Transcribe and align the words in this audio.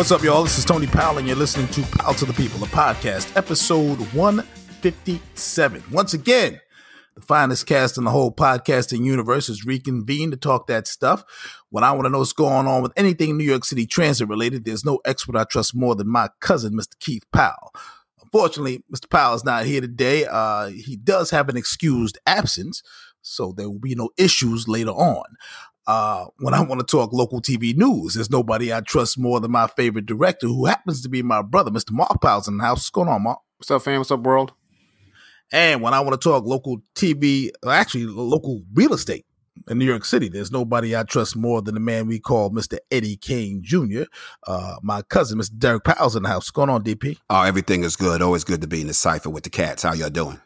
What's 0.00 0.12
up, 0.12 0.22
y'all? 0.22 0.44
This 0.44 0.56
is 0.56 0.64
Tony 0.64 0.86
Powell, 0.86 1.18
and 1.18 1.26
you're 1.26 1.36
listening 1.36 1.68
to 1.68 1.82
Powell 1.82 2.14
to 2.14 2.24
the 2.24 2.32
People, 2.32 2.64
a 2.64 2.66
podcast, 2.68 3.36
episode 3.36 3.98
157. 4.14 5.84
Once 5.92 6.14
again, 6.14 6.58
the 7.14 7.20
finest 7.20 7.66
cast 7.66 7.98
in 7.98 8.04
the 8.04 8.10
whole 8.10 8.32
podcasting 8.32 9.04
universe 9.04 9.50
is 9.50 9.66
reconvened 9.66 10.32
to 10.32 10.38
talk 10.38 10.68
that 10.68 10.86
stuff. 10.86 11.22
When 11.68 11.84
I 11.84 11.92
want 11.92 12.06
to 12.06 12.08
know 12.08 12.20
what's 12.20 12.32
going 12.32 12.66
on 12.66 12.80
with 12.82 12.94
anything 12.96 13.36
New 13.36 13.44
York 13.44 13.66
City 13.66 13.84
transit 13.84 14.26
related, 14.26 14.64
there's 14.64 14.86
no 14.86 15.00
expert 15.04 15.36
I 15.36 15.44
trust 15.44 15.76
more 15.76 15.94
than 15.94 16.08
my 16.08 16.30
cousin, 16.40 16.72
Mr. 16.72 16.98
Keith 16.98 17.26
Powell. 17.30 17.74
Unfortunately, 18.22 18.82
Mr. 18.90 19.10
Powell 19.10 19.34
is 19.34 19.44
not 19.44 19.66
here 19.66 19.82
today. 19.82 20.24
Uh, 20.24 20.68
he 20.68 20.96
does 20.96 21.30
have 21.30 21.50
an 21.50 21.58
excused 21.58 22.16
absence, 22.26 22.82
so 23.20 23.52
there 23.54 23.68
will 23.68 23.78
be 23.78 23.94
no 23.94 24.08
issues 24.16 24.66
later 24.66 24.92
on. 24.92 25.24
Uh, 25.90 26.26
when 26.38 26.54
I 26.54 26.60
want 26.60 26.78
to 26.78 26.86
talk 26.86 27.12
local 27.12 27.42
TV 27.42 27.76
news, 27.76 28.14
there's 28.14 28.30
nobody 28.30 28.72
I 28.72 28.80
trust 28.80 29.18
more 29.18 29.40
than 29.40 29.50
my 29.50 29.66
favorite 29.66 30.06
director, 30.06 30.46
who 30.46 30.66
happens 30.66 31.02
to 31.02 31.08
be 31.08 31.20
my 31.20 31.42
brother, 31.42 31.72
Mr. 31.72 31.90
Mark 31.90 32.22
Powell's 32.22 32.46
in 32.46 32.58
the 32.58 32.62
house. 32.62 32.78
What's 32.78 32.90
going 32.90 33.08
on, 33.08 33.24
Mark? 33.24 33.40
What's 33.56 33.72
up, 33.72 33.82
fam? 33.82 33.98
What's 33.98 34.12
up, 34.12 34.20
world? 34.20 34.52
And 35.50 35.82
when 35.82 35.92
I 35.92 35.98
want 35.98 36.12
to 36.12 36.28
talk 36.28 36.44
local 36.44 36.80
TV, 36.94 37.50
actually 37.66 38.06
local 38.06 38.62
real 38.72 38.94
estate 38.94 39.26
in 39.68 39.78
New 39.78 39.84
York 39.84 40.04
City, 40.04 40.28
there's 40.28 40.52
nobody 40.52 40.94
I 40.94 41.02
trust 41.02 41.34
more 41.34 41.60
than 41.60 41.74
the 41.74 41.80
man 41.80 42.06
we 42.06 42.20
call 42.20 42.50
Mr. 42.52 42.78
Eddie 42.92 43.16
Kane 43.16 43.60
Jr., 43.60 44.02
uh, 44.46 44.76
my 44.84 45.02
cousin, 45.02 45.40
Mr. 45.40 45.58
Derek 45.58 45.82
Powell's 45.82 46.14
in 46.14 46.22
the 46.22 46.28
house. 46.28 46.42
What's 46.42 46.50
going 46.52 46.70
on, 46.70 46.84
DP? 46.84 47.18
Oh, 47.28 47.42
everything 47.42 47.82
is 47.82 47.96
good. 47.96 48.22
Always 48.22 48.44
good 48.44 48.60
to 48.60 48.68
be 48.68 48.80
in 48.80 48.86
the 48.86 48.94
cipher 48.94 49.28
with 49.28 49.42
the 49.42 49.50
cats. 49.50 49.82
How 49.82 49.94
y'all 49.94 50.08
doing? 50.08 50.40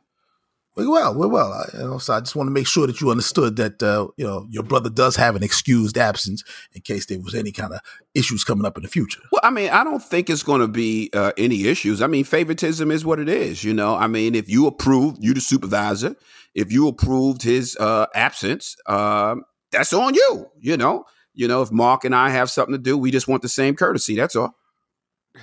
We're 0.77 0.91
well, 0.91 1.15
we're 1.15 1.29
well. 1.29 1.53
I, 1.53 1.69
you 1.79 1.85
know, 1.85 1.99
so 1.99 2.15
I 2.15 2.21
just 2.21 2.35
want 2.35 2.49
to 2.49 2.53
make 2.53 2.67
sure 2.67 2.89
that 2.89 3.01
you 3.01 3.11
understood 3.11 3.57
that 3.57 3.81
uh, 3.81 4.09
you 4.17 4.27
know 4.27 4.47
your 4.51 4.65
brother 4.65 4.91
does 4.91 5.15
have 5.17 5.37
an 5.37 5.45
excused 5.45 5.97
absence 5.97 6.43
in 6.73 6.83
case 6.83 7.07
there 7.07 7.21
was 7.21 7.35
any 7.35 7.53
kind 7.53 7.73
of 7.73 7.81
issues 8.15 8.43
coming 8.43 8.67
up 8.67 8.77
in 8.77 8.83
the 8.83 8.89
future. 8.89 9.21
Well, 9.31 9.41
I 9.45 9.51
mean, 9.51 9.71
I 9.71 9.85
don't 9.85 10.03
think 10.03 10.29
it's 10.29 10.43
going 10.43 10.63
to 10.63 10.69
be 10.69 11.11
uh, 11.13 11.33
any 11.39 11.67
issues. 11.67 12.03
I 12.03 12.09
mean, 12.09 12.25
favoritism 12.25 12.91
is 12.91 13.05
what 13.05 13.21
it 13.21 13.29
is. 13.29 13.63
You 13.63 13.73
know, 13.73 13.95
I 13.95 14.09
mean, 14.09 14.35
if 14.35 14.49
you 14.49 14.67
approved, 14.67 15.23
you 15.23 15.33
the 15.33 15.41
supervisor. 15.41 16.17
If 16.55 16.73
you 16.73 16.89
approved 16.89 17.43
his 17.43 17.77
uh, 17.79 18.07
absence, 18.15 18.77
uh, 18.87 19.37
that's 19.71 19.93
on 19.93 20.15
you. 20.15 20.51
You 20.59 20.77
know, 20.77 21.05
you 21.35 21.47
know, 21.47 21.63
if 21.63 21.71
Mark 21.71 22.05
and 22.05 22.15
I 22.15 22.31
have 22.31 22.51
something 22.51 22.73
to 22.75 22.79
do, 22.79 22.99
we 22.99 23.13
just 23.13 23.29
want 23.29 23.43
the 23.43 23.49
same 23.49 23.77
courtesy. 23.77 24.17
That's 24.17 24.35
all. 24.35 24.57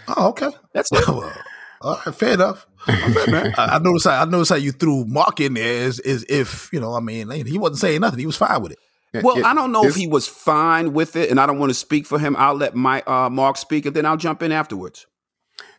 Oh, 0.09 0.29
okay. 0.29 0.49
That's 0.73 0.91
it. 0.93 1.37
All 1.81 1.99
right, 2.05 2.15
fair 2.15 2.33
enough. 2.33 2.67
I, 2.87 3.51
I 3.57 3.79
noticed. 3.79 4.07
How, 4.07 4.21
I 4.21 4.25
noticed 4.25 4.49
how 4.49 4.57
you 4.57 4.71
threw 4.71 5.05
Mark 5.05 5.39
in 5.39 5.55
there 5.55 5.85
as, 5.85 5.99
as 5.99 6.23
if 6.29 6.69
you 6.71 6.79
know. 6.79 6.93
I 6.93 6.99
mean, 6.99 7.29
he 7.45 7.57
wasn't 7.57 7.79
saying 7.79 8.01
nothing. 8.01 8.19
He 8.19 8.25
was 8.25 8.37
fine 8.37 8.61
with 8.61 8.73
it. 8.73 8.79
Well, 9.23 9.45
I 9.45 9.53
don't 9.53 9.73
know 9.73 9.83
if 9.85 9.95
he 9.95 10.07
was 10.07 10.27
fine 10.27 10.93
with 10.93 11.17
it, 11.17 11.29
and 11.29 11.39
I 11.39 11.45
don't 11.45 11.59
want 11.59 11.69
to 11.69 11.73
speak 11.73 12.05
for 12.05 12.17
him. 12.17 12.35
I'll 12.37 12.55
let 12.55 12.75
my 12.75 13.01
uh, 13.01 13.29
Mark 13.29 13.57
speak, 13.57 13.85
and 13.85 13.95
then 13.95 14.05
I'll 14.05 14.17
jump 14.17 14.41
in 14.41 14.51
afterwards. 14.53 15.05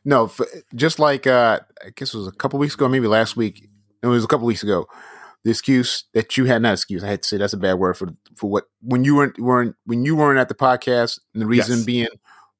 No, 0.05 0.27
for, 0.27 0.47
just 0.75 0.99
like 0.99 1.27
uh, 1.27 1.61
I 1.85 1.91
guess 1.91 2.13
it 2.13 2.19
was 2.19 2.27
a 2.27 2.33
couple 2.33 2.59
weeks 2.59 2.75
ago, 2.75 2.89
maybe 2.89 3.07
last 3.07 3.37
week. 3.37 3.69
It 4.03 4.07
was 4.07 4.25
a 4.25 4.27
couple 4.27 4.47
weeks 4.47 4.63
ago. 4.63 4.87
The 5.45 5.51
excuse 5.51 6.05
that 6.15 6.37
you 6.37 6.45
had 6.45 6.63
not 6.63 6.75
excuse. 6.75 7.03
I 7.03 7.09
had 7.09 7.23
to 7.23 7.29
say 7.29 7.37
that's 7.37 7.53
a 7.53 7.57
bad 7.59 7.75
word 7.75 7.97
for 7.97 8.09
for 8.37 8.51
what 8.51 8.65
when 8.81 9.03
you 9.03 9.17
weren't 9.17 9.39
weren't 9.39 9.77
when 9.87 10.05
you 10.05 10.15
weren't 10.15 10.39
at 10.39 10.49
the 10.49 10.55
podcast, 10.55 11.19
and 11.33 11.43
the 11.43 11.47
reason 11.47 11.79
Yes. 11.79 11.87
being 11.87 12.09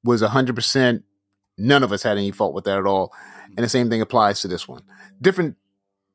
was 0.03 0.21
hundred 0.21 0.55
percent. 0.55 1.03
None 1.57 1.83
of 1.83 1.91
us 1.91 2.01
had 2.01 2.17
any 2.17 2.31
fault 2.31 2.55
with 2.55 2.63
that 2.63 2.79
at 2.79 2.87
all, 2.87 3.13
and 3.55 3.63
the 3.63 3.69
same 3.69 3.89
thing 3.89 4.01
applies 4.01 4.41
to 4.41 4.47
this 4.47 4.67
one. 4.67 4.81
Different, 5.21 5.55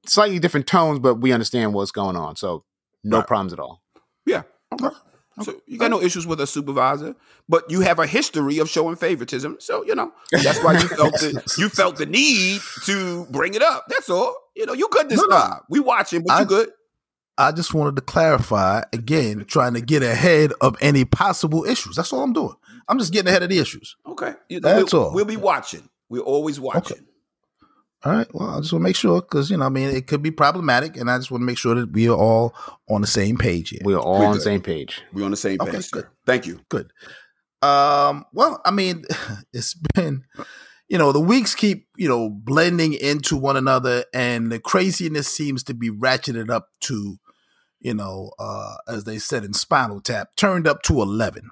slightly 0.06 0.39
different 0.39 0.66
tones, 0.66 0.99
but 0.99 1.16
we 1.16 1.33
understand 1.33 1.75
what's 1.75 1.91
going 1.91 2.16
on, 2.16 2.37
so 2.37 2.65
no 3.05 3.19
Right. 3.19 3.27
problems 3.27 3.53
at 3.53 3.61
all. 3.61 3.83
Yeah. 4.27 4.43
Okay. 4.72 4.94
So 5.41 5.55
you 5.66 5.78
got 5.78 5.91
no 5.93 6.03
issues 6.03 6.27
with 6.27 6.41
a 6.41 6.49
supervisor, 6.49 7.15
but 7.49 7.71
you 7.71 7.81
have 7.83 8.00
a 8.00 8.06
history 8.09 8.59
of 8.59 8.69
showing 8.69 8.97
favoritism. 8.97 9.59
So 9.61 9.84
you 9.84 9.94
know 9.94 10.12
that's 10.33 10.62
why 10.65 10.72
you 10.72 10.89
felt 10.89 11.12
the, 11.15 11.55
you 11.59 11.69
felt 11.69 11.97
the 11.97 12.06
need 12.06 12.61
to 12.87 13.25
bring 13.31 13.55
it 13.55 13.62
up. 13.62 13.84
That's 13.89 14.10
all. 14.10 14.34
You 14.56 14.66
know 14.66 14.72
you 14.72 14.89
good 14.91 15.09
this 15.09 15.21
No, 15.22 15.28
time. 15.28 15.60
We 15.71 15.78
watching, 15.78 16.25
but 16.25 16.33
I- 16.33 16.41
you 16.41 16.47
good. 16.47 16.71
I 17.41 17.53
just 17.53 17.72
wanted 17.72 17.95
to 17.95 18.03
clarify 18.03 18.83
again, 18.93 19.45
trying 19.47 19.75
to 19.75 19.81
get 19.81 20.03
ahead 20.03 20.53
of 20.60 20.77
any 20.81 21.05
possible 21.05 21.65
issues. 21.65 21.95
That's 21.95 22.12
all 22.12 22.25
I'm 22.25 22.33
doing. 22.33 22.56
I'm 22.89 22.99
just 22.99 23.12
getting 23.12 23.28
ahead 23.28 23.45
of 23.45 23.49
the 23.49 23.59
issues. 23.60 23.95
Okay. 24.09 24.34
That's 24.60 24.93
we'll, 24.93 25.05
all. 25.05 25.15
We'll 25.15 25.25
be 25.25 25.37
watching. 25.37 25.89
We're 26.09 26.19
always 26.22 26.59
watching. 26.59 27.06
All 28.04 28.12
right. 28.12 28.28
Well, 28.32 28.48
I 28.50 28.60
just 28.60 28.72
want 28.72 28.82
to 28.82 28.88
make 28.88 28.97
sure 28.97 29.20
because 29.20 29.50
you 29.50 29.56
know, 29.56 29.66
I 29.66 29.70
mean, 29.70 29.88
it 29.88 30.06
could 30.06 30.22
be 30.22 30.31
problematic, 30.31 30.97
and 30.97 31.10
I 31.10 31.19
just 31.19 31.31
want 31.31 31.41
to 31.42 31.47
make 31.47 31.59
sure 31.59 31.75
that 31.75 31.91
we 31.92 32.09
are 32.09 32.16
all 32.16 32.54
on 32.88 33.00
the 33.00 33.06
same 33.09 33.36
page 33.36 33.70
here. 33.70 33.81
We're 33.82 33.98
all 33.98 34.20
We're 34.20 34.26
on 34.26 34.34
the 34.34 34.41
same 34.41 34.60
page. 34.62 35.03
We're 35.12 35.25
on 35.25 35.32
the 35.32 35.36
same 35.36 35.59
Okay, 35.60 35.72
page. 35.72 35.84
sir. 35.86 35.91
good. 36.03 36.06
Thank 36.25 36.47
you. 36.47 36.60
Good. 36.69 36.92
Um, 37.60 38.25
well, 38.32 38.60
I 38.64 38.70
mean, 38.70 39.04
it's 39.53 39.75
been, 39.94 40.22
you 40.88 40.97
know, 40.97 41.10
the 41.10 41.20
weeks 41.20 41.56
keep, 41.56 41.88
you 41.97 42.09
know, 42.09 42.31
blending 42.31 42.92
into 42.94 43.36
one 43.36 43.56
another 43.56 44.04
and 44.15 44.53
the 44.53 44.60
craziness 44.60 45.26
seems 45.26 45.65
to 45.65 45.75
be 45.75 45.91
ratcheted 45.91 46.50
up 46.50 46.69
to, 46.82 47.16
you 47.80 47.94
know, 47.94 48.30
uh, 48.38 48.76
as 48.86 49.04
they 49.04 49.19
said 49.19 49.44
in 49.44 49.54
Spinal 49.54 50.00
Tap, 50.00 50.36
turned 50.36 50.69
up 50.69 50.82
to 50.82 51.03
11. 51.03 51.50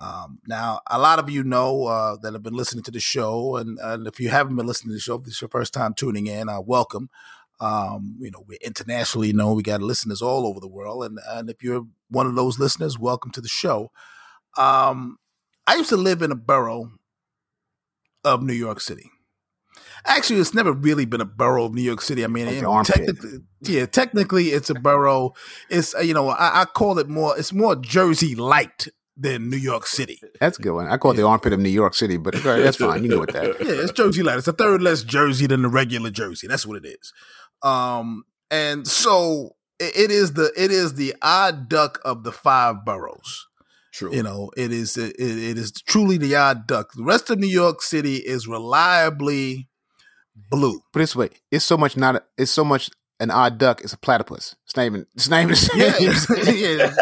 Um, 0.00 0.38
now, 0.46 0.80
a 0.88 0.98
lot 0.98 1.18
of 1.18 1.28
you 1.28 1.42
know 1.42 1.86
uh, 1.86 2.16
that 2.22 2.32
have 2.32 2.42
been 2.42 2.54
listening 2.54 2.84
to 2.84 2.90
the 2.90 3.00
show, 3.00 3.56
and, 3.56 3.78
and 3.80 4.06
if 4.06 4.20
you 4.20 4.28
haven't 4.28 4.56
been 4.56 4.66
listening 4.66 4.90
to 4.90 4.94
the 4.94 5.00
show, 5.00 5.16
if 5.16 5.24
this 5.24 5.34
is 5.34 5.40
your 5.40 5.48
first 5.48 5.74
time 5.74 5.94
tuning 5.94 6.26
in, 6.26 6.48
uh, 6.48 6.60
welcome. 6.60 7.10
Um, 7.60 8.16
you 8.20 8.30
know, 8.30 8.44
we're 8.46 8.58
internationally 8.62 9.32
known. 9.32 9.56
We 9.56 9.64
got 9.64 9.82
listeners 9.82 10.22
all 10.22 10.46
over 10.46 10.60
the 10.60 10.68
world, 10.68 11.04
and 11.04 11.18
and 11.28 11.50
if 11.50 11.62
you're 11.62 11.86
one 12.08 12.26
of 12.26 12.36
those 12.36 12.58
listeners, 12.58 12.98
welcome 12.98 13.32
to 13.32 13.40
the 13.40 13.48
show. 13.48 13.90
Um, 14.56 15.18
I 15.66 15.74
used 15.74 15.88
to 15.90 15.96
live 15.96 16.22
in 16.22 16.30
a 16.30 16.36
borough 16.36 16.92
of 18.24 18.42
New 18.42 18.52
York 18.52 18.80
City. 18.80 19.10
Actually, 20.06 20.38
it's 20.38 20.54
never 20.54 20.72
really 20.72 21.04
been 21.04 21.20
a 21.20 21.24
borough 21.26 21.64
of 21.64 21.74
New 21.74 21.82
York 21.82 22.00
City. 22.00 22.24
I 22.24 22.28
mean, 22.28 22.46
Like 22.46 22.54
you 22.56 22.62
know, 22.62 22.82
technically, 22.84 23.38
yeah, 23.62 23.86
technically, 23.86 24.48
it's 24.48 24.70
a 24.70 24.74
borough. 24.74 25.34
It's 25.68 25.94
uh, 25.96 26.00
you 26.00 26.14
know, 26.14 26.28
I, 26.28 26.62
I 26.62 26.64
call 26.64 27.00
it 27.00 27.08
more. 27.08 27.36
It's 27.36 27.52
more 27.52 27.74
Jersey 27.74 28.36
light 28.36 28.86
than 29.18 29.50
New 29.50 29.56
York 29.56 29.86
City. 29.86 30.20
That's 30.40 30.58
a 30.58 30.62
good 30.62 30.72
one. 30.72 30.86
I 30.86 30.96
call 30.96 31.10
it 31.10 31.16
the 31.16 31.26
armpit 31.26 31.52
of 31.52 31.58
New 31.58 31.68
York 31.68 31.94
City, 31.94 32.16
but 32.16 32.34
that's 32.42 32.76
fine. 32.76 33.02
You 33.02 33.10
go 33.10 33.20
with 33.20 33.32
that. 33.32 33.44
Yeah, 33.60 33.82
it's 33.82 33.92
Jersey 33.92 34.22
light. 34.22 34.38
It's 34.38 34.48
a 34.48 34.52
third 34.52 34.80
less 34.80 35.02
Jersey 35.02 35.46
than 35.46 35.62
the 35.62 35.68
regular 35.68 36.10
Jersey. 36.10 36.46
That's 36.46 36.64
what 36.64 36.84
it 36.84 36.86
is. 36.86 37.12
Um, 37.62 38.24
and 38.50 38.86
so 38.86 39.56
it, 39.80 39.96
it 39.96 40.10
is 40.10 40.34
the 40.34 40.52
it 40.56 40.70
is 40.70 40.94
the 40.94 41.14
odd 41.20 41.68
duck 41.68 42.00
of 42.04 42.22
the 42.22 42.32
five 42.32 42.84
boroughs. 42.84 43.46
True. 43.92 44.14
You 44.14 44.22
know, 44.22 44.50
it 44.56 44.72
is 44.72 44.96
it, 44.96 45.16
it 45.18 45.58
is 45.58 45.72
truly 45.72 46.18
the 46.18 46.36
odd 46.36 46.68
duck. 46.68 46.92
The 46.94 47.02
rest 47.02 47.30
of 47.30 47.38
New 47.40 47.48
York 47.48 47.82
City 47.82 48.16
is 48.16 48.46
reliably 48.46 49.68
blue. 50.36 50.80
Put 50.92 51.00
it 51.00 51.02
this 51.02 51.16
way, 51.16 51.30
it's 51.50 51.64
so 51.64 51.76
much 51.76 51.96
not. 51.96 52.24
It's 52.36 52.52
so 52.52 52.64
much 52.64 52.90
an 53.20 53.30
odd 53.30 53.58
duck. 53.58 53.80
It's 53.82 53.92
a 53.92 53.98
platypus. 53.98 54.54
It's 54.64 54.76
not 54.76 54.86
even. 54.86 55.06
It's 55.14 55.28
not 55.28 55.42
even. 55.42 55.56
Yeah, 55.74 55.94
yeah, 56.52 56.94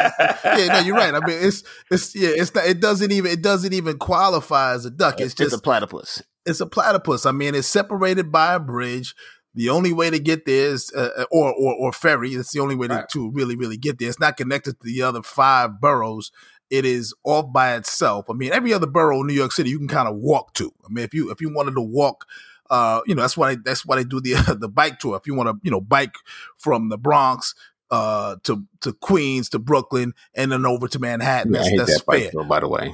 yeah. 0.56 0.66
No, 0.68 0.78
you're 0.80 0.96
right. 0.96 1.14
I 1.14 1.20
mean, 1.26 1.38
it's 1.40 1.62
it's 1.90 2.14
yeah. 2.14 2.30
It's 2.32 2.54
not. 2.54 2.66
It 2.66 2.80
doesn't 2.80 3.12
even 3.12 3.30
it 3.32 3.42
doesn't 3.42 3.72
even 3.72 3.98
qualify 3.98 4.72
as 4.74 4.84
a 4.84 4.90
duck. 4.90 5.14
It's 5.20 5.32
It's 5.32 5.34
just 5.34 5.54
a 5.54 5.58
platypus. 5.60 6.22
it's 6.44 6.60
a 6.60 6.66
platypus. 6.66 7.26
I 7.26 7.32
mean, 7.32 7.54
it's 7.54 7.68
separated 7.68 8.30
by 8.32 8.54
a 8.54 8.60
bridge. 8.60 9.14
The 9.54 9.70
only 9.70 9.92
way 9.94 10.10
to 10.10 10.18
get 10.18 10.44
there 10.44 10.68
is, 10.68 10.92
uh, 10.94 11.24
or, 11.30 11.50
or 11.54 11.74
or 11.74 11.92
ferry. 11.92 12.32
It's 12.34 12.52
the 12.52 12.60
only 12.60 12.76
way 12.76 12.88
to, 12.88 13.06
to 13.12 13.30
really 13.30 13.56
really 13.56 13.78
get 13.78 13.98
there. 13.98 14.08
It's 14.08 14.20
not 14.20 14.36
connected 14.36 14.78
to 14.80 14.84
the 14.84 15.02
other 15.02 15.22
five 15.22 15.80
boroughs. 15.80 16.30
It 16.68 16.84
is 16.84 17.14
off 17.24 17.52
by 17.52 17.74
itself. 17.76 18.26
I 18.28 18.34
mean, 18.34 18.52
every 18.52 18.74
other 18.74 18.86
borough 18.88 19.20
in 19.20 19.28
New 19.28 19.32
York 19.34 19.52
City 19.52 19.70
you 19.70 19.78
can 19.78 19.88
kind 19.88 20.08
of 20.08 20.16
walk 20.16 20.52
to. 20.54 20.72
I 20.84 20.88
mean, 20.92 21.04
if 21.04 21.14
you 21.14 21.30
if 21.30 21.40
you 21.40 21.52
wanted 21.54 21.74
to 21.76 21.80
walk, 21.80 22.26
uh, 22.70 23.00
you 23.06 23.14
know, 23.14 23.22
that's 23.22 23.36
why 23.36 23.56
that's 23.56 23.84
why 23.86 23.96
they 23.96 24.04
do 24.04 24.20
the 24.20 24.56
the 24.60 24.68
bike 24.68 24.98
tour. 24.98 25.16
If 25.16 25.26
you 25.26 25.34
want 25.34 25.48
to, 25.48 25.56
you 25.62 25.70
know, 25.70 25.80
bike 25.80 26.14
from 26.56 26.88
the 26.88 26.98
Bronx 26.98 27.54
uh 27.90 28.34
to 28.42 28.64
to 28.80 28.92
Queens 28.94 29.48
to 29.50 29.60
Brooklyn 29.60 30.12
and 30.34 30.50
then 30.50 30.66
over 30.66 30.88
to 30.88 30.98
Manhattan, 30.98 31.54
Yeah, 31.54 31.60
I 31.60 31.62
that's, 31.62 31.70
hate 31.70 31.78
that's 31.78 31.98
that 31.98 32.06
bike 32.06 32.22
fair. 32.22 32.30
tour, 32.32 32.44
by 32.44 32.60
the 32.60 32.68
way. 32.68 32.92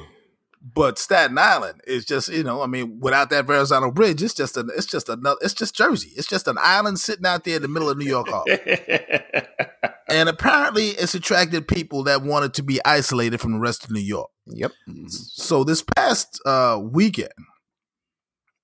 But 0.74 0.96
Staten 0.96 1.38
Island 1.38 1.80
is 1.88 2.04
just, 2.04 2.28
you 2.28 2.44
know, 2.44 2.62
I 2.62 2.66
mean, 2.68 3.00
without 3.00 3.30
that 3.30 3.46
Verrazano 3.46 3.90
Bridge, 3.90 4.22
it's 4.22 4.32
just 4.32 4.56
an, 4.56 4.70
it's 4.76 4.86
just 4.86 5.08
another, 5.08 5.36
it's 5.42 5.54
just 5.54 5.74
Jersey. 5.74 6.12
It's 6.14 6.28
just 6.28 6.46
an 6.46 6.56
island 6.60 7.00
sitting 7.00 7.26
out 7.26 7.42
there 7.42 7.56
in 7.56 7.62
the 7.62 7.68
middle 7.68 7.90
of 7.90 7.98
New 7.98 8.04
York 8.06 8.28
Harbor. 8.28 8.58
and 10.08 10.28
apparently, 10.28 10.90
it's 10.90 11.16
attracted 11.16 11.66
people 11.66 12.04
that 12.04 12.22
wanted 12.22 12.54
to 12.54 12.62
be 12.62 12.78
isolated 12.84 13.40
from 13.40 13.52
the 13.54 13.58
rest 13.58 13.82
of 13.84 13.90
New 13.90 13.98
York. 14.00 14.30
Yep. 14.46 14.70
So 15.08 15.64
this 15.64 15.82
past 15.82 16.40
uh, 16.46 16.78
weekend, 16.80 17.32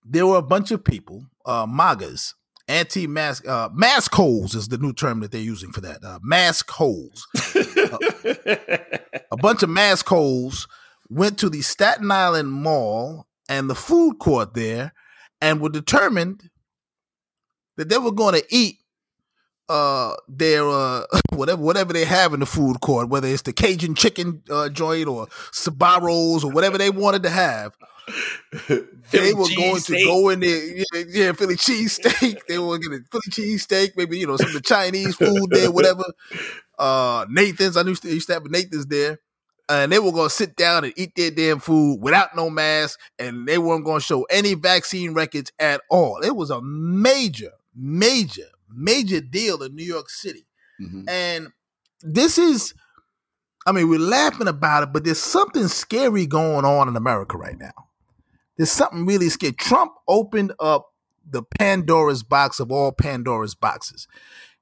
there 0.08 0.26
were 0.26 0.36
a 0.38 0.42
bunch 0.42 0.70
of 0.70 0.82
people, 0.82 1.26
uh, 1.44 1.66
MAGAs, 1.66 2.34
anti-mask, 2.66 3.46
uh, 3.46 3.68
mask 3.72 4.14
holes 4.14 4.54
is 4.54 4.68
the 4.68 4.78
new 4.78 4.92
term 4.92 5.20
that 5.20 5.32
they're 5.32 5.40
using 5.40 5.72
for 5.72 5.80
that. 5.80 6.02
Uh, 6.02 6.18
mask 6.22 6.70
holes. 6.70 7.26
a 9.30 9.36
bunch 9.36 9.62
of 9.62 9.70
mask 9.70 10.08
holes 10.08 10.66
went 11.08 11.38
to 11.38 11.48
the 11.48 11.62
Staten 11.62 12.10
Island 12.10 12.52
Mall 12.52 13.26
and 13.48 13.68
the 13.68 13.74
food 13.74 14.18
court 14.18 14.54
there 14.54 14.92
and 15.40 15.60
were 15.60 15.70
determined 15.70 16.50
that 17.76 17.88
they 17.88 17.98
were 17.98 18.12
going 18.12 18.34
to 18.34 18.44
eat 18.50 18.78
uh 19.68 20.14
their 20.28 20.68
uh 20.68 21.04
whatever 21.32 21.62
whatever 21.62 21.92
they 21.92 22.04
have 22.04 22.32
in 22.34 22.40
the 22.40 22.46
food 22.46 22.80
court, 22.80 23.08
whether 23.08 23.28
it's 23.28 23.42
the 23.42 23.52
Cajun 23.52 23.94
chicken 23.94 24.42
uh, 24.50 24.68
joint 24.68 25.08
or 25.08 25.26
Sbarro's 25.52 26.44
or 26.44 26.50
whatever 26.50 26.78
they 26.78 26.90
wanted 26.90 27.22
to 27.24 27.30
have. 27.30 27.74
they 28.68 29.32
were 29.34 29.46
going 29.54 29.80
to 29.80 30.04
go 30.04 30.28
in 30.30 30.40
there, 30.40 30.76
yeah, 30.76 31.04
yeah 31.08 31.32
Philly 31.32 31.56
cheesesteak. 31.56 32.40
they 32.48 32.58
were 32.58 32.78
going 32.78 33.02
to 33.02 33.04
Philly 33.10 33.56
cheesesteak, 33.56 33.96
maybe 33.96 34.18
you 34.18 34.26
know 34.26 34.36
some 34.36 34.48
of 34.48 34.54
the 34.54 34.60
Chinese 34.60 35.16
food 35.16 35.48
there, 35.50 35.70
whatever. 35.70 36.04
Uh, 36.78 37.26
Nathan's, 37.28 37.76
I 37.76 37.82
to, 37.82 37.90
used 37.90 38.28
to 38.28 38.34
have 38.34 38.46
Nathan's 38.46 38.86
there, 38.86 39.18
and 39.68 39.92
they 39.92 39.98
were 39.98 40.12
going 40.12 40.28
to 40.28 40.34
sit 40.34 40.56
down 40.56 40.84
and 40.84 40.92
eat 40.96 41.14
their 41.16 41.30
damn 41.30 41.58
food 41.58 42.00
without 42.00 42.34
no 42.34 42.48
mask, 42.48 42.98
and 43.18 43.46
they 43.46 43.58
weren't 43.58 43.84
going 43.84 44.00
to 44.00 44.04
show 44.04 44.22
any 44.30 44.54
vaccine 44.54 45.12
records 45.12 45.52
at 45.58 45.82
all. 45.90 46.20
It 46.22 46.34
was 46.34 46.50
a 46.50 46.62
major, 46.62 47.52
major, 47.74 48.48
major 48.70 49.20
deal 49.20 49.62
in 49.62 49.74
New 49.74 49.84
York 49.84 50.10
City, 50.10 50.46
mm-hmm. 50.80 51.08
and 51.08 51.48
this 52.02 52.38
is. 52.38 52.74
I 53.66 53.72
mean, 53.72 53.90
we're 53.90 53.98
laughing 53.98 54.48
about 54.48 54.84
it, 54.84 54.92
but 54.94 55.04
there's 55.04 55.18
something 55.18 55.68
scary 55.68 56.24
going 56.24 56.64
on 56.64 56.88
in 56.88 56.96
America 56.96 57.36
right 57.36 57.58
now 57.58 57.88
there's 58.58 58.70
something 58.70 59.06
really 59.06 59.30
scary. 59.30 59.52
Trump 59.52 59.92
opened 60.06 60.52
up 60.60 60.92
the 61.30 61.42
Pandora's 61.42 62.22
box 62.22 62.60
of 62.60 62.70
all 62.70 62.92
Pandora's 62.92 63.54
boxes. 63.54 64.06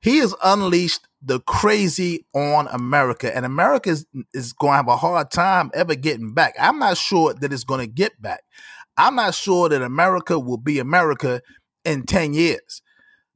He 0.00 0.18
has 0.18 0.34
unleashed 0.44 1.08
the 1.22 1.40
crazy 1.40 2.26
on 2.34 2.68
America, 2.68 3.34
and 3.34 3.44
America 3.44 3.90
is, 3.90 4.06
is 4.32 4.52
going 4.52 4.72
to 4.72 4.76
have 4.76 4.88
a 4.88 4.98
hard 4.98 5.30
time 5.30 5.70
ever 5.74 5.94
getting 5.94 6.34
back. 6.34 6.54
I'm 6.60 6.78
not 6.78 6.98
sure 6.98 7.34
that 7.34 7.52
it's 7.52 7.64
going 7.64 7.80
to 7.80 7.92
get 7.92 8.20
back. 8.20 8.44
I'm 8.96 9.16
not 9.16 9.34
sure 9.34 9.68
that 9.68 9.82
America 9.82 10.38
will 10.38 10.58
be 10.58 10.78
America 10.78 11.40
in 11.84 12.04
10 12.04 12.34
years 12.34 12.82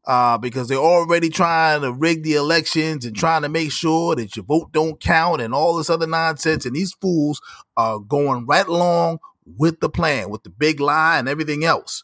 uh, 0.07 0.39
because 0.39 0.69
they're 0.69 0.79
already 0.79 1.29
trying 1.29 1.83
to 1.83 1.93
rig 1.93 2.23
the 2.23 2.35
elections 2.35 3.05
and 3.05 3.15
trying 3.15 3.43
to 3.43 3.49
make 3.49 3.71
sure 3.71 4.15
that 4.17 4.37
your 4.37 4.45
vote 4.45 4.73
don't 4.73 5.01
count 5.01 5.41
and 5.41 5.55
all 5.55 5.77
this 5.77 5.91
other 5.91 6.07
nonsense. 6.07 6.65
And 6.65 6.75
these 6.75 6.93
fools 6.95 7.41
are 7.77 7.99
going 7.99 8.47
right 8.47 8.67
along 8.67 9.19
with 9.45 9.81
the 9.81 9.91
plan, 9.91 10.31
with 10.31 10.43
the 10.43 10.51
big 10.51 10.81
lie 10.81 11.19
and 11.19 11.29
everything 11.29 11.65
else. 11.65 12.03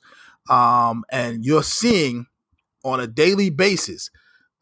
Um, 0.49 1.05
and 1.11 1.45
you're 1.45 1.63
seeing 1.63 2.27
on 2.85 3.01
a 3.01 3.07
daily 3.07 3.51
basis 3.51 4.11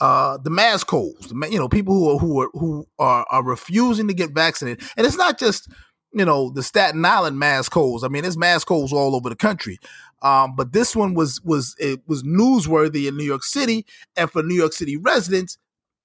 uh, 0.00 0.38
the 0.38 0.50
mask 0.50 0.88
holes, 0.88 1.32
you 1.50 1.58
know, 1.58 1.68
people 1.68 1.94
who 1.94 2.10
are 2.10 2.18
who 2.18 2.40
are 2.40 2.50
who 2.52 2.86
are, 2.98 3.26
are 3.30 3.44
refusing 3.44 4.08
to 4.08 4.14
get 4.14 4.32
vaccinated, 4.32 4.86
and 4.96 5.06
it's 5.06 5.16
not 5.16 5.38
just 5.38 5.70
you 6.12 6.24
know 6.24 6.50
the 6.50 6.62
Staten 6.62 7.04
Island 7.04 7.38
mask 7.38 7.72
holes. 7.72 8.02
I 8.02 8.08
mean, 8.08 8.22
there's 8.22 8.36
mask 8.36 8.68
holes 8.68 8.92
all 8.92 9.14
over 9.14 9.28
the 9.28 9.36
country. 9.36 9.78
Um, 10.24 10.56
but 10.56 10.72
this 10.72 10.96
one 10.96 11.14
was 11.14 11.40
was 11.42 11.76
it 11.78 12.00
was 12.06 12.22
newsworthy 12.22 13.06
in 13.06 13.16
New 13.16 13.24
York 13.24 13.44
City, 13.44 13.86
and 14.16 14.30
for 14.30 14.42
New 14.42 14.54
York 14.54 14.72
City 14.72 14.96
residents, 14.96 15.58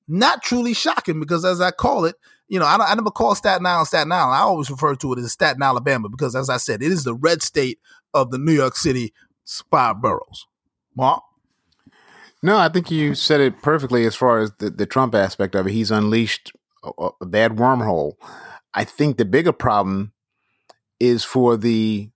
not 0.08 0.44
truly 0.44 0.74
shocking 0.74 1.20
because, 1.20 1.46
as 1.46 1.62
I 1.62 1.72
call 1.72 2.04
it, 2.04 2.16
you 2.50 2.60
know, 2.60 2.66
I, 2.66 2.76
I 2.78 2.96
never 2.96 3.12
call 3.12 3.34
Staten 3.34 3.66
Island 3.66 3.88
Staten 3.88 4.12
Island. 4.12 4.36
I 4.36 4.42
always 4.42 4.70
refer 4.70 4.96
to 4.96 5.14
it 5.14 5.20
as 5.20 5.32
Staten, 5.32 5.64
Alabama, 5.64 6.10
because 6.10 6.36
as 6.36 6.50
I 6.50 6.58
said, 6.58 6.84
it 6.84 6.92
is 6.92 7.06
the 7.06 7.16
red 7.16 7.42
state 7.42 7.80
of 8.14 8.30
the 8.30 8.38
New 8.38 8.52
York 8.52 8.76
City 8.76 9.14
five 9.72 10.02
boroughs. 10.02 10.46
Mark? 10.96 11.24
No, 12.44 12.58
I 12.58 12.70
think 12.70 12.92
you 12.92 13.16
said 13.16 13.42
it 13.42 13.62
perfectly 13.62 14.06
as 14.06 14.16
far 14.16 14.40
as 14.40 14.52
the, 14.60 14.70
the 14.70 14.86
Trump 14.86 15.16
aspect 15.16 15.56
of 15.56 15.68
it. 15.68 15.72
He's 15.72 15.92
unleashed 15.92 16.52
a, 16.84 17.10
a 17.22 17.26
bad 17.26 17.58
wormhole. 17.58 18.14
I 18.74 18.84
think 18.84 19.18
the 19.18 19.26
bigger 19.26 19.52
problem 19.52 20.14
is 21.00 21.24
for 21.24 21.58
the 21.58 22.10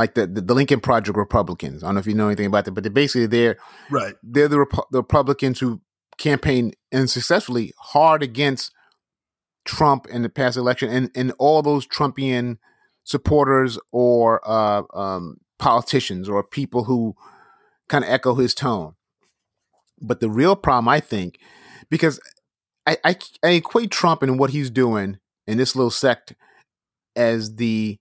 like 0.00 0.14
the, 0.14 0.26
the, 0.26 0.40
the 0.40 0.54
Lincoln 0.54 0.80
Project 0.80 1.16
Republicans. 1.16 1.84
I 1.84 1.88
don't 1.88 1.96
know 1.96 2.00
if 2.00 2.06
you 2.06 2.14
know 2.14 2.28
anything 2.28 2.46
about 2.46 2.64
that, 2.64 2.72
but 2.72 2.82
they're 2.82 2.90
basically 2.90 3.26
they're 3.26 3.58
right. 3.90 4.14
They're 4.22 4.48
the, 4.48 4.66
the 4.90 4.98
Republicans 4.98 5.60
who 5.60 5.82
campaign 6.16 6.72
unsuccessfully 6.92 7.74
hard 7.78 8.22
against 8.22 8.72
Trump 9.66 10.06
in 10.08 10.22
the 10.22 10.30
past 10.30 10.56
election, 10.56 10.88
and 10.88 11.10
and 11.14 11.32
all 11.38 11.60
those 11.60 11.86
Trumpian 11.86 12.56
supporters 13.04 13.78
or 13.92 14.40
uh, 14.48 14.82
um, 14.94 15.36
politicians 15.58 16.28
or 16.30 16.42
people 16.42 16.84
who 16.84 17.14
kind 17.90 18.02
of 18.02 18.10
echo 18.10 18.34
his 18.34 18.54
tone. 18.54 18.94
But 20.00 20.20
the 20.20 20.30
real 20.30 20.56
problem, 20.56 20.88
I 20.88 21.00
think, 21.00 21.38
because 21.90 22.20
I, 22.86 22.96
I, 23.04 23.16
I 23.44 23.50
equate 23.50 23.90
Trump 23.90 24.22
and 24.22 24.38
what 24.38 24.50
he's 24.50 24.70
doing 24.70 25.18
in 25.46 25.58
this 25.58 25.76
little 25.76 25.90
sect 25.90 26.32
as 27.14 27.56
the 27.56 27.98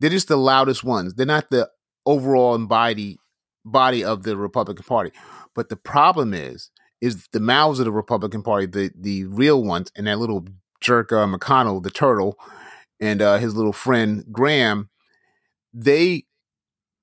they're 0.00 0.10
just 0.10 0.28
the 0.28 0.36
loudest 0.36 0.84
ones. 0.84 1.14
They're 1.14 1.26
not 1.26 1.50
the 1.50 1.68
overall 2.04 2.58
body 2.58 3.18
body 3.64 4.04
of 4.04 4.22
the 4.22 4.36
Republican 4.36 4.84
Party. 4.84 5.10
But 5.54 5.68
the 5.68 5.76
problem 5.76 6.32
is, 6.32 6.70
is 7.00 7.26
the 7.32 7.40
mouths 7.40 7.78
of 7.80 7.84
the 7.84 7.92
Republican 7.92 8.42
Party, 8.42 8.66
the 8.66 8.90
the 8.98 9.24
real 9.24 9.62
ones, 9.62 9.90
and 9.96 10.06
that 10.06 10.18
little 10.18 10.46
jerk 10.80 11.12
uh, 11.12 11.26
McConnell, 11.26 11.82
the 11.82 11.90
turtle, 11.90 12.38
and 13.00 13.20
uh, 13.20 13.38
his 13.38 13.54
little 13.54 13.72
friend 13.72 14.24
Graham, 14.32 14.88
they 15.74 16.24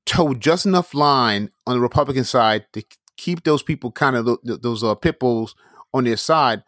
told 0.06 0.42
just 0.42 0.66
enough 0.66 0.94
line 0.94 1.50
on 1.66 1.75
the 1.75 1.81
Republican 1.81 2.24
side 2.24 2.66
to 2.74 2.84
keep 3.18 3.44
those 3.44 3.63
people 3.63 3.92
kind 3.92 4.16
of 4.16 4.38
those 4.44 4.84
uh, 4.84 4.96
pit 4.96 5.19
bulls 5.19 5.56
on 5.94 6.06
their 6.06 6.18
side, 6.18 6.63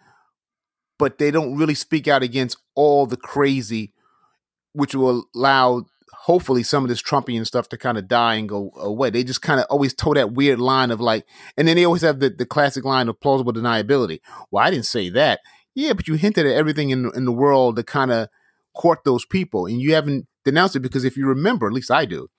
but 0.99 1.17
they 1.17 1.31
don't 1.31 1.57
really 1.57 1.73
speak 1.73 2.07
out 2.07 2.23
against 2.23 2.57
all 2.75 3.05
the 3.05 3.17
crazy, 3.17 3.93
which 4.73 4.93
will 4.93 5.25
allow 5.35 5.85
hopefully 6.23 6.63
some 6.63 6.83
of 6.83 6.89
this 6.89 7.01
Trumpian 7.01 7.45
stuff 7.45 7.69
to 7.69 7.77
kind 7.77 7.97
of 7.97 8.07
die 8.07 8.35
and 8.35 8.49
go 8.49 8.71
away. 8.77 9.09
They 9.09 9.23
just 9.23 9.41
kind 9.41 9.59
of 9.59 9.65
always 9.69 9.93
toe 9.93 10.13
that 10.13 10.33
weird 10.33 10.59
line 10.59 10.91
of 10.91 10.99
like, 10.99 11.25
and 11.57 11.67
then 11.67 11.75
they 11.75 11.85
always 11.85 12.01
have 12.01 12.19
the, 12.19 12.29
the 12.29 12.45
classic 12.45 12.83
line 12.83 13.07
of 13.09 13.19
plausible 13.19 13.53
deniability. 13.53 14.19
Well, 14.51 14.65
I 14.65 14.71
didn't 14.71 14.85
say 14.85 15.09
that. 15.09 15.41
Yeah, 15.73 15.93
but 15.93 16.07
you 16.07 16.15
hinted 16.15 16.45
at 16.45 16.55
everything 16.55 16.89
in 16.89 17.11
in 17.15 17.25
the 17.25 17.33
world 17.33 17.75
to 17.75 17.83
kind 17.83 18.11
of 18.11 18.29
court 18.73 18.99
those 19.03 19.25
people, 19.25 19.65
and 19.65 19.81
you 19.81 19.93
haven't 19.93 20.27
denounced 20.45 20.75
it 20.75 20.81
because 20.81 21.03
if 21.03 21.17
you 21.17 21.27
remember, 21.27 21.67
at 21.67 21.73
least 21.73 21.91
I 21.91 22.05
do, 22.05 22.29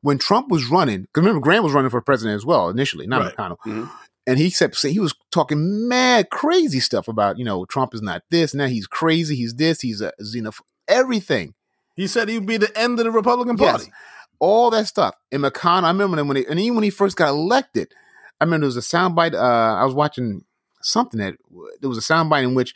when 0.00 0.18
Trump 0.18 0.48
was 0.48 0.70
running, 0.70 1.02
because 1.02 1.22
remember 1.22 1.40
Graham 1.40 1.64
was 1.64 1.72
running 1.72 1.90
for 1.90 2.00
president 2.00 2.36
as 2.36 2.46
well 2.46 2.70
initially, 2.70 3.06
not 3.06 3.22
right. 3.22 3.36
McConnell. 3.36 3.58
Mm-hmm. 3.66 3.84
And 4.24 4.38
he 4.38 4.50
kept 4.52 4.76
saying 4.76 4.94
he 4.94 5.00
was 5.00 5.14
talking 5.32 5.88
mad 5.88 6.30
crazy 6.30 6.80
stuff 6.80 7.08
about 7.08 7.38
you 7.38 7.44
know 7.44 7.64
Trump 7.66 7.94
is 7.94 8.00
not 8.00 8.22
this 8.30 8.54
now 8.54 8.66
he's 8.66 8.86
crazy 8.86 9.34
he's 9.34 9.54
this 9.54 9.80
he's 9.80 10.00
a 10.00 10.12
xenophobe 10.22 10.60
everything. 10.88 11.54
He 11.94 12.06
said 12.06 12.28
he'd 12.28 12.46
be 12.46 12.56
the 12.56 12.76
end 12.78 12.98
of 12.98 13.04
the 13.04 13.10
Republican 13.10 13.56
Party. 13.56 13.84
Yes. 13.84 13.92
All 14.38 14.70
that 14.70 14.86
stuff. 14.86 15.14
And 15.30 15.42
McConnell, 15.42 15.84
I 15.84 15.88
remember 15.88 16.22
when 16.24 16.36
he, 16.36 16.46
and 16.46 16.58
even 16.58 16.74
when 16.74 16.84
he 16.84 16.90
first 16.90 17.16
got 17.16 17.28
elected, 17.28 17.92
I 18.40 18.44
remember 18.44 18.64
there 18.64 18.74
was 18.74 18.76
a 18.76 18.96
soundbite. 18.96 19.34
Uh, 19.34 19.80
I 19.80 19.84
was 19.84 19.94
watching 19.94 20.44
something 20.80 21.20
that 21.20 21.34
there 21.80 21.88
was 21.88 21.98
a 21.98 22.00
soundbite 22.00 22.42
in 22.42 22.54
which 22.54 22.74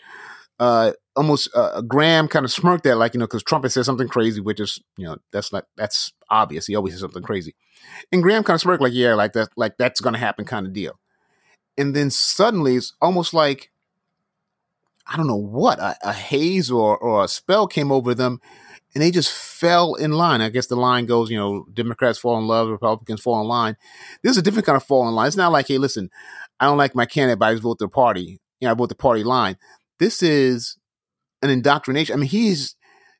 uh, 0.59 0.93
almost 1.15 1.49
uh, 1.55 1.81
Graham 1.83 2.29
kind 2.29 2.45
of 2.45 2.53
smirked 2.53 2.87
at, 2.87 2.99
like 2.99 3.15
you 3.15 3.21
know, 3.21 3.27
because 3.27 3.43
Trump 3.43 3.65
had 3.65 3.73
said 3.73 3.85
something 3.85 4.09
crazy, 4.09 4.41
which 4.41 4.61
is 4.61 4.81
you 4.97 5.05
know 5.07 5.17
that's 5.33 5.53
like 5.53 5.65
that's 5.77 6.13
obvious. 6.31 6.67
He 6.67 6.77
always 6.77 6.95
says 6.95 7.01
something 7.01 7.23
crazy, 7.23 7.55
and 8.13 8.23
Graham 8.23 8.45
kind 8.45 8.55
of 8.55 8.61
smirked 8.61 8.83
like, 8.83 8.95
yeah, 8.95 9.15
like 9.15 9.33
that, 9.33 9.49
like 9.57 9.77
that's 9.79 10.01
going 10.01 10.15
to 10.15 10.21
happen, 10.21 10.45
kind 10.45 10.67
of 10.67 10.73
deal. 10.73 10.99
And 11.77 11.95
then 11.95 12.11
suddenly, 12.11 12.77
it's 12.77 12.95
almost 13.03 13.35
like 13.35 13.71
I 15.07 15.17
don't 15.17 15.27
know 15.27 15.37
what 15.37 15.79
a, 15.79 15.97
a 16.03 16.13
haze 16.13 16.71
or 16.71 16.97
or 16.97 17.25
a 17.25 17.29
spell 17.29 17.67
came 17.67 17.93
over 17.93 18.15
them, 18.15 18.41
and 18.97 19.03
they 19.03 19.11
just 19.11 19.31
fell 19.31 19.95
in 19.97 20.13
line. 20.13 20.41
I 20.41 20.49
guess 20.49 20.69
the 20.69 20.75
line 20.75 21.05
goes, 21.05 21.31
you 21.31 21.37
know, 21.37 21.67
Democrats 21.75 22.19
fall 22.19 22.39
in 22.39 22.47
love, 22.47 22.71
Republicans 22.71 23.21
fall 23.21 23.43
in 23.43 23.47
line. 23.47 23.77
This 24.23 24.31
is 24.33 24.39
a 24.39 24.43
different 24.43 24.65
kind 24.65 24.75
of 24.75 24.85
fall 24.85 25.07
in 25.07 25.15
line. 25.15 25.27
It's 25.27 25.37
not 25.37 25.53
like, 25.53 25.69
hey, 25.69 25.77
listen, 25.77 26.09
I 26.59 26.65
don't 26.65 26.79
like 26.79 26.95
my 26.95 27.05
candidate, 27.05 27.39
but 27.39 27.45
I 27.51 27.53
just 27.53 27.63
vote 27.63 27.77
the 27.79 27.89
party. 27.89 28.41
You 28.59 28.69
know, 28.69 28.71
I 28.71 28.75
vote 28.75 28.89
the 28.89 28.95
party 28.95 29.23
line. 29.23 29.59
This 29.99 30.23
is 30.23 30.79
an 31.43 31.51
indoctrination. 31.51 32.15
I 32.15 32.17
mean, 32.17 32.31
he's 32.31 32.75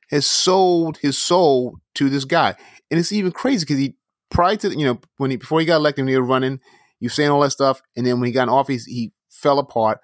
has 0.09 0.25
sold 0.25 0.97
his 0.97 1.15
soul 1.15 1.75
to 1.93 2.09
this 2.09 2.25
guy, 2.25 2.55
and 2.89 2.99
it's 2.99 3.11
even 3.11 3.31
crazy 3.31 3.63
because 3.63 3.77
he 3.77 3.97
prior 4.31 4.55
to 4.55 4.69
you 4.69 4.83
know 4.83 4.99
when 5.17 5.29
he 5.29 5.37
before 5.37 5.59
he 5.59 5.67
got 5.67 5.75
elected, 5.75 6.05
when 6.05 6.11
he 6.11 6.19
was 6.19 6.27
running, 6.27 6.59
you 6.99 7.07
saying 7.07 7.29
all 7.29 7.41
that 7.41 7.51
stuff, 7.51 7.83
and 7.95 8.03
then 8.03 8.19
when 8.19 8.25
he 8.25 8.33
got 8.33 8.43
in 8.43 8.49
office, 8.49 8.85
he 8.85 9.11
fell 9.29 9.59
apart. 9.59 9.99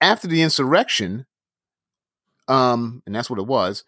After 0.00 0.26
the 0.26 0.42
insurrection, 0.42 1.26
um, 2.48 3.00
and 3.06 3.14
that's 3.14 3.30
what 3.30 3.38
it 3.38 3.46
was. 3.46 3.84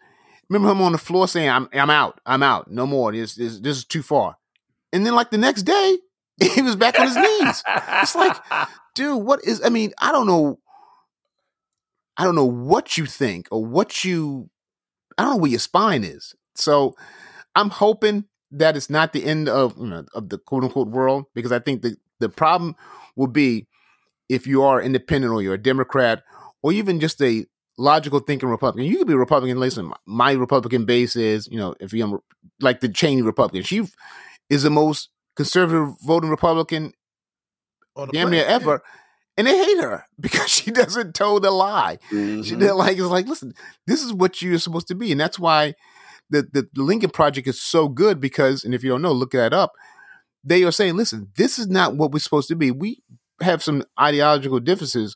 Remember 0.49 0.71
him 0.71 0.81
on 0.81 0.93
the 0.93 0.97
floor 0.97 1.27
saying, 1.27 1.49
"I'm 1.49 1.69
I'm 1.73 1.89
out, 1.89 2.19
I'm 2.25 2.43
out, 2.43 2.71
no 2.71 2.85
more. 2.85 3.11
This 3.11 3.35
this, 3.35 3.59
this 3.59 3.77
is 3.77 3.85
too 3.85 4.01
far." 4.01 4.37
And 4.93 5.05
then 5.05 5.13
like 5.15 5.31
the 5.31 5.37
next 5.37 5.63
day, 5.63 5.97
he 6.53 6.61
was 6.61 6.75
back 6.75 6.99
on 6.99 7.07
his 7.07 7.15
knees. 7.15 7.63
It's 7.67 8.15
like, 8.15 8.37
dude, 8.95 9.23
what 9.23 9.43
is? 9.43 9.61
I 9.63 9.69
mean, 9.69 9.93
I 9.99 10.11
don't 10.11 10.27
know. 10.27 10.59
I 12.15 12.23
don't 12.23 12.35
know 12.35 12.45
what 12.45 12.97
you 12.97 13.05
think 13.05 13.47
or 13.51 13.65
what 13.65 14.03
you. 14.03 14.49
I 15.17 15.23
don't 15.23 15.33
know 15.33 15.37
where 15.37 15.51
your 15.51 15.59
spine 15.59 16.03
is. 16.03 16.35
So, 16.55 16.95
I'm 17.55 17.69
hoping 17.69 18.25
that 18.51 18.77
it's 18.77 18.89
not 18.89 19.13
the 19.13 19.25
end 19.25 19.49
of 19.49 19.77
you 19.77 19.87
know, 19.87 20.05
of 20.13 20.29
the 20.29 20.37
quote 20.37 20.63
unquote 20.63 20.89
world 20.89 21.25
because 21.33 21.51
I 21.51 21.59
think 21.59 21.81
the 21.81 21.97
the 22.19 22.29
problem 22.29 22.75
will 23.15 23.27
be 23.27 23.67
if 24.29 24.47
you 24.47 24.63
are 24.63 24.81
independent 24.81 25.33
or 25.33 25.41
you're 25.41 25.55
a 25.55 25.61
Democrat 25.61 26.23
or 26.61 26.71
even 26.71 26.99
just 26.99 27.21
a 27.21 27.45
logical 27.77 28.19
thinking 28.19 28.49
Republican. 28.49 28.89
You 28.91 28.97
could 28.97 29.07
be 29.07 29.13
a 29.13 29.17
Republican. 29.17 29.59
Listen, 29.59 29.91
my 30.05 30.31
Republican 30.31 30.85
base 30.85 31.15
is 31.15 31.47
you 31.51 31.57
know 31.57 31.75
if 31.79 31.93
you're 31.93 32.21
like 32.59 32.79
the 32.79 32.89
Cheney 32.89 33.21
Republican, 33.21 33.63
she 33.63 33.87
is 34.49 34.63
the 34.63 34.69
most 34.69 35.09
conservative 35.35 35.93
voting 36.05 36.29
Republican 36.29 36.93
damn 38.11 38.29
near 38.31 38.45
ever. 38.45 38.81
and 39.37 39.45
they 39.47 39.55
hate 39.57 39.79
her 39.81 40.05
because 40.19 40.49
she 40.49 40.71
doesn't 40.71 41.13
tell 41.15 41.39
the 41.39 41.51
lie. 41.51 41.99
Mhm. 42.11 42.43
She 42.45 42.55
did 42.55 42.73
like 42.73 42.97
it's 42.97 43.05
like, 43.07 43.27
listen, 43.27 43.53
this 43.85 44.03
is 44.03 44.13
what 44.13 44.41
you're 44.41 44.57
supposed 44.59 44.87
to 44.87 44.95
be, 44.95 45.11
and 45.11 45.19
that's 45.21 45.37
why 45.39 45.73
the, 46.29 46.43
the 46.51 46.67
the 46.73 46.83
Lincoln 46.83 47.09
Project 47.11 47.47
is 47.47 47.61
so 47.61 47.87
good 47.87 48.19
because, 48.19 48.63
and 48.63 48.73
if 48.73 48.83
you 48.83 48.89
don't 48.89 49.01
know, 49.01 49.11
look 49.13 49.31
that 49.31 49.53
up. 49.53 49.73
They 50.43 50.63
are 50.63 50.71
saying, 50.71 50.95
listen, 50.95 51.27
this 51.35 51.59
is 51.59 51.67
not 51.67 51.97
what 51.97 52.11
we're 52.11 52.19
supposed 52.19 52.47
to 52.49 52.55
be. 52.55 52.71
We 52.71 53.01
have 53.41 53.61
some 53.61 53.83
ideological 53.99 54.59
differences, 54.61 55.15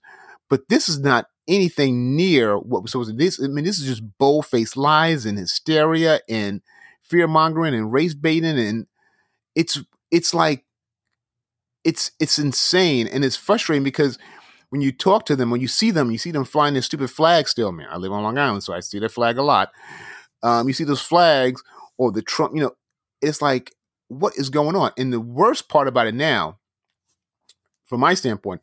but 0.51 0.67
this 0.67 0.89
is 0.89 1.00
not 1.00 1.27
anything 1.48 2.13
near 2.13 2.58
what 2.58 2.84
we're 2.84 2.88
supposed 2.88 3.10
to. 3.10 3.15
be. 3.15 3.24
This, 3.24 3.41
I 3.41 3.48
mean, 3.48 3.63
this 3.63 3.79
is 3.79 3.88
just 3.88 4.03
bold 4.20 4.46
faced 4.46 4.75
lies 4.75 5.25
and 5.25 5.38
hysteria 5.38 6.20
and 6.27 6.62
fear 7.01 7.25
mongering 7.25 7.74
and 7.74 7.91
race 7.91 8.13
baiting, 8.13 8.60
and 8.60 8.86
it's 9.55 9.79
it's 10.12 10.34
like 10.34 10.65
it's 11.86 12.12
it's 12.20 12.38
insane 12.38 13.08
and 13.08 13.24
it's 13.24 13.38
frustrating 13.38 13.84
because 13.84 14.20
when 14.72 14.81
you 14.81 14.91
talk 14.91 15.25
to 15.27 15.38
them, 15.38 15.51
when 15.51 15.62
you 15.62 15.70
see 15.70 15.89
them, 15.89 16.12
you 16.12 16.17
see 16.17 16.31
them 16.31 16.43
flying 16.43 16.74
their 16.74 16.84
stupid 16.84 17.10
flag 17.10 17.48
still, 17.48 17.72
man. 17.72 17.88
I 17.89 17.96
live 17.96 18.12
on 18.12 18.22
Long 18.22 18.38
Island, 18.38 18.63
so 18.63 18.74
I 18.74 18.81
see 18.81 19.00
their 19.00 19.08
flag 19.08 19.38
a 19.38 19.43
lot. 19.43 19.72
Um, 20.43 20.67
you 20.67 20.74
see 20.74 20.84
those 20.84 21.01
flags 21.01 21.63
or 21.98 22.12
the 22.12 22.22
Trump, 22.22 22.55
you 22.55 22.62
know, 22.62 22.72
it's 23.22 23.41
like, 23.41 23.74
what 24.10 24.34
is 24.36 24.50
going 24.50 24.75
on? 24.75 24.91
And 24.98 25.13
the 25.13 25.20
worst 25.20 25.70
part 25.70 25.88
about 25.88 26.08
it 26.08 26.15
now, 26.15 26.58
from 27.86 28.01
my 28.01 28.13
standpoint, 28.15 28.62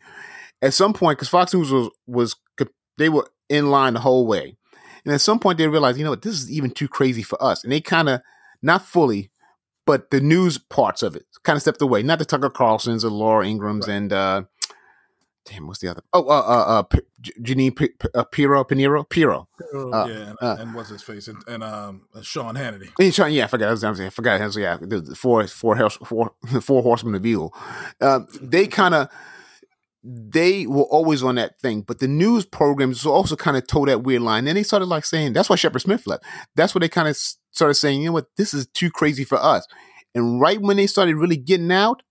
at 0.63 0.75
some 0.75 0.93
point, 0.93 1.19
because 1.19 1.29
Fox 1.29 1.55
News 1.55 1.71
was, 1.71 1.91
was, 2.07 2.37
they 2.97 3.09
were 3.09 3.29
in 3.49 3.71
line 3.71 3.95
the 3.95 4.01
whole 4.01 4.27
way. 4.27 4.57
And 5.05 5.15
at 5.15 5.21
some 5.21 5.39
point, 5.39 5.59
they 5.59 5.67
realized, 5.69 5.99
you 5.99 6.05
know 6.05 6.11
what, 6.11 6.23
this 6.23 6.35
is 6.35 6.51
even 6.51 6.71
too 6.71 6.89
crazy 6.89 7.23
for 7.23 7.43
us. 7.43 7.63
And 7.63 7.73
they 7.73 7.81
kind 7.81 8.09
of, 8.09 8.21
not 8.63 8.85
fully, 8.85 9.31
but 9.87 10.11
the 10.11 10.21
news 10.21 10.59
parts 10.59 11.03
of 11.03 11.17
it 11.17 11.25
kind 11.45 11.57
of 11.57 11.63
stepped 11.63 11.81
away. 11.81 12.03
Not 12.03 12.19
the 12.19 12.25
Tucker 12.25 12.51
Carlsons 12.51 13.05
or 13.05 13.09
Laura 13.11 13.47
Ingrahams 13.47 13.87
Right. 13.87 13.97
and, 13.97 14.13
uh, 14.13 14.43
damn, 15.47 15.67
what's 15.67 15.79
the 15.79 15.89
other? 15.89 16.03
Oh, 16.13 16.27
uh, 16.27 16.41
uh, 16.41 16.79
uh 16.79 16.83
P- 16.83 17.01
Jeanine 17.41 17.75
P- 17.75 17.89
P- 17.89 18.09
uh, 18.15 18.25
Pirro, 18.25 18.65
Pinero, 18.65 19.05
Pirro. 19.05 19.49
Uh, 19.75 20.07
yeah, 20.09 20.15
and, 20.15 20.37
uh, 20.43 20.57
and 20.59 20.75
what's 20.75 20.91
his 20.91 21.03
face, 21.03 21.29
and, 21.29 21.43
and 21.47 21.63
um, 21.63 22.03
Sean 22.23 22.55
Hannity. 22.55 22.91
And 22.99 23.15
Sean, 23.15 23.33
yeah, 23.33 23.45
I 23.45 23.47
forgot. 23.47 23.69
I 23.69 23.71
was, 23.71 23.85
I 23.85 24.11
forgot. 24.11 24.41
I 24.41 24.45
was, 24.45 24.57
yeah, 24.57 24.77
the 24.79 25.15
four, 25.17 25.47
four, 25.47 25.89
four, 25.91 26.33
four 26.61 26.83
horsemen 26.83 27.15
of 27.15 27.25
evil. 27.25 27.55
Uh, 28.01 28.21
they 28.41 28.67
kind 28.67 28.95
of, 28.95 29.09
they 30.05 30.67
were 30.67 30.85
always 30.85 31.23
on 31.23 31.35
that 31.35 31.61
thing, 31.61 31.83
but 31.83 31.99
the 31.99 32.09
news 32.09 32.47
programs 32.47 33.05
also 33.05 33.37
kind 33.37 33.57
of 33.57 33.67
toe 33.67 33.85
that 33.87 34.05
weird 34.05 34.23
line. 34.23 34.45
Then 34.45 34.55
they 34.55 34.63
started 34.63 34.87
like 34.87 35.05
saying, 35.05 35.33
that's 35.33 35.51
why 35.51 35.57
Shepard 35.57 35.83
Smith 35.83 36.07
left. 36.07 36.25
That's 36.55 36.75
what 36.75 36.83
they 36.83 36.89
kind 36.89 37.09
of 37.09 37.17
started 37.51 37.75
saying, 37.75 38.01
you 38.01 38.07
know 38.07 38.13
what, 38.13 38.29
this 38.37 38.55
is 38.55 38.67
too 38.69 38.91
crazy 38.91 39.25
for 39.25 39.39
us. 39.39 39.67
And 40.15 40.41
right 40.41 40.61
when 40.61 40.77
they 40.77 40.87
started 40.87 41.17
really 41.17 41.37
getting 41.37 41.73
out, 41.73 42.03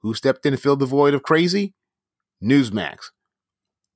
who 0.00 0.14
stepped 0.14 0.46
in 0.46 0.54
and 0.54 0.62
filled 0.62 0.78
the 0.78 0.86
void 0.86 1.14
of 1.14 1.22
crazy? 1.22 1.74
Newsmax. 2.42 3.10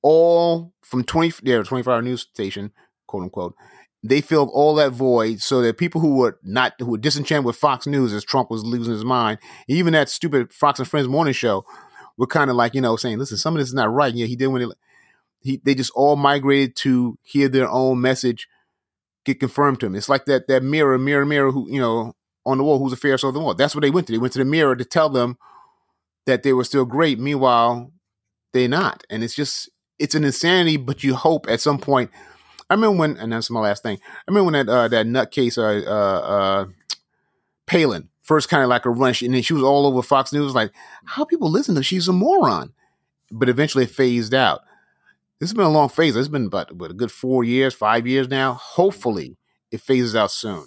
All 0.01 0.73
from 0.83 1.03
20, 1.03 1.43
their 1.43 1.63
24 1.63 1.93
hour 1.93 2.01
news 2.01 2.21
station, 2.21 2.71
quote 3.07 3.23
unquote, 3.23 3.55
they 4.03 4.19
filled 4.19 4.49
all 4.51 4.75
that 4.75 4.91
void 4.91 5.41
so 5.41 5.61
that 5.61 5.77
people 5.77 6.01
who 6.01 6.15
were 6.15 6.39
not 6.43 6.73
who 6.79 6.87
were 6.91 6.97
disenchanted 6.97 7.45
with 7.45 7.55
Fox 7.55 7.85
News 7.85 8.13
as 8.13 8.23
Trump 8.23 8.49
was 8.49 8.63
losing 8.63 8.93
his 8.93 9.05
mind, 9.05 9.37
even 9.67 9.93
that 9.93 10.09
stupid 10.09 10.51
Fox 10.51 10.79
and 10.79 10.87
Friends 10.87 11.07
morning 11.07 11.33
show, 11.33 11.63
were 12.17 12.27
kind 12.27 12.49
of 12.49 12.55
like 12.55 12.73
you 12.73 12.81
know 12.81 12.95
saying, 12.95 13.17
"Listen, 13.17 13.37
some 13.37 13.55
of 13.55 13.59
this 13.59 13.69
is 13.69 13.73
not 13.73 13.93
right." 13.93 14.13
Yeah, 14.13 14.25
he 14.25 14.35
did 14.35 14.47
when 14.47 14.61
it, 14.61 14.69
he 15.41 15.61
they 15.63 15.75
just 15.75 15.91
all 15.95 16.15
migrated 16.15 16.75
to 16.77 17.17
hear 17.23 17.49
their 17.49 17.69
own 17.69 18.01
message 18.01 18.47
get 19.25 19.39
confirmed 19.39 19.79
to 19.79 19.85
him. 19.85 19.95
It's 19.95 20.09
like 20.09 20.25
that 20.25 20.47
that 20.47 20.63
mirror, 20.63 20.97
mirror, 20.97 21.25
mirror, 21.25 21.51
who 21.51 21.69
you 21.69 21.79
know 21.79 22.15
on 22.45 22.57
the 22.57 22.63
wall, 22.63 22.79
who's 22.79 22.91
the 22.91 22.97
fairest 22.97 23.23
of 23.23 23.33
them 23.33 23.43
all. 23.43 23.53
That's 23.53 23.75
what 23.75 23.81
they 23.81 23.91
went 23.91 24.07
to. 24.07 24.13
They 24.13 24.19
went 24.19 24.33
to 24.33 24.39
the 24.39 24.45
mirror 24.45 24.75
to 24.75 24.85
tell 24.85 25.09
them 25.09 25.37
that 26.25 26.43
they 26.43 26.53
were 26.53 26.63
still 26.63 26.85
great. 26.85 27.19
Meanwhile, 27.19 27.91
they're 28.53 28.67
not, 28.67 29.03
and 29.09 29.23
it's 29.23 29.35
just 29.35 29.69
it's 29.99 30.15
an 30.15 30.23
insanity. 30.23 30.77
But 30.77 31.03
you 31.03 31.15
hope 31.15 31.47
at 31.49 31.61
some 31.61 31.79
point. 31.79 32.11
I 32.69 32.75
remember 32.75 32.99
when, 32.99 33.17
and 33.17 33.33
that's 33.33 33.49
my 33.49 33.59
last 33.59 33.83
thing. 33.83 33.99
I 34.01 34.21
remember 34.29 34.51
when 34.51 34.65
that 34.65 34.71
uh, 34.71 34.87
that 34.87 35.05
nutcase 35.05 35.57
uh, 35.57 35.85
uh, 35.89 36.19
uh, 36.19 36.65
Palin 37.65 38.09
first 38.31 38.47
kind 38.47 38.63
of 38.63 38.69
like 38.69 38.85
a 38.85 38.89
run, 38.89 39.13
and 39.21 39.33
then 39.33 39.41
she 39.41 39.53
was 39.53 39.61
all 39.61 39.85
over 39.85 40.01
Fox 40.01 40.31
News. 40.31 40.55
Like, 40.55 40.71
how 41.03 41.25
people 41.25 41.51
listen 41.51 41.75
to? 41.75 41.83
She's 41.83 42.07
a 42.07 42.13
moron. 42.13 42.71
But 43.29 43.49
eventually, 43.49 43.83
it 43.83 43.89
phased 43.89 44.33
out. 44.33 44.61
This 45.39 45.49
has 45.49 45.53
been 45.53 45.65
a 45.65 45.69
long 45.69 45.89
phase. 45.89 46.15
It's 46.15 46.29
been 46.29 46.45
about 46.45 46.71
what, 46.71 46.91
a 46.91 46.93
good 46.93 47.11
four 47.11 47.43
years, 47.43 47.73
five 47.73 48.07
years 48.07 48.29
now. 48.29 48.53
Hopefully, 48.53 49.35
it 49.69 49.81
phases 49.81 50.15
out 50.15 50.31
soon. 50.31 50.63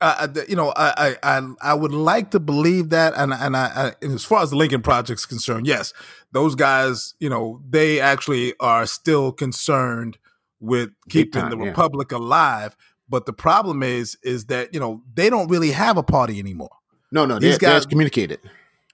uh, 0.00 0.26
you 0.48 0.56
know, 0.56 0.72
I, 0.74 1.16
I 1.22 1.36
I 1.36 1.52
I 1.62 1.74
would 1.74 1.92
like 1.92 2.32
to 2.32 2.40
believe 2.40 2.88
that, 2.90 3.12
and 3.16 3.32
and 3.32 3.56
I, 3.56 3.92
I 4.02 4.04
as 4.04 4.24
far 4.24 4.42
as 4.42 4.50
the 4.50 4.56
Lincoln 4.56 4.82
Project's 4.82 5.26
concerned, 5.26 5.68
yes, 5.68 5.92
those 6.32 6.56
guys, 6.56 7.14
you 7.20 7.28
know, 7.28 7.60
they 7.68 8.00
actually 8.00 8.54
are 8.58 8.84
still 8.86 9.30
concerned 9.30 10.18
with 10.58 10.90
keeping 11.08 11.42
time, 11.42 11.50
the 11.50 11.58
yeah. 11.58 11.68
republic 11.68 12.10
alive. 12.12 12.76
But 13.10 13.26
the 13.26 13.32
problem 13.32 13.82
is, 13.82 14.16
is 14.22 14.46
that 14.46 14.72
you 14.72 14.80
know 14.80 15.02
they 15.12 15.28
don't 15.28 15.48
really 15.48 15.72
have 15.72 15.96
a 15.98 16.02
party 16.02 16.38
anymore. 16.38 16.70
No, 17.12 17.26
no, 17.26 17.38
These 17.38 17.58
guys- 17.58 17.84
communicated. 17.84 18.40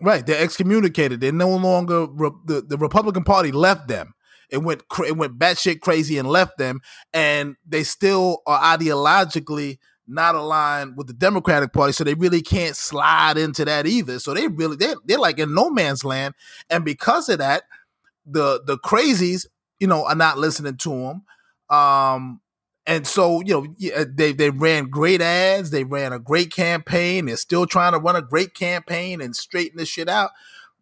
Right, 0.00 0.26
they're 0.26 0.42
excommunicated. 0.42 1.20
They're 1.20 1.32
no 1.32 1.54
longer 1.56 2.06
re- 2.06 2.30
the 2.44 2.60
the 2.62 2.76
Republican 2.76 3.24
Party 3.24 3.52
left 3.52 3.88
them. 3.88 4.14
It 4.50 4.58
went 4.58 4.88
cra- 4.88 5.06
it 5.08 5.16
went 5.16 5.38
batshit 5.38 5.80
crazy 5.80 6.18
and 6.18 6.28
left 6.28 6.58
them, 6.58 6.80
and 7.14 7.56
they 7.66 7.82
still 7.82 8.42
are 8.46 8.78
ideologically 8.78 9.78
not 10.06 10.34
aligned 10.34 10.96
with 10.96 11.08
the 11.08 11.12
Democratic 11.14 11.72
Party, 11.72 11.92
so 11.92 12.04
they 12.04 12.14
really 12.14 12.42
can't 12.42 12.76
slide 12.76 13.36
into 13.38 13.64
that 13.64 13.86
either. 13.86 14.18
So 14.18 14.34
they 14.34 14.48
really 14.48 14.76
they 14.76 14.94
they're 15.04 15.18
like 15.18 15.38
in 15.38 15.54
no 15.54 15.70
man's 15.70 16.04
land, 16.04 16.34
and 16.70 16.84
because 16.84 17.28
of 17.28 17.38
that, 17.38 17.62
the 18.26 18.60
the 18.66 18.78
crazies, 18.78 19.46
you 19.80 19.86
know, 19.86 20.04
are 20.06 20.14
not 20.14 20.38
listening 20.38 20.76
to 20.78 20.90
them. 20.90 21.22
Um, 21.78 22.40
and 22.86 23.06
so 23.06 23.42
you 23.44 23.54
know 23.54 24.04
they 24.04 24.32
they 24.32 24.50
ran 24.50 24.88
great 24.88 25.20
ads, 25.20 25.70
they 25.70 25.84
ran 25.84 26.12
a 26.12 26.18
great 26.18 26.52
campaign. 26.52 27.26
They're 27.26 27.36
still 27.36 27.66
trying 27.66 27.92
to 27.92 27.98
run 27.98 28.16
a 28.16 28.22
great 28.22 28.54
campaign 28.54 29.20
and 29.20 29.34
straighten 29.34 29.78
this 29.78 29.88
shit 29.88 30.08
out, 30.08 30.30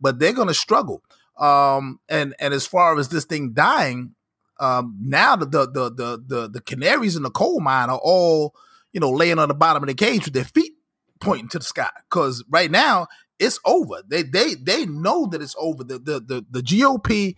but 0.01 0.19
they're 0.19 0.33
gonna 0.33 0.55
struggle. 0.55 1.03
Um, 1.39 2.01
and 2.09 2.35
and 2.39 2.53
as 2.53 2.67
far 2.67 2.99
as 2.99 3.09
this 3.09 3.25
thing 3.25 3.53
dying, 3.53 4.15
um, 4.61 4.97
now 5.01 5.37
the 5.37 5.47
the 5.47 5.67
the 5.67 6.25
the 6.27 6.49
the, 6.49 6.61
canaries 6.61 7.17
in 7.17 7.23
the 7.23 7.31
coal 7.31 7.61
mine 7.61 7.91
are 7.91 8.01
all 8.03 8.55
you 8.93 9.01
know 9.01 9.11
laying 9.11 9.39
on 9.39 9.49
the 9.49 9.55
bottom 9.55 9.83
of 9.83 9.89
the 9.89 9.95
cage 9.95 10.27
with 10.27 10.35
their 10.35 10.45
feet 10.45 10.75
pointing 11.21 11.49
to 11.49 11.59
the 11.59 11.65
sky 11.65 11.91
because 12.09 12.45
right 12.51 12.71
now 12.71 13.07
it's 13.39 13.59
over. 13.65 14.03
They 14.07 14.23
they 14.23 14.55
they 14.55 14.87
know 14.87 15.27
that 15.27 15.43
it's 15.43 15.57
over. 15.59 15.83
The 15.83 15.99
the 15.99 16.21
the, 16.21 16.47
the 16.51 16.61
GOP 16.61 17.35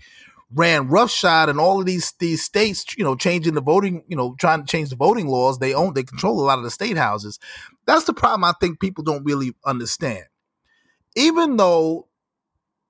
ran 0.55 0.89
roughshod 0.89 1.49
in 1.49 1.59
all 1.59 1.81
of 1.81 1.87
these 1.87 2.13
these 2.19 2.43
states, 2.43 2.85
you 2.97 3.05
know, 3.05 3.17
changing 3.17 3.55
the 3.55 3.61
voting, 3.61 4.05
you 4.09 4.17
know, 4.17 4.37
trying 4.39 4.61
to 4.61 4.67
change 4.67 4.91
the 4.91 4.97
voting 4.97 5.27
laws. 5.27 5.59
They 5.59 5.75
own 5.75 5.95
they 5.95 6.05
control 6.05 6.41
a 6.41 6.45
lot 6.45 6.59
of 6.59 6.65
the 6.65 6.71
state 6.71 6.97
houses. 6.97 7.39
That's 7.87 8.05
the 8.05 8.15
problem 8.15 8.45
I 8.45 8.53
think 8.61 8.81
people 8.81 9.03
don't 9.05 9.25
really 9.25 9.55
understand. 9.65 10.25
Even 11.17 11.57
though 11.57 12.09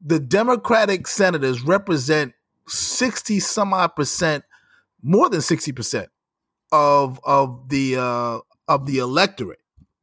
the 0.01 0.21
Democratic 0.21 1.07
senators 1.07 1.63
represent 1.63 2.35
60 2.69 3.41
some 3.41 3.73
odd 3.73 3.97
percent, 3.97 4.45
more 5.03 5.29
than 5.31 5.41
60 5.41 5.73
percent 5.73 6.09
of 6.73 7.21
of 7.25 7.69
the 7.69 7.97
uh 7.97 8.41
of 8.69 8.87
the 8.87 8.99
electorate, 8.99 9.61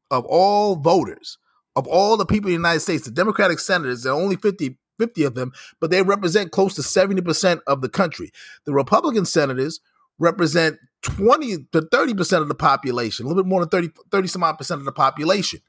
of 0.10 0.25
all 0.25 0.75
voters, 0.75 1.38
of 1.75 1.86
all 1.88 2.17
the 2.17 2.25
people 2.25 2.48
in 2.48 2.53
the 2.53 2.67
United 2.67 2.79
States, 2.79 3.05
the 3.05 3.12
Democratic 3.12 3.60
senators, 3.60 4.05
are 4.05 4.13
only 4.13 4.38
50 4.38 4.77
50 5.00 5.24
of 5.24 5.36
them, 5.36 5.52
but 5.80 5.92
they 5.92 6.02
represent 6.02 6.52
close 6.52 6.76
to 6.76 6.82
70% 6.82 7.62
of 7.68 7.82
the 7.82 7.90
country. 7.90 8.32
The 8.66 8.74
Republican 8.74 9.26
senators 9.26 9.80
represent 10.20 10.78
20 11.04 11.58
to 11.72 11.82
30% 11.82 12.42
of 12.42 12.48
the 12.48 12.56
population, 12.56 13.26
a 13.26 13.30
little 13.30 13.44
bit 13.44 13.50
more 13.50 13.62
than 13.62 13.70
30, 13.70 13.90
30 14.12 14.28
some 14.28 14.44
odd 14.44 14.58
percent 14.58 14.80
of 14.80 14.86
the 14.86 14.92
population. 14.92 15.60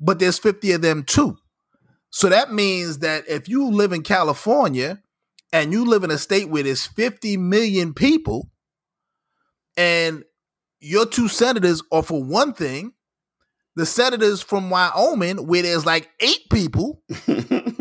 But 0.00 0.18
there's 0.18 0.38
50 0.38 0.72
of 0.72 0.82
them 0.82 1.04
too. 1.04 1.36
So 2.10 2.28
that 2.28 2.52
means 2.52 2.98
that 2.98 3.28
if 3.28 3.48
you 3.48 3.70
live 3.70 3.92
in 3.92 4.02
California 4.02 5.00
and 5.52 5.72
you 5.72 5.84
live 5.84 6.02
in 6.04 6.10
a 6.10 6.18
state 6.18 6.48
where 6.48 6.62
there's 6.62 6.86
50 6.86 7.36
million 7.36 7.94
people 7.94 8.50
and 9.76 10.24
your 10.80 11.06
two 11.06 11.28
senators 11.28 11.82
are 11.92 12.02
for 12.02 12.22
one 12.22 12.52
thing, 12.52 12.94
the 13.76 13.86
senators 13.86 14.42
from 14.42 14.70
Wyoming, 14.70 15.46
where 15.46 15.62
there's 15.62 15.86
like 15.86 16.10
eight 16.20 16.50
people, 16.50 17.02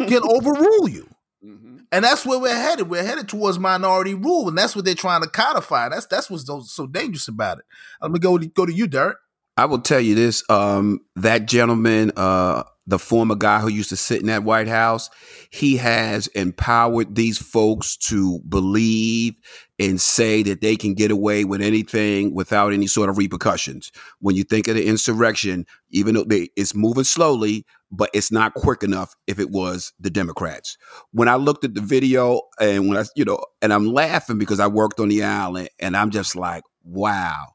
can 0.09 0.23
overrule 0.23 0.89
you. 0.89 1.07
Mhm. 1.43 1.85
And 1.91 2.03
that's 2.05 2.25
where 2.25 2.39
we're 2.39 2.53
headed. 2.53 2.89
We're 2.89 3.03
headed 3.03 3.29
towards 3.29 3.57
minority 3.59 4.13
rule, 4.13 4.49
and 4.49 4.57
that's 4.57 4.75
what 4.75 4.85
they're 4.85 4.95
trying 4.95 5.21
to 5.21 5.29
codify. 5.29 5.89
That's 5.89 6.05
that's 6.05 6.29
what's 6.29 6.45
so, 6.45 6.61
so 6.61 6.85
dangerous 6.85 7.27
about 7.27 7.59
it. 7.59 7.65
Let 8.01 8.11
me 8.11 8.19
go 8.19 8.37
to, 8.37 8.47
go 8.47 8.65
to 8.65 8.73
you, 8.73 8.87
Derek. 8.87 9.17
I 9.55 9.65
will 9.65 9.79
tell 9.79 9.99
you 9.99 10.15
this: 10.15 10.43
um, 10.49 10.99
that 11.15 11.47
gentleman, 11.47 12.11
uh, 12.15 12.63
the 12.89 12.97
former 12.99 13.35
guy 13.35 13.59
who 13.59 13.67
used 13.67 13.89
to 13.89 13.95
sit 13.95 14.19
in 14.19 14.27
that 14.27 14.43
White 14.43 14.67
House, 14.67 15.11
he 15.51 15.77
has 15.77 16.25
empowered 16.27 17.13
these 17.13 17.37
folks 17.37 17.95
to 17.95 18.39
believe 18.49 19.35
and 19.77 20.01
say 20.01 20.41
that 20.41 20.61
they 20.61 20.75
can 20.75 20.95
get 20.95 21.11
away 21.11 21.45
with 21.45 21.61
anything 21.61 22.33
without 22.33 22.73
any 22.73 22.87
sort 22.87 23.09
of 23.09 23.17
repercussions. 23.19 23.91
When 24.21 24.35
you 24.35 24.43
think 24.43 24.67
of 24.67 24.75
the 24.75 24.87
insurrection, 24.87 25.67
even 25.91 26.15
though 26.15 26.23
they, 26.23 26.49
it's 26.55 26.73
moving 26.73 27.03
slowly, 27.03 27.63
but 27.91 28.09
it's 28.11 28.31
not 28.31 28.55
quick 28.55 28.81
enough 28.81 29.15
if 29.27 29.37
it 29.39 29.51
was 29.51 29.93
the 29.99 30.09
Democrats. 30.09 30.75
When 31.11 31.27
I 31.27 31.35
looked 31.35 31.63
at 31.63 31.75
the 31.75 31.81
video 31.81 32.41
and 32.59 32.89
when 32.89 32.97
I, 32.97 33.05
you 33.15 33.23
know, 33.23 33.39
and 33.61 33.71
I'm 33.71 33.85
laughing 33.93 34.39
because 34.39 34.59
I 34.59 34.67
worked 34.67 34.99
on 34.99 35.09
the 35.09 35.23
island 35.23 35.69
and 35.79 35.95
I'm 35.95 36.09
just 36.09 36.35
like, 36.35 36.63
wow. 36.83 37.53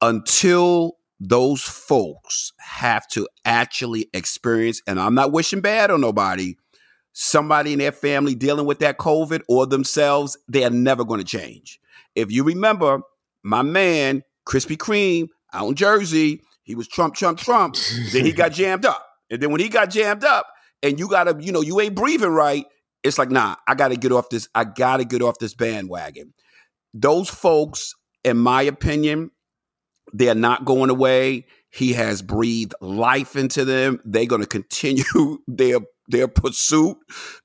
Until 0.00 0.96
those 1.18 1.62
folks 1.62 2.52
have 2.58 3.08
to 3.08 3.28
actually 3.44 4.08
experience, 4.12 4.82
and 4.86 5.00
I'm 5.00 5.14
not 5.14 5.32
wishing 5.32 5.60
bad 5.60 5.90
on 5.90 6.00
nobody, 6.00 6.56
somebody 7.12 7.72
in 7.72 7.78
their 7.78 7.92
family 7.92 8.34
dealing 8.34 8.66
with 8.66 8.80
that 8.80 8.98
COVID 8.98 9.42
or 9.48 9.66
themselves, 9.66 10.36
they 10.48 10.64
are 10.64 10.70
never 10.70 11.04
going 11.04 11.20
to 11.20 11.26
change. 11.26 11.80
If 12.14 12.30
you 12.30 12.44
remember, 12.44 13.00
my 13.42 13.62
man, 13.62 14.22
Krispy 14.46 14.76
Kreme, 14.76 15.28
out 15.52 15.68
in 15.68 15.74
Jersey, 15.74 16.42
he 16.64 16.74
was 16.74 16.88
Trump, 16.88 17.14
Trump, 17.14 17.38
Trump. 17.38 17.76
then 18.12 18.24
he 18.24 18.32
got 18.32 18.52
jammed 18.52 18.84
up. 18.84 19.06
And 19.30 19.40
then 19.40 19.50
when 19.50 19.60
he 19.60 19.68
got 19.68 19.90
jammed 19.90 20.24
up, 20.24 20.46
and 20.82 20.98
you 20.98 21.08
gotta, 21.08 21.36
you 21.40 21.52
know, 21.52 21.62
you 21.62 21.80
ain't 21.80 21.94
breathing 21.94 22.30
right, 22.30 22.66
it's 23.02 23.18
like, 23.18 23.30
nah, 23.30 23.56
I 23.66 23.74
gotta 23.74 23.96
get 23.96 24.12
off 24.12 24.28
this, 24.28 24.48
I 24.54 24.64
gotta 24.64 25.04
get 25.04 25.22
off 25.22 25.38
this 25.38 25.54
bandwagon. 25.54 26.34
Those 26.92 27.28
folks, 27.28 27.94
in 28.24 28.36
my 28.36 28.62
opinion, 28.62 29.30
they're 30.12 30.34
not 30.34 30.64
going 30.64 30.90
away. 30.90 31.46
He 31.70 31.92
has 31.92 32.22
breathed 32.22 32.74
life 32.80 33.36
into 33.36 33.64
them. 33.64 34.00
They're 34.04 34.26
going 34.26 34.42
to 34.42 34.48
continue 34.48 35.04
their 35.46 35.80
their 36.08 36.28
pursuit. 36.28 36.96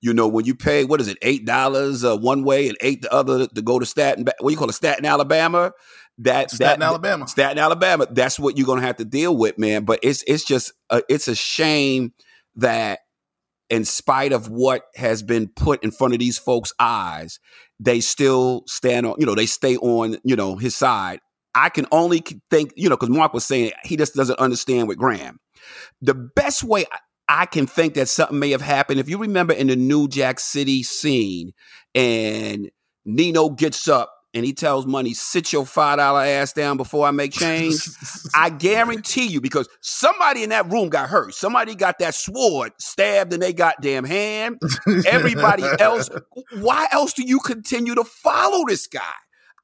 You 0.01 0.13
know, 0.13 0.27
when 0.27 0.45
you 0.45 0.55
pay 0.55 0.85
what 0.85 1.01
is 1.01 1.07
it, 1.07 1.17
eight 1.21 1.45
dollars 1.45 2.03
uh, 2.03 2.17
one 2.17 2.43
way 2.43 2.67
and 2.67 2.77
eight 2.81 3.01
the 3.01 3.11
other 3.11 3.47
to 3.47 3.61
go 3.61 3.79
to 3.79 3.85
Staten, 3.85 4.25
what 4.25 4.49
do 4.49 4.51
you 4.51 4.57
call 4.57 4.69
it, 4.69 4.73
Staten, 4.73 5.05
Alabama? 5.05 5.73
That 6.19 6.51
Staten, 6.51 6.81
that, 6.81 6.85
Alabama, 6.85 7.27
Staten, 7.27 7.57
Alabama. 7.57 8.07
That's 8.09 8.39
what 8.39 8.57
you're 8.57 8.67
going 8.67 8.79
to 8.79 8.85
have 8.85 8.97
to 8.97 9.05
deal 9.05 9.35
with, 9.35 9.57
man. 9.57 9.85
But 9.85 9.99
it's 10.03 10.23
it's 10.27 10.43
just 10.43 10.71
a, 10.89 11.01
it's 11.09 11.27
a 11.27 11.35
shame 11.35 12.13
that 12.55 12.99
in 13.71 13.85
spite 13.85 14.33
of 14.33 14.49
what 14.49 14.83
has 14.95 15.23
been 15.23 15.47
put 15.47 15.81
in 15.81 15.91
front 15.91 16.13
of 16.13 16.19
these 16.19 16.37
folks' 16.37 16.73
eyes, 16.77 17.39
they 17.79 18.01
still 18.01 18.63
stand 18.67 19.05
on, 19.05 19.15
you 19.17 19.25
know, 19.25 19.33
they 19.33 19.45
stay 19.45 19.77
on, 19.77 20.17
you 20.23 20.35
know, 20.35 20.57
his 20.57 20.75
side. 20.75 21.21
I 21.53 21.69
can 21.69 21.85
only 21.91 22.23
think, 22.49 22.73
you 22.75 22.89
know, 22.89 22.95
because 22.95 23.09
Mark 23.09 23.33
was 23.33 23.45
saying 23.45 23.71
he 23.83 23.97
just 23.97 24.15
doesn't 24.15 24.39
understand 24.39 24.87
with 24.87 24.97
Graham. 24.97 25.39
The 26.01 26.13
best 26.13 26.63
way 26.63 26.85
I 27.27 27.45
can 27.45 27.67
think 27.67 27.93
that 27.95 28.09
something 28.09 28.39
may 28.39 28.51
have 28.51 28.61
happened, 28.61 28.99
if 28.99 29.09
you 29.09 29.17
remember 29.17 29.53
in 29.53 29.67
the 29.67 29.75
New 29.75 30.07
Jack 30.07 30.39
City 30.39 30.83
scene, 30.83 31.53
and 31.95 32.69
Nino 33.05 33.49
gets 33.49 33.87
up 33.87 34.13
and 34.33 34.45
he 34.45 34.53
tells 34.53 34.85
Money, 34.85 35.13
sit 35.13 35.51
your 35.51 35.65
five 35.65 35.97
dollar 35.97 36.21
ass 36.21 36.53
down 36.53 36.77
before 36.77 37.05
I 37.05 37.11
make 37.11 37.33
change. 37.33 37.79
I 38.33 38.49
guarantee 38.49 39.27
you, 39.27 39.41
because 39.41 39.67
somebody 39.81 40.43
in 40.43 40.49
that 40.49 40.71
room 40.71 40.89
got 40.89 41.09
hurt. 41.09 41.33
Somebody 41.33 41.75
got 41.75 41.99
that 41.99 42.15
sword 42.15 42.71
stabbed 42.79 43.33
in 43.33 43.41
their 43.41 43.53
goddamn 43.53 44.05
hand. 44.05 44.59
Everybody 45.05 45.63
else, 45.79 46.09
why 46.59 46.87
else 46.91 47.13
do 47.13 47.23
you 47.23 47.39
continue 47.39 47.95
to 47.95 48.03
follow 48.03 48.65
this 48.67 48.87
guy? 48.87 49.01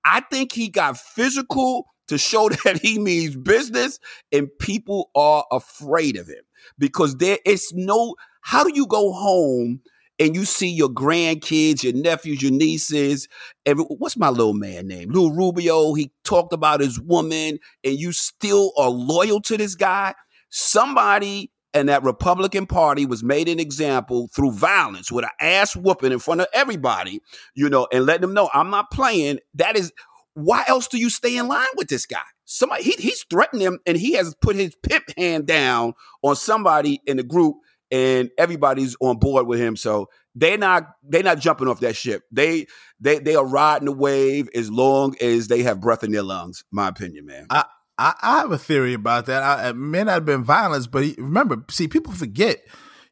I 0.08 0.22
think 0.32 0.54
he 0.54 0.70
got 0.70 0.98
physical 0.98 1.86
to 2.08 2.18
show 2.18 2.50
that 2.64 2.80
he 2.82 2.98
means 2.98 3.36
business 3.36 4.00
and 4.32 4.48
people 4.60 5.10
are 5.16 5.46
afraid 5.52 6.18
of 6.18 6.28
him 6.28 6.44
because 6.78 7.18
there 7.18 7.40
is 7.46 7.72
no 7.76 8.16
how 8.42 8.64
do 8.64 8.72
you 8.74 8.88
go 8.88 9.12
home 9.12 9.82
and 10.20 10.34
you 10.36 10.46
see 10.46 10.70
your 10.70 10.90
grandkids, 10.90 11.84
your 11.84 11.94
nephews, 11.94 12.42
your 12.42 12.52
nieces, 12.52 13.28
every, 13.66 13.84
what's 13.84 14.18
my 14.18 14.30
little 14.30 14.54
man 14.54 14.88
name? 14.88 15.10
Lou 15.12 15.32
Rubio, 15.32 15.94
he 15.94 16.12
talked 16.24 16.54
about 16.54 16.80
his 16.80 17.00
woman 17.00 17.60
and 17.84 18.00
you 18.00 18.14
still 18.14 18.72
are 18.78 18.90
loyal 18.90 19.42
to 19.42 19.58
this 19.58 19.76
guy. 19.76 20.16
Somebody 20.50 21.52
and 21.78 21.90
that 21.90 22.04
Republican 22.04 22.66
Party 22.66 23.06
was 23.06 23.24
made 23.24 23.48
an 23.48 23.60
example 23.60 24.30
through 24.36 24.52
violence 24.52 25.12
with 25.12 25.26
an 25.26 25.32
ass 25.40 25.76
whooping 25.76 26.12
in 26.12 26.20
front 26.20 26.42
of 26.42 26.48
everybody, 26.54 27.22
you 27.54 27.70
know, 27.70 27.88
and 27.92 28.06
let 28.06 28.22
them 28.22 28.34
know 28.34 28.50
I'm 28.54 28.70
not 28.70 28.92
playing. 28.92 29.40
That 29.54 29.78
is 29.78 29.94
why 30.34 30.64
else 30.68 30.88
do 30.88 30.98
you 30.98 31.10
stay 31.10 31.38
in 31.38 31.48
line 31.48 31.68
with 31.76 31.88
this 31.88 32.06
guy? 32.06 32.22
Somebody 32.46 32.84
he, 32.84 32.92
he's 32.94 33.24
threatened 33.30 33.62
him 33.62 33.80
and 33.86 33.98
he 33.98 34.14
has 34.14 34.36
put 34.42 34.56
his 34.56 34.76
pimp 34.84 35.06
hand 35.18 35.46
down 35.46 35.94
on 36.22 36.36
somebody 36.36 37.02
in 37.06 37.18
the 37.18 37.24
group 37.24 37.58
and 37.92 38.30
everybody's 38.38 38.96
on 39.00 39.18
board 39.18 39.48
with 39.48 39.60
him. 39.60 39.76
So 39.76 40.10
they're 40.36 40.58
not 40.58 40.88
they're 41.04 41.24
not 41.24 41.40
jumping 41.40 41.68
off 41.68 41.80
that 41.82 41.96
ship. 41.96 42.24
They 42.32 42.68
they 43.00 43.20
they 43.20 43.36
are 43.36 43.46
riding 43.46 43.86
the 43.86 43.92
wave 43.92 44.50
as 44.56 44.70
long 44.70 45.16
as 45.22 45.48
they 45.48 45.64
have 45.64 45.82
breath 45.82 46.04
in 46.04 46.12
their 46.12 46.24
lungs. 46.24 46.64
My 46.72 46.88
opinion, 46.88 47.26
man. 47.26 47.48
I, 47.50 47.66
I, 47.98 48.14
I 48.22 48.38
have 48.40 48.52
a 48.52 48.58
theory 48.58 48.94
about 48.94 49.26
that. 49.26 49.44
I, 49.44 49.70
it 49.70 49.76
may 49.76 50.04
not 50.04 50.14
have 50.14 50.26
been 50.26 50.44
violence, 50.44 50.88
but 50.88 51.04
he, 51.04 51.16
remember, 51.18 51.64
see, 51.70 51.88
people 51.88 52.14
forget, 52.14 52.60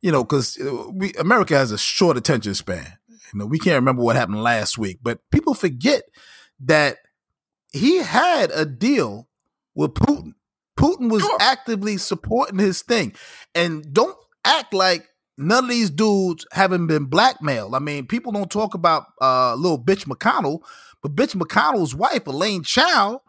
you 0.02 0.12
know, 0.12 0.24
because 0.24 0.60
uh, 0.60 0.90
we 0.92 1.14
America 1.14 1.56
has 1.56 1.72
a 1.72 1.78
short 1.78 2.18
attention 2.18 2.54
span. 2.54 2.86
You 3.10 3.40
know, 3.40 3.46
we 3.46 3.60
can't 3.60 3.76
remember 3.76 4.04
what 4.04 4.16
happened 4.16 4.44
last 4.44 4.78
week, 4.78 5.00
but 5.02 5.20
people 5.32 5.54
forget 5.54 6.04
that 6.62 6.98
he 7.74 7.98
had 7.98 8.52
a 8.52 8.66
deal 8.66 9.28
with 9.74 9.94
Putin. 9.94 10.34
Putin 10.78 11.10
was 11.10 11.28
actively 11.40 11.98
supporting 11.98 12.60
his 12.60 12.82
thing, 12.82 13.14
and 13.56 13.94
don't 13.94 14.16
act 14.44 14.74
like 14.74 15.08
none 15.38 15.64
of 15.66 15.70
these 15.70 15.90
dudes 15.90 16.46
haven't 16.52 16.88
been 16.88 17.06
blackmailed. 17.06 17.74
I 17.74 17.80
mean, 17.80 18.06
people 18.06 18.32
don't 18.32 18.52
talk 18.52 18.74
about 18.74 19.06
uh, 19.22 19.56
little 19.56 19.82
bitch 19.82 20.06
McConnell, 20.06 20.60
but 21.02 21.16
bitch 21.16 21.36
McConnell's 21.36 21.96
wife, 21.96 22.28
Elaine 22.28 22.64
Chao 22.64 23.22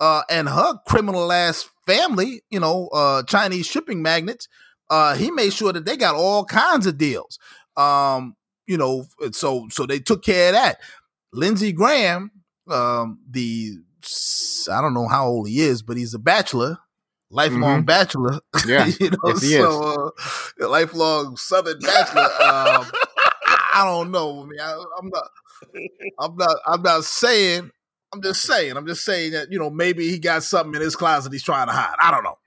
uh, 0.00 0.22
and 0.30 0.48
her 0.48 0.74
criminal 0.86 1.32
ass 1.32 1.68
family, 1.86 2.42
you 2.50 2.60
know, 2.60 2.88
uh, 2.88 3.22
Chinese 3.24 3.66
shipping 3.66 4.02
magnates, 4.02 4.48
uh, 4.90 5.14
he 5.14 5.30
made 5.30 5.52
sure 5.52 5.72
that 5.72 5.84
they 5.84 5.96
got 5.96 6.14
all 6.14 6.44
kinds 6.44 6.86
of 6.86 6.98
deals. 6.98 7.38
Um, 7.76 8.36
you 8.66 8.76
know, 8.76 9.06
so 9.32 9.68
so 9.70 9.86
they 9.86 9.98
took 9.98 10.24
care 10.24 10.48
of 10.48 10.54
that. 10.54 10.78
Lindsey 11.32 11.72
Graham, 11.72 12.30
um, 12.68 13.20
the 13.28 13.78
I 14.70 14.80
don't 14.80 14.94
know 14.94 15.08
how 15.08 15.26
old 15.26 15.48
he 15.48 15.60
is, 15.60 15.82
but 15.82 15.96
he's 15.96 16.14
a 16.14 16.18
bachelor, 16.18 16.78
lifelong 17.30 17.78
mm-hmm. 17.78 17.86
bachelor. 17.86 18.40
Yeah, 18.66 18.86
you 18.98 19.10
know, 19.10 19.18
yes, 19.42 19.60
so 19.60 20.12
uh, 20.60 20.68
lifelong 20.68 21.36
Southern 21.36 21.78
bachelor. 21.78 22.22
um, 22.22 22.86
I 23.72 23.82
don't 23.84 24.10
know. 24.10 24.42
I 24.42 24.46
mean, 24.46 24.60
I, 24.60 24.84
I'm 24.98 25.08
not. 25.10 25.28
I'm 26.18 26.36
not. 26.36 26.56
I'm 26.66 26.82
not 26.82 27.04
saying 27.04 27.70
I'm 28.16 28.22
just 28.22 28.42
saying. 28.42 28.76
I'm 28.76 28.86
just 28.86 29.04
saying 29.04 29.32
that 29.32 29.52
you 29.52 29.58
know 29.58 29.68
maybe 29.68 30.10
he 30.10 30.18
got 30.18 30.42
something 30.42 30.74
in 30.74 30.80
his 30.80 30.96
closet 30.96 31.32
he's 31.32 31.42
trying 31.42 31.66
to 31.66 31.72
hide. 31.72 31.94
I 32.00 32.10
don't 32.10 32.24
know. 32.24 32.38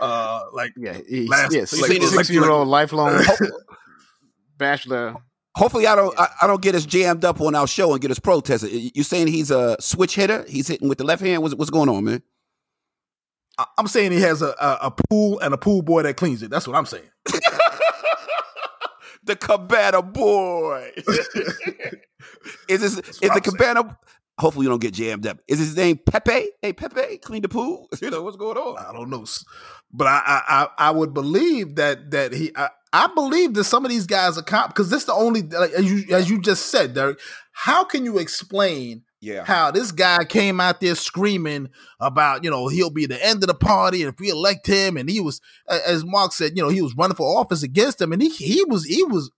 Uh, 0.00 0.42
like 0.52 0.72
yeah, 0.76 0.98
he's, 1.08 1.28
last, 1.28 1.52
yeah, 1.52 1.64
six, 1.64 1.82
like, 1.82 2.02
six 2.02 2.30
year 2.30 2.48
old 2.48 2.68
lifelong 2.68 3.20
bachelor. 4.58 5.16
Hopefully, 5.56 5.88
I 5.88 5.96
don't 5.96 6.18
I, 6.18 6.28
I, 6.42 6.46
don't 6.46 6.62
get 6.62 6.76
us 6.76 6.86
jammed 6.86 7.24
up 7.24 7.40
on 7.40 7.56
our 7.56 7.66
show 7.66 7.92
and 7.92 8.00
get 8.00 8.12
us 8.12 8.20
protested. 8.20 8.70
You 8.70 9.02
saying 9.02 9.26
he's 9.26 9.50
a 9.50 9.76
switch 9.80 10.14
hitter? 10.14 10.44
He's 10.48 10.68
hitting 10.68 10.88
with 10.88 10.98
the 10.98 11.04
left 11.04 11.22
hand. 11.22 11.42
What's 11.42 11.56
what's 11.56 11.70
going 11.70 11.88
on, 11.88 12.04
man? 12.04 12.22
I'm 13.76 13.88
saying 13.88 14.12
he 14.12 14.20
has 14.20 14.42
a, 14.42 14.54
a, 14.60 14.78
a 14.82 14.90
pool 14.90 15.40
and 15.40 15.52
a 15.52 15.58
pool 15.58 15.82
boy 15.82 16.04
that 16.04 16.16
cleans 16.16 16.42
it. 16.42 16.50
That's 16.50 16.68
what 16.68 16.76
I'm 16.76 16.86
saying. 16.86 17.10
the 19.24 19.36
cabana 19.36 20.02
boy. 20.02 20.92
is 22.68 22.80
this 22.80 22.98
is 22.98 23.18
the 23.18 23.40
cabana 23.42 23.98
hopefully 24.40 24.64
you 24.64 24.70
don't 24.70 24.80
get 24.80 24.94
jammed 24.94 25.26
up. 25.26 25.38
Is 25.46 25.58
his 25.58 25.76
name 25.76 25.98
Pepe? 25.98 26.48
Hey 26.62 26.72
Pepe, 26.72 27.18
clean 27.18 27.42
the 27.42 27.48
pool. 27.48 27.88
You 28.00 28.10
know 28.10 28.22
what's 28.22 28.36
going 28.36 28.56
on? 28.56 28.78
I 28.78 28.92
don't 28.92 29.10
know, 29.10 29.26
but 29.92 30.06
I 30.06 30.22
I 30.26 30.68
I 30.78 30.90
would 30.90 31.12
believe 31.12 31.76
that 31.76 32.10
that 32.12 32.32
he 32.32 32.50
I, 32.56 32.70
I 32.92 33.08
believe 33.14 33.54
that 33.54 33.64
some 33.64 33.84
of 33.84 33.90
these 33.90 34.06
guys 34.06 34.38
are 34.38 34.42
comp 34.42 34.68
because 34.68 34.90
this 34.90 35.00
is 35.00 35.06
the 35.06 35.12
only 35.12 35.42
like, 35.42 35.72
as 35.72 35.90
you 35.90 36.14
as 36.14 36.30
you 36.30 36.40
just 36.40 36.66
said, 36.66 36.94
Derek. 36.94 37.20
How 37.52 37.84
can 37.84 38.04
you 38.04 38.18
explain? 38.18 39.02
Yeah. 39.22 39.44
How 39.44 39.70
this 39.70 39.92
guy 39.92 40.24
came 40.24 40.62
out 40.62 40.80
there 40.80 40.94
screaming 40.94 41.68
about, 42.00 42.42
you 42.42 42.50
know, 42.50 42.68
he'll 42.68 42.88
be 42.88 43.04
the 43.04 43.22
end 43.22 43.42
of 43.42 43.48
the 43.48 43.54
party 43.54 44.00
and 44.00 44.10
if 44.10 44.18
we 44.18 44.30
elect 44.30 44.66
him 44.66 44.96
and 44.96 45.10
he 45.10 45.20
was 45.20 45.42
as 45.68 46.06
Mark 46.06 46.32
said, 46.32 46.52
you 46.56 46.62
know, 46.62 46.70
he 46.70 46.80
was 46.80 46.94
running 46.96 47.16
for 47.16 47.38
office 47.38 47.62
against 47.62 48.00
him 48.00 48.12
and 48.12 48.22
he 48.22 48.30
he 48.30 48.64
was 48.64 48.86
he 48.86 49.04
was 49.04 49.30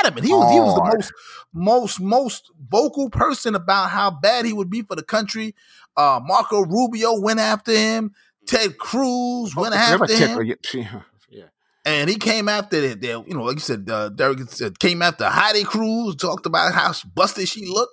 adamant. 0.00 0.26
He 0.26 0.32
was 0.32 0.44
Hard. 0.44 0.52
he 0.54 0.60
was 0.60 0.74
the 0.74 0.82
most 0.84 1.12
most 1.52 2.00
most 2.00 2.50
vocal 2.70 3.10
person 3.10 3.54
about 3.54 3.90
how 3.90 4.10
bad 4.10 4.44
he 4.46 4.52
would 4.52 4.70
be 4.70 4.82
for 4.82 4.96
the 4.96 5.02
country. 5.02 5.54
Uh, 5.96 6.20
Marco 6.24 6.60
Rubio 6.64 7.20
went 7.20 7.40
after 7.40 7.72
him. 7.72 8.12
Ted 8.46 8.78
Cruz 8.78 9.54
went 9.56 9.74
oh, 9.74 9.78
after 9.78 10.14
him. 10.14 10.54
Yeah. 11.30 11.44
And 11.84 12.10
he 12.10 12.16
came 12.16 12.48
after 12.48 12.76
it. 12.76 13.02
You 13.02 13.24
know, 13.28 13.44
like 13.44 13.56
you 13.56 13.60
said, 13.60 13.88
uh, 13.90 14.10
Derek 14.10 14.40
said, 14.50 14.78
came 14.78 15.00
after 15.02 15.24
Heidi 15.26 15.64
Cruz, 15.64 16.16
talked 16.16 16.46
about 16.46 16.74
how 16.74 16.92
busted 17.14 17.48
she 17.48 17.66
looked. 17.66 17.92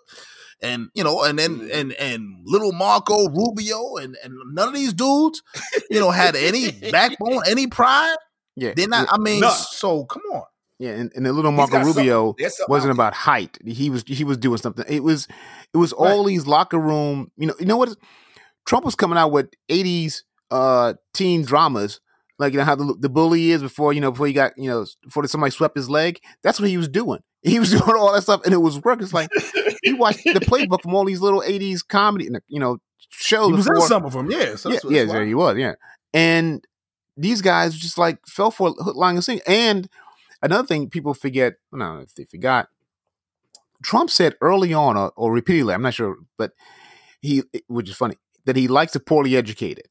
and 0.62 0.90
you 0.94 1.04
know, 1.04 1.24
and 1.24 1.38
then 1.38 1.60
Mhm. 1.60 1.74
and 1.74 1.94
and 1.94 2.38
little 2.46 2.72
Marco 2.72 3.28
Rubio 3.30 3.98
and 3.98 4.16
and 4.24 4.34
none 4.54 4.70
of 4.70 4.74
these 4.74 4.94
dudes, 4.94 5.42
you 5.90 6.00
know, 6.00 6.12
had 6.12 6.36
any 6.36 6.72
backbone, 6.92 7.42
any 7.48 7.68
pride. 7.68 8.16
Yeah, 8.56 8.74
They're 8.76 8.88
not. 8.88 9.08
Yeah, 9.08 9.12
I 9.14 9.18
mean, 9.20 9.42
None. 9.42 9.52
so 9.52 10.06
come 10.06 10.24
on. 10.34 10.44
Yeah 10.80 10.92
and, 10.92 11.12
and 11.16 11.26
the 11.26 11.34
little 11.34 11.52
Marco 11.52 11.80
Rubio 11.84 12.36
wasn't 12.68 12.92
about 12.92 13.14
height. 13.14 13.58
He 13.66 13.90
was 13.90 14.04
he 14.08 14.24
was 14.24 14.38
doing 14.38 14.58
something. 14.58 14.86
It 14.88 15.04
was 15.04 15.28
it 15.74 15.78
was 15.78 15.94
Right. 15.98 16.12
all 16.12 16.24
these 16.24 16.46
locker 16.48 16.80
room. 16.80 17.32
You 17.38 17.48
know 17.48 17.56
you 17.60 17.66
know 17.66 17.78
what? 17.78 17.96
Trump 18.66 18.84
was 18.86 18.96
coming 18.96 19.18
out 19.18 19.32
with 19.32 19.50
'80s 19.70 20.24
uh 20.52 20.94
teen 21.14 21.44
dramas. 21.44 22.00
Like 22.38 22.52
you 22.54 22.60
know 22.60 22.66
how 22.66 22.76
the, 22.76 22.96
the 23.00 23.10
bully 23.10 23.52
is 23.52 23.62
before 23.62 23.94
you 23.94 24.02
know 24.02 24.12
before 24.12 24.28
he 24.28 24.34
got 24.34 24.54
you 24.58 24.70
know 24.70 24.86
before 25.04 25.26
somebody 25.28 25.52
swept 25.52 25.76
his 25.78 25.90
leg. 25.90 26.20
That's 26.44 26.60
what 26.60 26.70
he 26.70 26.78
was 26.78 26.88
doing. 26.90 27.20
He 27.46 27.60
was 27.60 27.70
doing 27.70 27.84
all 27.96 28.12
that 28.12 28.24
stuff, 28.24 28.42
and 28.44 28.56
it 28.56 28.58
was 28.58 28.82
working. 28.84 29.04
It's 29.04 29.14
like 29.14 29.30
he 29.84 29.94
watched 29.94 30.24
the 30.24 30.40
playbook 30.40 30.82
from 30.82 30.96
all 30.96 31.06
these 31.06 31.22
little 31.22 31.42
'80s 31.42 31.88
comedy, 31.88 32.28
you 32.48 32.60
know, 32.60 32.80
shows. 33.12 33.50
He 33.50 33.54
was 33.54 33.68
in 33.68 33.82
some 33.82 34.04
of 34.04 34.14
them, 34.14 34.32
yeah. 34.32 34.56
So 34.56 34.72
yeah, 34.72 35.04
yeah, 35.04 35.24
he 35.24 35.36
was, 35.36 35.56
yeah. 35.56 35.74
And 36.12 36.66
these 37.16 37.42
guys 37.44 37.76
just 37.78 38.00
like 38.00 38.18
fell 38.26 38.50
for 38.50 38.70
it, 38.70 38.76
hook, 38.80 38.96
line, 38.96 39.14
and 39.14 39.24
sinker. 39.24 39.44
And 39.46 39.88
another 40.42 40.68
thing 40.68 40.90
people 40.90 41.14
forget, 41.14 41.54
I 41.74 41.78
don't 41.78 41.80
know 41.80 42.02
if 42.02 42.16
they 42.16 42.26
forgot, 42.26 42.70
Trump 43.84 44.10
said 44.10 44.36
early 44.42 44.74
on, 44.74 44.98
or, 44.98 45.12
or 45.16 45.32
repeatedly, 45.34 45.74
I'm 45.74 45.82
not 45.82 45.94
sure, 45.94 46.18
but 46.38 46.52
he, 47.22 47.44
which 47.68 47.90
is 47.90 47.96
funny, 47.96 48.16
that 48.46 48.56
he 48.56 48.68
likes 48.68 48.94
the 48.94 49.00
poorly 49.00 49.36
educated. 49.36 49.86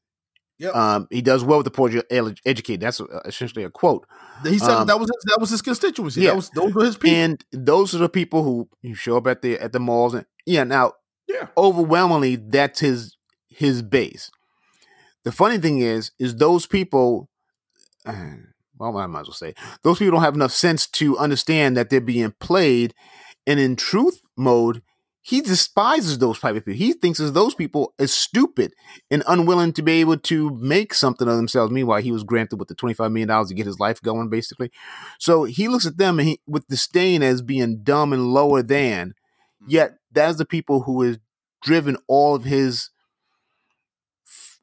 Yep. 0.57 0.73
Um, 0.75 1.07
he 1.11 1.21
does 1.21 1.43
well 1.43 1.57
with 1.59 1.65
the 1.65 1.71
poorly 1.71 2.01
educated. 2.45 2.79
That's 2.79 3.01
uh, 3.01 3.21
essentially 3.25 3.65
a 3.65 3.69
quote. 3.69 4.07
He 4.43 4.57
said 4.57 4.69
Um, 4.69 4.87
that 4.87 4.97
was 4.99 5.09
his, 5.13 5.23
that 5.25 5.37
was 5.39 5.49
his 5.49 5.61
constituency. 5.61 6.21
yeah. 6.21 6.29
That 6.29 6.35
was 6.37 6.49
those 6.51 6.73
were 6.73 6.85
his 6.85 6.95
people. 6.97 7.17
And 7.17 7.45
those 7.51 7.93
are 7.93 7.97
the 7.97 8.07
people 8.09 8.43
who 8.43 8.69
you 8.81 8.95
show 8.95 9.17
up 9.17 9.27
at 9.27 9.41
the 9.41 9.59
at 9.59 9.73
the 9.73 9.79
malls 9.79 10.13
and 10.13 10.25
yeah. 10.45 10.63
Now, 10.63 10.93
Yeah. 11.27 11.47
overwhelmingly, 11.57 12.37
that's 12.37 12.79
his 12.79 13.17
his 13.49 13.81
base. 13.81 14.31
The 15.23 15.31
funny 15.33 15.57
thing 15.57 15.79
is, 15.79 16.11
is 16.19 16.37
those 16.37 16.65
people. 16.67 17.29
uh, 18.05 18.35
Well, 18.77 18.97
I 18.97 19.07
might 19.07 19.21
as 19.21 19.27
well 19.27 19.33
say 19.33 19.55
those 19.83 19.99
people 19.99 20.13
don't 20.13 20.23
have 20.23 20.35
enough 20.35 20.51
sense 20.51 20.87
to 20.87 21.17
understand 21.17 21.77
that 21.77 21.89
they're 21.89 22.01
being 22.01 22.33
played, 22.39 22.93
and 23.47 23.59
in 23.59 23.75
truth 23.75 24.21
mode, 24.35 24.81
he 25.21 25.41
despises 25.41 26.19
those 26.19 26.39
type 26.39 26.55
of 26.55 26.65
people. 26.65 26.77
He 26.77 26.93
thinks 26.93 27.19
as 27.19 27.33
those 27.33 27.55
people 27.55 27.95
is 27.97 28.13
stupid 28.13 28.73
and 29.09 29.23
unwilling 29.27 29.73
to 29.73 29.81
be 29.81 29.93
able 29.93 30.17
to 30.17 30.51
make 30.51 30.93
something 30.93 31.27
of 31.27 31.35
themselves. 31.35 31.71
Meanwhile, 31.71 32.01
he 32.03 32.11
was 32.11 32.23
granted 32.23 32.57
with 32.57 32.67
the 32.67 32.75
twenty 32.75 32.93
five 32.93 33.11
million 33.11 33.29
dollars 33.29 33.47
to 33.47 33.55
get 33.55 33.65
his 33.65 33.79
life 33.79 33.99
going, 34.01 34.29
basically. 34.29 34.71
So 35.19 35.45
he 35.45 35.67
looks 35.67 35.87
at 35.87 35.97
them 35.97 36.19
and 36.19 36.27
he, 36.27 36.41
with 36.45 36.67
disdain 36.67 37.23
as 37.23 37.41
being 37.41 37.81
dumb 37.81 38.13
and 38.13 38.33
lower 38.33 38.61
than. 38.61 39.09
Mm-hmm. 39.63 39.71
Yet 39.71 39.95
that's 40.11 40.37
the 40.37 40.45
people 40.45 40.81
who 40.81 41.01
has 41.01 41.17
driven 41.63 41.97
all 42.07 42.35
of 42.35 42.43
his 42.43 42.91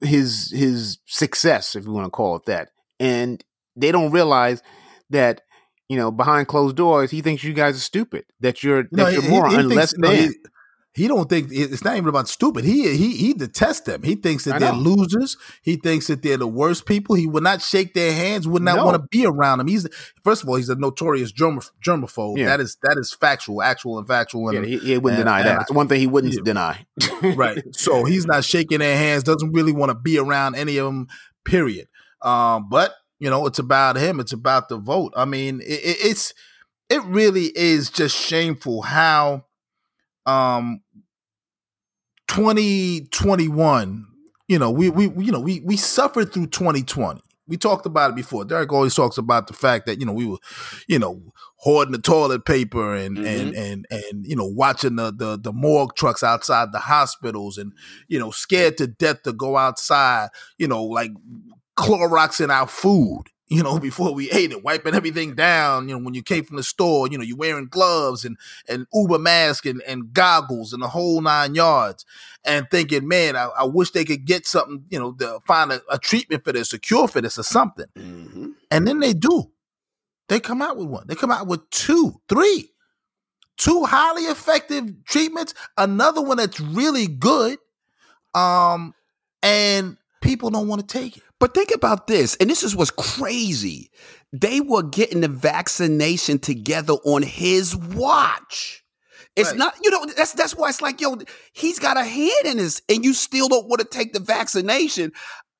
his 0.01 0.53
his 0.53 0.99
success, 1.07 1.75
if 1.75 1.87
you 1.87 1.93
want 1.93 2.07
to 2.07 2.11
call 2.11 2.37
it 2.37 2.45
that. 2.45 2.69
And 3.01 3.43
they 3.77 3.93
don't 3.93 4.11
realize 4.11 4.63
that 5.11 5.43
you 5.89 5.97
know 5.97 6.11
behind 6.11 6.49
closed 6.49 6.77
doors, 6.77 7.11
he 7.11 7.21
thinks 7.23 7.45
you 7.45 7.53
guys 7.55 7.77
are 7.77 7.81
stupid. 7.81 8.25
That 8.41 8.63
you're 8.63 8.85
No, 8.93 9.05
that 9.05 9.15
he- 9.15 9.21
you're 9.21 9.31
moron, 9.31 9.51
he- 9.51 9.57
unless 9.59 9.93
thinks- 9.93 9.99
no, 9.99 10.11
he, 10.11 10.31
he 10.95 11.09
don't 11.09 11.27
think 11.27 11.49
it's 11.51 11.83
not 11.85 11.97
even 11.97 12.11
about 12.11 12.29
stupid. 12.29 12.65
He 12.67 12.95
he 12.95 13.17
he 13.17 13.33
detests 13.33 13.81
them. 13.81 14.03
He 14.03 14.15
thinks 14.15 14.45
that 14.45 14.61
they're 14.61 14.75
losers. 14.75 15.39
He 15.63 15.77
thinks 15.77 16.07
that 16.09 16.21
they're 16.23 16.37
the 16.37 16.47
worst 16.47 16.85
people. 16.85 17.17
He 17.17 17.27
would 17.27 17.43
not 17.43 17.63
shake 17.63 17.95
their 17.95 18.13
hands. 18.13 18.47
Would 18.47 18.63
not 18.63 18.77
No. 18.77 18.85
want 18.85 19.01
to 19.01 19.09
be 19.11 19.25
around 19.25 19.57
them. 19.59 19.69
He's 19.69 19.89
first 20.23 20.43
of 20.43 20.51
all, 20.51 20.57
he's 20.57 20.69
a 20.69 20.75
notorious 20.75 21.33
germ, 21.33 21.61
germaphobe. 21.83 22.37
Yeah. 22.37 22.45
That 22.45 22.61
is 22.61 22.77
that 22.83 22.97
is 22.99 23.11
factual, 23.15 23.63
actual, 23.63 23.97
and 23.99 24.07
factual. 24.07 24.53
yeah, 24.53 24.59
And, 24.59 24.69
he, 24.69 24.77
he 24.81 24.99
wouldn't 24.99 25.19
and- 25.21 25.25
deny 25.25 25.39
and 25.41 25.49
that. 25.49 25.53
I- 25.55 25.59
That's 25.61 25.73
one 25.73 25.89
thing 25.89 25.99
he 25.99 26.07
wouldn't 26.07 26.35
Yeah. 26.35 26.41
deny. 26.45 26.87
right. 27.23 27.63
So 27.73 28.05
he's 28.05 28.27
not 28.27 28.45
shaking 28.45 28.81
their 28.81 28.97
hands. 28.99 29.23
Doesn't 29.23 29.53
really 29.53 29.73
want 29.73 29.89
to 29.91 29.95
be 29.95 30.19
around 30.19 30.57
any 30.57 30.77
of 30.77 30.85
them. 30.85 31.07
Period. 31.47 31.89
Um, 32.21 32.69
but 32.69 32.93
you 33.23 33.31
know, 33.31 33.47
it's 33.47 33.61
about 33.61 33.97
him. 33.97 34.19
It's 34.19 34.33
about 34.33 34.69
the 34.69 34.77
vote. 34.77 35.13
I 35.17 35.27
mean, 35.27 35.61
it, 35.61 35.65
it, 35.65 35.97
it's 36.01 36.35
it 36.91 37.01
really 37.05 37.53
is 37.55 37.89
just 37.89 38.17
shameful 38.17 38.83
how 38.83 39.45
um 40.27 40.81
2021 42.27 44.07
you 44.49 44.59
know 44.59 44.73
we 44.73 44.91
we 44.91 45.05
you 45.25 45.31
know 45.31 45.41
we 45.41 45.61
we 45.61 45.77
suffered 45.77 46.33
through 46.33 46.47
2020 46.47 47.21
we 47.49 47.57
talked 47.57 47.87
about 47.87 48.11
it 48.11 48.17
before 48.17 48.45
derek 48.45 48.73
always 48.73 48.95
talks 48.95 49.19
about 49.19 49.49
the 49.49 49.53
fact 49.53 49.87
that 49.87 49.99
you 49.99 50.07
know 50.07 50.13
we 50.13 50.27
were 50.27 50.39
you 50.87 50.99
know 50.99 51.21
hoarding 51.57 51.93
the 51.93 51.99
toilet 51.99 52.45
paper 52.45 52.95
and 52.95 53.19
and 53.19 53.55
and 53.55 53.87
and 53.91 54.27
you 54.27 54.37
know 54.37 54.47
watching 54.47 54.97
the, 54.97 55.13
the 55.13 55.39
the 55.39 55.53
morgue 55.53 55.95
trucks 55.97 56.23
outside 56.23 56.73
the 56.73 56.79
hospitals 56.79 57.59
and 57.59 57.73
you 58.09 58.19
know 58.19 58.31
scared 58.31 58.77
to 58.77 58.87
death 58.87 59.23
to 59.23 59.33
go 59.33 59.57
outside 59.57 60.29
you 60.59 60.69
know 60.69 60.85
like 60.85 61.11
Clorox 61.77 62.43
in 62.43 62.51
our 62.51 62.67
food, 62.67 63.25
you 63.49 63.63
know, 63.63 63.79
before 63.89 64.15
we 64.15 64.31
ate 64.31 64.53
it, 64.53 64.65
wiping 64.65 64.95
everything 64.95 65.35
down. 65.35 65.89
You 65.89 65.97
know, 65.99 66.05
when 66.05 66.15
you 66.15 66.23
came 66.23 66.45
from 66.45 66.57
the 66.57 66.63
store, 66.63 67.09
you 67.09 67.19
know, 67.19 67.25
you're 67.25 67.37
wearing 67.37 67.69
gloves 67.69 68.25
and 68.25 68.37
and 68.69 68.87
Uber 68.93 69.19
mask 69.19 69.67
and, 69.67 69.83
and 69.83 70.13
goggles 70.13 70.73
and 70.73 70.83
the 70.83 70.89
whole 70.89 71.21
nine 71.21 71.55
yards, 71.55 72.05
and 72.45 72.67
thinking, 72.71 73.07
man, 73.09 73.37
I, 73.37 73.47
I 73.59 73.65
wish 73.65 73.91
they 73.91 74.05
could 74.05 74.25
get 74.25 74.47
something, 74.47 74.85
you 74.91 74.99
know, 74.99 75.13
to 75.13 75.41
find 75.47 75.73
a, 75.73 75.81
a 75.91 75.99
treatment 75.99 76.45
for 76.45 76.53
this, 76.53 76.73
a 76.73 76.79
cure 76.79 77.09
for 77.09 77.21
this, 77.21 77.39
or 77.39 77.43
something. 77.45 77.87
Mhm. 77.97 78.53
And 78.71 78.87
then 78.87 79.01
they 79.01 79.13
do. 79.13 79.51
They 80.29 80.41
come 80.41 80.63
out 80.63 80.77
with 80.77 80.87
one. 80.87 81.07
They 81.07 81.15
come 81.15 81.31
out 81.31 81.47
with 81.47 81.69
two, 81.71 82.21
three, 82.29 82.71
two 83.59 83.85
highly 83.85 84.23
effective 84.25 85.05
treatments. 85.05 85.53
Another 85.77 86.23
one 86.23 86.39
that's 86.39 86.59
really 86.59 87.07
good. 87.07 87.59
Um, 88.35 88.95
and 89.43 89.99
people 90.23 90.49
don't 90.49 90.69
want 90.69 90.81
to 90.81 90.87
take 90.87 91.19
it. 91.19 91.23
But 91.43 91.55
think 91.55 91.75
about 91.75 92.07
this, 92.07 92.37
and 92.37 92.49
this 92.49 92.63
is 92.63 92.77
what's 92.77 92.93
crazy. 92.93 93.91
They 94.33 94.61
were 94.61 94.85
getting 94.85 95.23
the 95.23 95.29
vaccination 95.29 96.39
together 96.39 96.93
on 97.05 97.25
his 97.25 97.75
watch. 97.75 98.85
It's 99.35 99.49
Right. 99.51 99.59
not, 99.59 99.75
you 99.83 99.91
know, 99.91 100.05
that's 100.17 100.35
that's 100.35 100.55
why 100.55 100.69
it's 100.69 100.81
like, 100.81 101.01
yo, 101.01 101.19
he's 101.53 101.81
got 101.81 101.97
a 101.97 102.05
hand 102.05 102.45
in 102.45 102.59
this, 102.59 102.81
and 102.89 103.05
you 103.05 103.13
still 103.13 103.49
don't 103.49 103.67
want 103.67 103.81
to 103.81 103.85
take 103.85 104.13
the 104.13 104.21
vaccination. 104.21 105.11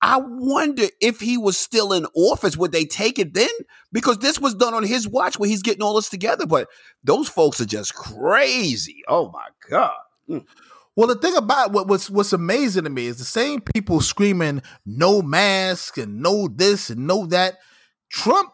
I 0.01 0.19
wonder 0.23 0.85
if 1.01 1.19
he 1.19 1.37
was 1.37 1.59
still 1.59 1.93
in 1.93 2.07
office, 2.15 2.57
would 2.57 2.71
they 2.71 2.85
take 2.85 3.19
it 3.19 3.35
then? 3.35 3.51
Because 3.91 4.19
this 4.19 4.39
was 4.41 4.55
done 4.55 4.75
on 4.75 4.85
his 4.85 5.09
watch 5.09 5.37
where 5.41 5.49
he's 5.49 5.63
getting 5.63 5.83
all 5.83 5.97
this 5.97 6.09
together. 6.09 6.47
But 6.47 6.69
those 7.03 7.29
folks 7.29 7.61
are 7.61 7.67
just 7.67 7.93
crazy. 7.93 9.03
Oh 9.09 9.33
my 9.33 9.49
God. 9.69 9.91
Mm. 10.29 10.45
Well, 10.95 11.09
the 11.09 11.15
thing 11.17 11.37
about 11.37 11.73
what, 11.73 11.89
what's 11.89 12.11
what's 12.11 12.33
amazing 12.35 12.85
to 12.85 12.91
me 12.91 13.07
is 13.07 13.19
the 13.19 13.25
same 13.25 13.61
people 13.61 14.01
screaming 14.01 14.63
no 14.85 15.23
mask 15.23 15.97
and 15.97 16.21
no 16.23 16.49
this 16.49 16.91
and 16.91 17.07
no 17.07 17.27
that. 17.27 17.59
Trump 18.11 18.51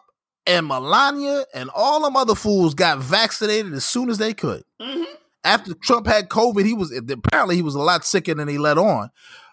and 0.47 0.67
Melania 0.67 1.43
and 1.53 1.69
all 1.75 2.01
them 2.01 2.15
other 2.15 2.35
fools 2.35 2.73
got 2.73 2.99
vaccinated 2.99 3.73
as 3.73 3.83
soon 3.83 4.09
as 4.09 4.17
they 4.17 4.33
could. 4.33 4.63
After 5.43 5.73
Trump 5.73 6.07
had 6.07 6.29
COVID, 6.29 6.65
he 6.65 6.73
was 6.73 6.91
apparently 6.91 7.55
he 7.55 7.61
was 7.61 7.75
a 7.75 7.79
lot 7.81 8.05
sicker 8.05 8.33
than 8.33 8.47
he 8.47 8.57
let 8.57 8.77
on. 8.77 9.09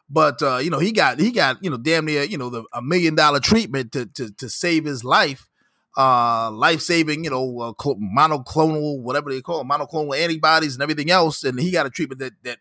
But 0.08 0.40
uh, 0.40 0.58
you 0.58 0.70
know, 0.70 0.78
he 0.78 0.92
got 0.92 1.18
he 1.18 1.32
got 1.32 1.62
you 1.62 1.70
know 1.70 1.76
damn 1.76 2.04
near 2.06 2.22
you 2.22 2.38
know 2.38 2.50
the, 2.50 2.64
a 2.72 2.80
million 2.80 3.16
dollar 3.16 3.40
treatment 3.40 3.92
to 3.92 4.06
to 4.06 4.30
to 4.34 4.48
save 4.48 4.84
his 4.84 5.02
life, 5.02 5.48
uh, 5.96 6.50
life 6.52 6.80
saving 6.80 7.24
you 7.24 7.30
know 7.30 7.60
uh, 7.60 7.72
monoclonal 8.16 9.00
whatever 9.02 9.32
they 9.32 9.40
call 9.40 9.60
it, 9.60 9.66
monoclonal 9.66 10.16
antibodies 10.16 10.74
and 10.74 10.82
everything 10.82 11.10
else, 11.10 11.42
and 11.42 11.58
he 11.58 11.72
got 11.72 11.86
a 11.86 11.90
treatment 11.90 12.20
that 12.20 12.32
that 12.44 12.58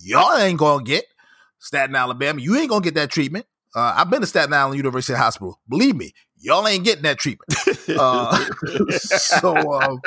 y'all 0.00 0.36
ain't 0.36 0.58
gonna 0.58 0.84
get. 0.84 1.04
Staten 1.58 1.96
Alabama, 1.96 2.40
you 2.40 2.56
ain't 2.56 2.68
gonna 2.68 2.84
get 2.84 2.94
that 2.94 3.10
treatment. 3.10 3.46
Uh, 3.74 3.94
I've 3.96 4.10
been 4.10 4.20
to 4.20 4.26
Staten 4.26 4.52
Island 4.52 4.76
University 4.76 5.16
Hospital. 5.16 5.58
Believe 5.68 5.96
me, 5.96 6.12
y'all 6.38 6.66
ain't 6.68 6.84
getting 6.84 7.02
that 7.02 7.18
treatment. 7.18 7.50
Uh, 7.86 8.36
so, 8.90 9.72
um, 9.72 10.00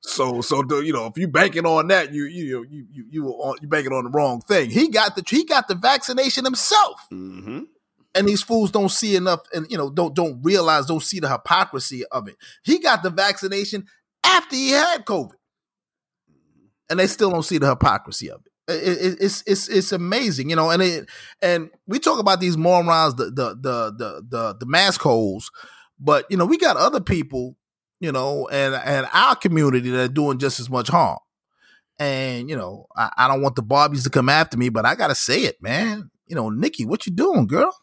so, 0.00 0.40
so, 0.40 0.62
the, 0.62 0.78
you 0.78 0.92
know, 0.92 1.06
if 1.06 1.18
you 1.18 1.28
banking 1.28 1.66
on 1.66 1.86
that, 1.88 2.12
you, 2.12 2.24
you, 2.24 2.66
you, 2.68 2.86
you, 2.90 3.04
you, 3.10 3.26
on, 3.28 3.56
you 3.60 3.68
banking 3.68 3.92
on 3.92 4.04
the 4.04 4.10
wrong 4.10 4.40
thing. 4.40 4.70
He 4.70 4.88
got 4.88 5.14
the, 5.14 5.22
he 5.28 5.44
got 5.44 5.68
the 5.68 5.74
vaccination 5.74 6.44
himself, 6.44 7.06
hmm 7.10 7.60
and 8.14 8.28
these 8.28 8.42
fools 8.42 8.70
don't 8.70 8.90
see 8.90 9.16
enough, 9.16 9.40
and 9.54 9.66
you 9.70 9.78
know, 9.78 9.90
don't 9.90 10.14
don't 10.14 10.40
realize, 10.42 10.86
don't 10.86 11.02
see 11.02 11.20
the 11.20 11.30
hypocrisy 11.30 12.04
of 12.06 12.28
it. 12.28 12.36
He 12.64 12.78
got 12.78 13.02
the 13.02 13.10
vaccination 13.10 13.86
after 14.24 14.56
he 14.56 14.70
had 14.70 15.04
COVID, 15.04 15.34
and 16.88 16.98
they 16.98 17.06
still 17.06 17.30
don't 17.30 17.44
see 17.44 17.58
the 17.58 17.68
hypocrisy 17.68 18.30
of 18.30 18.40
it. 18.44 18.49
It- 18.70 18.98
it- 18.98 19.18
it's 19.20 19.42
it's 19.46 19.68
it's 19.68 19.92
amazing, 19.92 20.50
you 20.50 20.56
know, 20.56 20.70
and 20.70 20.82
it 20.82 21.08
and 21.42 21.70
we 21.86 21.98
talk 21.98 22.18
about 22.18 22.40
these 22.40 22.56
morons, 22.56 23.14
the 23.16 23.26
the 23.26 23.50
the 23.60 23.94
the 23.96 24.22
the, 24.28 24.56
the 24.60 24.66
mask 24.66 25.00
holes, 25.00 25.50
but 25.98 26.26
you 26.30 26.36
know, 26.36 26.46
we 26.46 26.58
got 26.58 26.76
other 26.76 27.00
people, 27.00 27.56
you 28.00 28.12
know, 28.12 28.48
and 28.48 28.74
and 28.74 29.06
our 29.12 29.36
community 29.36 29.90
that 29.90 30.10
are 30.10 30.12
doing 30.12 30.38
just 30.38 30.60
as 30.60 30.70
much 30.70 30.88
harm. 30.88 31.18
And 31.98 32.48
you 32.48 32.56
know, 32.56 32.86
I, 32.96 33.10
I 33.16 33.28
don't 33.28 33.42
want 33.42 33.56
the 33.56 33.62
Barbies 33.62 34.04
to 34.04 34.10
come 34.10 34.28
after 34.28 34.56
me, 34.56 34.68
but 34.70 34.86
I 34.86 34.94
gotta 34.94 35.14
say 35.14 35.42
it, 35.42 35.62
man. 35.62 36.10
You 36.26 36.36
know, 36.36 36.48
Nicki, 36.48 36.86
what 36.86 37.06
you 37.06 37.12
doing, 37.12 37.46
girl? 37.46 37.74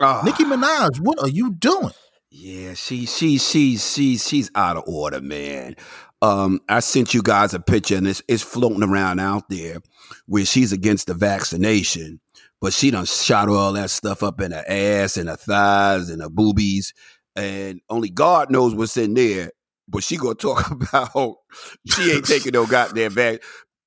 Ah. 0.00 0.22
Nicki 0.24 0.44
Minaj, 0.44 0.98
what 1.00 1.20
are 1.20 1.28
you 1.28 1.52
doing? 1.54 1.92
Yeah, 2.30 2.74
she 2.74 3.06
she 3.06 3.38
she 3.38 3.76
she 3.76 4.16
she's 4.18 4.50
out 4.56 4.76
of 4.76 4.84
order, 4.88 5.20
man. 5.20 5.76
Um, 6.24 6.60
I 6.70 6.80
sent 6.80 7.12
you 7.12 7.22
guys 7.22 7.52
a 7.52 7.60
picture, 7.60 7.96
and 7.96 8.08
it's 8.08 8.22
it's 8.28 8.42
floating 8.42 8.82
around 8.82 9.20
out 9.20 9.50
there 9.50 9.82
where 10.24 10.46
she's 10.46 10.72
against 10.72 11.06
the 11.06 11.12
vaccination, 11.12 12.18
but 12.62 12.72
she 12.72 12.90
done 12.90 13.04
shot 13.04 13.50
all 13.50 13.74
that 13.74 13.90
stuff 13.90 14.22
up 14.22 14.40
in 14.40 14.52
her 14.52 14.64
ass 14.66 15.18
and 15.18 15.28
her 15.28 15.36
thighs 15.36 16.08
and 16.08 16.22
her 16.22 16.30
boobies, 16.30 16.94
and 17.36 17.82
only 17.90 18.08
God 18.08 18.50
knows 18.50 18.74
what's 18.74 18.96
in 18.96 19.12
there. 19.12 19.50
But 19.86 20.02
she 20.02 20.16
gonna 20.16 20.34
talk 20.34 20.70
about 20.94 21.36
she 21.86 22.12
ain't 22.12 22.24
taking 22.24 22.52
no 22.52 22.64
goddamn 22.66 23.12
vac- 23.12 23.42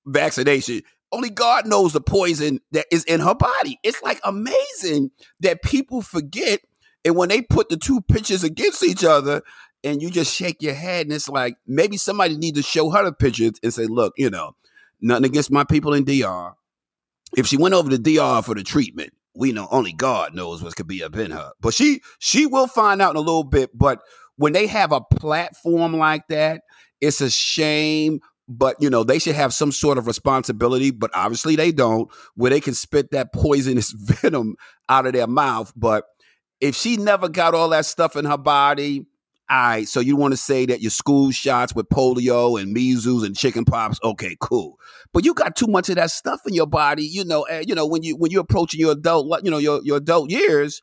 vaccination. 0.05 0.83
Only 1.11 1.31
God 1.31 1.65
knows 1.65 1.93
the 1.93 2.01
poison 2.01 2.59
that 2.71 2.85
is 2.91 3.03
in 3.05 3.19
her 3.19 3.33
body. 3.33 3.79
It's 3.81 4.03
like 4.03 4.19
amazing 4.23 5.09
that 5.39 5.63
people 5.63 6.03
forget. 6.03 6.59
And 7.03 7.15
when 7.15 7.29
they 7.29 7.41
put 7.41 7.69
the 7.69 7.77
two 7.77 8.01
pictures 8.01 8.43
against 8.43 8.83
each 8.83 9.03
other, 9.03 9.41
and 9.87 10.01
you 10.01 10.09
just 10.09 10.35
shake 10.35 10.61
your 10.61 10.73
head, 10.73 11.05
and 11.05 11.13
it's 11.13 11.29
like 11.29 11.55
maybe 11.65 11.97
somebody 11.97 12.37
need 12.37 12.55
to 12.55 12.61
show 12.61 12.89
her 12.89 13.03
the 13.03 13.13
pictures 13.13 13.53
and 13.63 13.73
say, 13.73 13.85
"Look, 13.85 14.13
you 14.17 14.29
know, 14.29 14.55
nothing 15.01 15.25
against 15.25 15.51
my 15.51 15.63
people 15.63 15.93
in 15.93 16.03
DR. 16.03 16.53
If 17.35 17.47
she 17.47 17.57
went 17.57 17.73
over 17.73 17.89
to 17.89 17.97
DR 17.97 18.41
for 18.43 18.55
the 18.55 18.63
treatment, 18.63 19.13
we 19.35 19.51
know 19.51 19.67
only 19.71 19.93
God 19.93 20.33
knows 20.33 20.63
what 20.63 20.75
could 20.75 20.87
be 20.87 21.03
up 21.03 21.15
in 21.15 21.31
her. 21.31 21.51
But 21.61 21.73
she 21.73 22.01
she 22.19 22.45
will 22.45 22.67
find 22.67 23.01
out 23.01 23.11
in 23.11 23.17
a 23.17 23.21
little 23.21 23.43
bit. 23.43 23.69
But 23.73 23.99
when 24.35 24.53
they 24.53 24.67
have 24.67 24.91
a 24.91 25.01
platform 25.01 25.97
like 25.97 26.27
that, 26.29 26.61
it's 27.01 27.21
a 27.21 27.29
shame 27.29 28.19
but 28.47 28.77
you 28.79 28.89
know 28.89 29.03
they 29.03 29.19
should 29.19 29.35
have 29.35 29.53
some 29.53 29.71
sort 29.71 29.97
of 29.97 30.07
responsibility 30.07 30.89
but 30.91 31.11
obviously 31.13 31.55
they 31.55 31.71
don't 31.71 32.09
where 32.35 32.49
they 32.49 32.61
can 32.61 32.73
spit 32.73 33.11
that 33.11 33.33
poisonous 33.33 33.91
venom 33.97 34.55
out 34.87 35.05
of 35.05 35.13
their 35.13 35.27
mouth 35.27 35.73
but 35.75 36.05
if 36.61 36.75
she 36.75 36.97
never 36.97 37.27
got 37.27 37.53
all 37.53 37.69
that 37.69 37.85
stuff 37.85 38.15
in 38.15 38.25
her 38.25 38.37
body 38.37 39.05
all 39.49 39.57
right 39.57 39.87
so 39.87 39.99
you 39.99 40.15
want 40.15 40.33
to 40.33 40.37
say 40.37 40.65
that 40.65 40.81
your 40.81 40.91
school 40.91 41.31
shots 41.31 41.73
with 41.73 41.87
polio 41.89 42.61
and 42.61 42.73
measles 42.73 43.23
and 43.23 43.35
chicken 43.35 43.65
pox 43.65 43.99
okay 44.03 44.35
cool. 44.39 44.77
But 45.13 45.25
you 45.25 45.33
got 45.33 45.55
too 45.55 45.67
much 45.67 45.89
of 45.89 45.95
that 45.95 46.11
stuff 46.11 46.41
in 46.45 46.53
your 46.53 46.67
body 46.67 47.03
you 47.03 47.23
know 47.23 47.47
you 47.65 47.75
know 47.75 47.85
when 47.85 48.03
you 48.03 48.15
when 48.15 48.31
you're 48.31 48.41
approaching 48.41 48.79
your 48.79 48.91
adult 48.91 49.43
you 49.43 49.51
know 49.51 49.57
your, 49.57 49.81
your 49.83 49.97
adult 49.97 50.29
years 50.29 50.81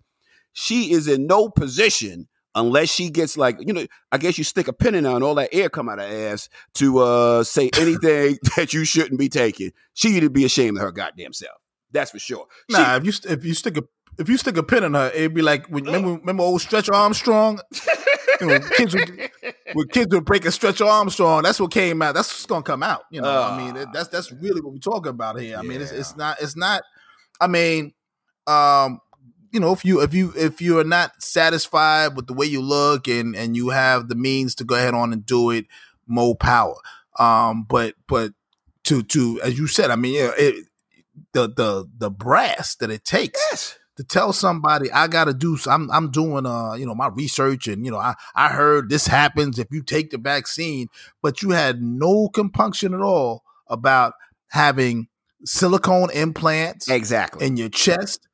she 0.53 0.93
is 0.93 1.09
in 1.09 1.27
no 1.27 1.49
position 1.49 2.29
unless 2.55 2.89
she 2.89 3.11
gets 3.11 3.37
like 3.37 3.57
you 3.61 3.73
know 3.73 3.87
i 4.13 4.19
guess 4.19 4.39
you 4.39 4.45
stick 4.45 4.69
a 4.69 4.73
pin 4.73 4.95
in 4.95 5.05
her 5.05 5.11
and 5.11 5.25
all 5.25 5.35
that 5.35 5.51
air 5.53 5.69
come 5.69 5.89
out 5.89 5.99
of 5.99 6.09
her 6.09 6.29
ass 6.33 6.49
to 6.73 6.99
uh 6.99 7.45
say 7.45 7.69
anything 7.79 8.39
that 8.57 8.73
you 8.73 8.85
shouldn't 8.85 9.19
be 9.19 9.29
taking. 9.29 9.73
She 9.93 10.11
need 10.11 10.21
to 10.21 10.31
be 10.31 10.45
ashamed 10.45 10.79
of 10.79 10.83
her 10.83 10.93
goddamn 10.93 11.33
self 11.33 11.59
that's 11.95 12.11
for 12.11 12.19
sure. 12.19 12.47
She, 12.71 12.77
Nah, 12.77 12.97
if 12.97 13.07
you 13.07 13.13
if 13.31 13.45
you 13.45 13.55
stick 13.55 13.79
a 13.79 13.83
if 14.19 14.29
you 14.29 14.37
stick 14.37 14.57
a 14.59 14.63
pin 14.63 14.85
in 14.85 14.95
her, 14.95 15.11
it'd 15.15 15.33
be 15.33 15.43
like 15.43 15.67
when, 15.69 15.85
remember 15.85 16.15
remember 16.15 16.43
old 16.43 16.61
Stretch 16.61 16.91
Armstrong. 16.91 17.61
You 18.41 18.47
know, 18.47 18.59
kids 18.59 18.95
would, 18.95 19.31
when 19.73 19.89
kids 19.89 20.15
would 20.15 20.25
break 20.25 20.45
a 20.45 20.51
Stretch 20.51 20.81
Armstrong, 20.81 21.43
that's 21.43 21.61
what 21.61 21.71
came 21.71 22.03
out. 22.03 22.15
That's 22.15 22.29
what's 22.29 22.47
gonna 22.47 22.63
come 22.63 22.83
out. 22.83 23.05
You 23.11 23.21
know, 23.21 23.43
I 23.43 23.57
mean, 23.57 23.77
it, 23.77 23.89
that's 23.93 24.09
that's 24.09 24.33
really 24.33 24.61
what 24.61 24.73
we're 24.73 24.79
talking 24.79 25.11
about 25.11 25.39
here. 25.39 25.57
I 25.57 25.63
mean, 25.63 25.81
it's 25.81 25.93
it's 25.93 26.17
not 26.17 26.41
it's 26.41 26.57
not. 26.57 26.83
I 27.41 27.47
mean, 27.47 27.93
um, 28.47 29.01
you 29.53 29.61
know, 29.61 29.73
if 29.73 29.85
you 29.85 30.01
if 30.03 30.15
you 30.15 30.33
if 30.37 30.61
you 30.61 30.79
are 30.79 30.85
not 30.85 31.23
satisfied 31.23 32.17
with 32.17 32.27
the 32.27 32.35
way 32.35 32.47
you 32.47 32.61
look 32.61 33.09
and 33.09 33.37
and 33.37 33.57
you 33.57 33.71
have 33.71 34.09
the 34.09 34.15
means 34.15 34.55
to 34.57 34.65
go 34.65 34.75
ahead 34.75 34.95
on 34.95 35.13
and 35.13 35.25
do 35.25 35.51
it, 35.51 35.67
more 36.07 36.35
power. 36.35 36.77
Um, 37.19 37.65
but 37.69 37.95
but 38.09 38.33
to 38.85 39.03
to 39.03 39.41
as 39.43 39.59
you 39.59 39.67
said, 39.67 39.91
I 39.91 39.97
mean, 39.97 40.15
yeah, 40.15 40.33
it, 40.37 40.67
the 41.33 41.49
the 41.49 41.89
the 41.99 42.11
brass 42.11 42.75
that 42.77 42.91
it 42.91 43.05
takes 43.05 43.41
yes 43.51 43.79
to 43.97 44.05
tell 44.05 44.33
somebody 44.33 44.91
I 44.93 45.07
got 45.07 45.25
to 45.25 45.35
do. 45.35 45.57
I'm 45.67 45.91
I'm 45.91 46.11
doing 46.11 46.47
uh 46.47 46.75
you 46.75 46.87
know 46.87 46.95
my 46.95 47.09
research 47.09 47.69
and 47.69 47.85
you 47.85 47.91
know 47.91 47.99
I 47.99 48.15
I 48.35 48.49
heard 48.49 48.89
this 48.89 49.07
happens 49.07 49.59
if 49.59 49.69
you 49.71 49.83
take 49.83 50.11
the 50.11 50.19
vaccine, 50.19 50.89
but 51.23 51.43
you 51.43 51.51
had 51.51 51.83
no 51.83 52.29
compunction 52.29 52.95
at 52.95 53.01
all 53.01 53.43
about 53.69 54.15
having 54.49 55.09
silicone 55.45 56.11
implants 56.11 56.89
exactly 56.89 57.47
in 57.47 57.57
your 57.57 57.69
chest. 57.69 58.27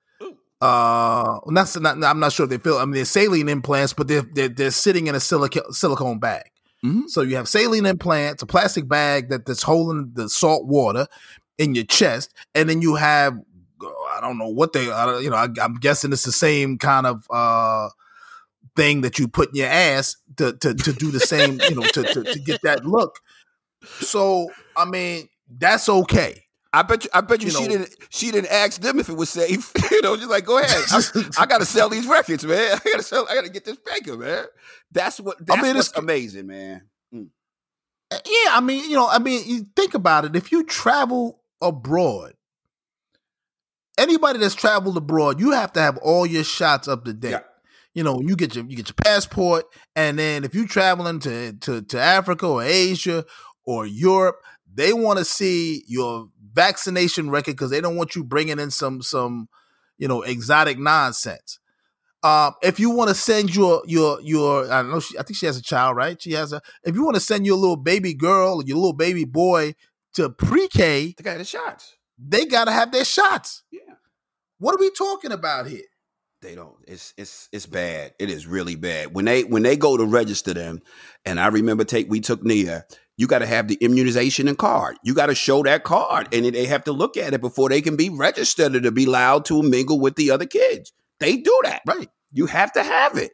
Uh, 0.60 1.40
not, 1.46 1.74
not 1.80 2.04
I'm 2.04 2.20
not 2.20 2.32
sure 2.32 2.44
if 2.44 2.50
they 2.50 2.58
feel. 2.58 2.76
I 2.76 2.84
mean, 2.84 2.92
they're 2.92 3.04
saline 3.06 3.48
implants, 3.48 3.94
but 3.94 4.08
they're 4.08 4.26
they're, 4.34 4.48
they're 4.48 4.70
sitting 4.70 5.06
in 5.06 5.14
a 5.14 5.20
silica, 5.20 5.62
silicone 5.72 6.18
bag. 6.18 6.44
Mhm. 6.84 7.08
So 7.08 7.22
you 7.22 7.36
have 7.36 7.48
saline 7.48 7.86
implants, 7.86 8.42
a 8.42 8.46
plastic 8.46 8.86
bag 8.88 9.30
that, 9.30 9.46
that's 9.46 9.62
holding 9.62 10.12
the 10.14 10.28
salt 10.28 10.66
water 10.66 11.06
in 11.56 11.74
your 11.74 11.84
chest, 11.84 12.34
and 12.54 12.68
then 12.68 12.82
you 12.82 12.96
have 12.96 13.38
I 14.22 14.26
don't 14.28 14.38
know 14.38 14.48
what 14.48 14.72
they, 14.72 14.90
I 14.90 15.18
you 15.20 15.30
know, 15.30 15.36
I, 15.36 15.48
I'm 15.60 15.74
guessing 15.74 16.12
it's 16.12 16.24
the 16.24 16.32
same 16.32 16.78
kind 16.78 17.06
of 17.06 17.26
uh 17.30 17.88
thing 18.76 19.00
that 19.00 19.18
you 19.18 19.26
put 19.28 19.50
in 19.50 19.56
your 19.56 19.68
ass 19.68 20.16
to 20.36 20.52
to, 20.52 20.74
to 20.74 20.92
do 20.92 21.10
the 21.10 21.20
same, 21.20 21.60
you 21.68 21.74
know, 21.74 21.82
to, 21.82 22.02
to 22.02 22.24
to 22.24 22.38
get 22.38 22.60
that 22.62 22.84
look. 22.84 23.18
So 24.00 24.50
I 24.76 24.84
mean, 24.84 25.28
that's 25.48 25.88
okay. 25.88 26.44
I 26.72 26.82
bet 26.82 27.02
you. 27.02 27.10
I 27.12 27.20
bet 27.22 27.40
you, 27.42 27.46
You 27.46 27.52
she 27.52 27.62
know- 27.64 27.68
didn't. 27.68 27.96
She 28.10 28.30
didn't 28.30 28.52
ask 28.52 28.80
them 28.80 29.00
if 29.00 29.08
it 29.08 29.14
was 29.16 29.28
safe. 29.28 29.72
you 29.90 30.02
know, 30.02 30.16
just 30.16 30.30
like 30.30 30.44
go 30.44 30.58
ahead. 30.58 30.80
I, 30.92 31.02
I 31.42 31.46
got 31.46 31.58
to 31.58 31.66
sell 31.66 31.88
these 31.88 32.06
records, 32.06 32.44
man. 32.46 32.78
I 32.84 32.90
got 32.90 32.98
to 32.98 33.02
sell. 33.02 33.26
I 33.28 33.34
got 33.34 33.44
to 33.44 33.50
get 33.50 33.64
this 33.64 33.76
paper, 33.84 34.16
man. 34.16 34.44
That's 34.92 35.18
what. 35.18 35.44
That's 35.44 35.60
mean, 35.62 35.74
what's 35.74 35.88
it's- 35.88 36.00
amazing, 36.02 36.46
man. 36.46 36.82
Yeah, 37.12 38.50
I 38.50 38.60
mean, 38.60 38.90
you 38.90 38.96
know, 38.96 39.08
I 39.08 39.18
mean, 39.20 39.42
you 39.46 39.66
think 39.76 39.94
about 39.94 40.24
it. 40.24 40.34
If 40.34 40.50
you 40.50 40.64
travel 40.64 41.40
abroad, 41.60 42.34
anybody 43.98 44.38
that's 44.38 44.54
traveled 44.54 44.96
abroad, 44.96 45.40
you 45.40 45.52
have 45.52 45.72
to 45.74 45.80
have 45.80 45.96
all 45.98 46.26
your 46.26 46.44
shots 46.44 46.88
up 46.88 47.04
to 47.04 47.12
date. 47.12 47.30
Yeah. 47.30 47.40
You 47.94 48.04
know, 48.04 48.20
you 48.20 48.36
get 48.36 48.54
your 48.54 48.64
you 48.66 48.76
get 48.76 48.88
your 48.88 48.94
passport, 49.04 49.64
and 49.96 50.18
then 50.18 50.44
if 50.44 50.54
you're 50.54 50.66
traveling 50.66 51.18
to 51.20 51.54
to 51.54 51.82
to 51.82 52.00
Africa 52.00 52.46
or 52.46 52.62
Asia 52.62 53.24
or 53.64 53.84
Europe, 53.84 54.36
they 54.72 54.92
want 54.92 55.18
to 55.18 55.24
see 55.24 55.82
your 55.88 56.28
vaccination 56.52 57.30
record 57.30 57.52
because 57.52 57.70
they 57.70 57.80
don't 57.80 57.96
want 57.96 58.14
you 58.14 58.22
bringing 58.22 58.60
in 58.60 58.70
some 58.70 59.02
some 59.02 59.48
you 59.98 60.06
know 60.06 60.22
exotic 60.22 60.78
nonsense. 60.78 61.58
Um, 62.22 62.52
if 62.62 62.78
you 62.78 62.90
want 62.90 63.08
to 63.08 63.14
send 63.14 63.56
your 63.56 63.82
your 63.86 64.20
your, 64.20 64.70
I 64.70 64.82
don't 64.82 64.90
know, 64.90 65.00
she, 65.00 65.18
I 65.18 65.22
think 65.22 65.36
she 65.36 65.46
has 65.46 65.56
a 65.56 65.62
child, 65.62 65.96
right? 65.96 66.20
She 66.20 66.32
has 66.32 66.52
a. 66.52 66.60
If 66.84 66.94
you 66.94 67.02
want 67.02 67.14
to 67.16 67.20
send 67.20 67.46
your 67.46 67.56
little 67.56 67.76
baby 67.76 68.14
girl 68.14 68.56
or 68.56 68.62
your 68.64 68.76
little 68.76 68.92
baby 68.92 69.24
boy 69.24 69.74
to 70.14 70.28
pre-K, 70.28 71.14
They 71.16 71.24
got 71.24 71.38
the 71.38 71.44
shots. 71.44 71.96
They 72.22 72.44
gotta 72.44 72.72
have 72.72 72.92
their 72.92 73.04
shots. 73.04 73.62
Yeah. 73.70 73.80
What 74.58 74.74
are 74.74 74.80
we 74.80 74.90
talking 74.90 75.32
about 75.32 75.66
here? 75.66 75.84
They 76.42 76.54
don't. 76.54 76.76
It's 76.86 77.14
it's 77.16 77.48
it's 77.52 77.66
bad. 77.66 78.14
It 78.18 78.30
is 78.30 78.46
really 78.46 78.76
bad. 78.76 79.14
When 79.14 79.24
they 79.24 79.44
when 79.44 79.62
they 79.62 79.76
go 79.76 79.96
to 79.96 80.04
register 80.04 80.54
them, 80.54 80.80
and 81.24 81.40
I 81.40 81.48
remember 81.48 81.84
take 81.84 82.10
we 82.10 82.20
took 82.20 82.42
Nia. 82.42 82.84
You 83.16 83.26
got 83.26 83.40
to 83.40 83.46
have 83.46 83.68
the 83.68 83.74
immunization 83.82 84.48
and 84.48 84.56
card. 84.56 84.96
You 85.04 85.12
got 85.12 85.26
to 85.26 85.34
show 85.34 85.62
that 85.64 85.84
card, 85.84 86.34
and 86.34 86.46
they 86.46 86.64
have 86.64 86.84
to 86.84 86.92
look 86.92 87.18
at 87.18 87.34
it 87.34 87.42
before 87.42 87.68
they 87.68 87.82
can 87.82 87.94
be 87.96 88.08
registered 88.08 88.74
or 88.74 88.80
to 88.80 88.90
be 88.90 89.04
allowed 89.04 89.44
to 89.46 89.62
mingle 89.62 90.00
with 90.00 90.16
the 90.16 90.30
other 90.30 90.46
kids. 90.46 90.90
They 91.18 91.36
do 91.36 91.60
that. 91.64 91.82
Right. 91.86 92.08
You 92.32 92.46
have 92.46 92.72
to 92.72 92.82
have 92.82 93.18
it. 93.18 93.32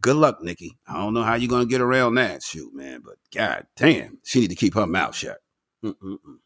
Good 0.00 0.16
luck, 0.16 0.38
Nicki. 0.40 0.78
I 0.88 0.94
don't 0.94 1.12
know 1.12 1.22
how 1.22 1.34
you're 1.34 1.50
gonna 1.50 1.66
get 1.66 1.82
around 1.82 2.14
that. 2.14 2.42
Shoot, 2.42 2.74
man. 2.74 3.02
But 3.04 3.16
god 3.34 3.66
damn, 3.76 4.18
she 4.24 4.40
need 4.40 4.50
to 4.50 4.56
keep 4.56 4.74
her 4.74 4.86
mouth 4.86 5.14
shut. 5.14 5.38
Mm-mm-mm. 5.84 6.38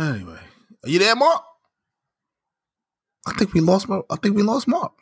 Anyway, 0.00 0.38
are 0.84 0.88
you 0.88 0.98
there, 0.98 1.14
Mark? 1.16 1.42
I 3.26 3.32
think 3.34 3.52
we 3.52 3.60
lost 3.60 3.88
Mark. 3.88 4.06
I 4.10 4.16
think 4.16 4.36
we 4.36 4.42
lost 4.42 4.66
Mark. 4.66 4.92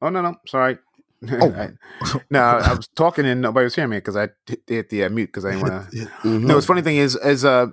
Oh 0.00 0.08
no, 0.08 0.20
no, 0.20 0.34
sorry. 0.46 0.78
Oh. 1.30 1.52
I- 1.56 1.70
no, 2.30 2.40
I 2.40 2.74
was 2.74 2.88
talking 2.88 3.24
and 3.24 3.40
nobody 3.40 3.64
was 3.64 3.74
hearing 3.76 3.90
me 3.90 3.98
because 3.98 4.16
I 4.16 4.28
hit 4.46 4.62
hit 4.66 4.88
the 4.90 5.04
uh, 5.04 5.08
mute 5.10 5.26
because 5.26 5.44
I 5.44 5.52
didn't 5.52 5.68
want 5.70 5.90
to. 5.92 5.96
Mhm. 6.24 6.42
No, 6.44 6.56
it's 6.58 6.66
funny 6.66 6.82
thing 6.82 6.96
is, 6.96 7.14
is 7.16 7.44
uh, 7.44 7.66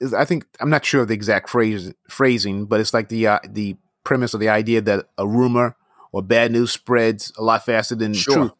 is 0.00 0.12
I 0.12 0.26
think 0.26 0.44
I'm 0.60 0.68
not 0.70 0.84
sure 0.84 1.02
of 1.02 1.08
the 1.08 1.14
exact 1.14 1.48
phrase 1.48 1.92
phrasing, 2.08 2.66
but 2.66 2.80
it's 2.80 2.92
like 2.92 3.08
the 3.08 3.26
uh, 3.26 3.38
the 3.48 3.76
premise 4.04 4.34
or 4.34 4.38
the 4.38 4.50
idea 4.50 4.82
that 4.82 5.06
a 5.16 5.26
rumor 5.26 5.76
or 6.12 6.22
bad 6.22 6.52
news 6.52 6.72
spreads 6.72 7.32
a 7.38 7.42
lot 7.42 7.64
faster 7.64 7.94
than 7.94 8.12
Sure. 8.12 8.34
truth. 8.34 8.52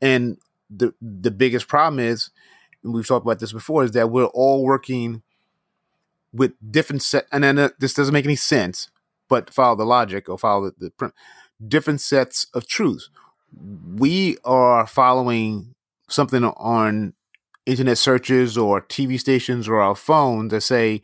And 0.00 0.36
the 0.70 0.94
the 1.02 1.32
biggest 1.32 1.66
problem 1.66 1.98
is, 1.98 2.30
and 2.84 2.94
we've 2.94 3.06
talked 3.08 3.26
about 3.26 3.40
this 3.40 3.52
before, 3.52 3.82
is 3.82 3.90
that 3.92 4.10
we're 4.10 4.26
all 4.26 4.62
working 4.64 5.22
with 6.32 6.52
different 6.70 7.02
set. 7.02 7.26
And 7.32 7.44
then 7.44 7.58
uh, 7.58 7.70
this 7.78 7.94
doesn't 7.94 8.12
make 8.12 8.24
any 8.24 8.36
sense, 8.36 8.88
but 9.28 9.52
follow 9.52 9.76
the 9.76 9.84
logic 9.84 10.28
or 10.28 10.38
follow 10.38 10.70
the, 10.78 10.92
the 10.98 11.12
different 11.66 12.00
sets 12.00 12.46
of 12.54 12.66
truths. 12.66 13.10
We 13.96 14.36
are 14.44 14.86
following 14.86 15.74
something 16.08 16.44
on 16.44 17.14
internet 17.66 17.98
searches 17.98 18.56
or 18.56 18.80
TV 18.80 19.18
stations 19.18 19.68
or 19.68 19.80
our 19.80 19.94
phones 19.94 20.50
that 20.50 20.62
say 20.62 21.02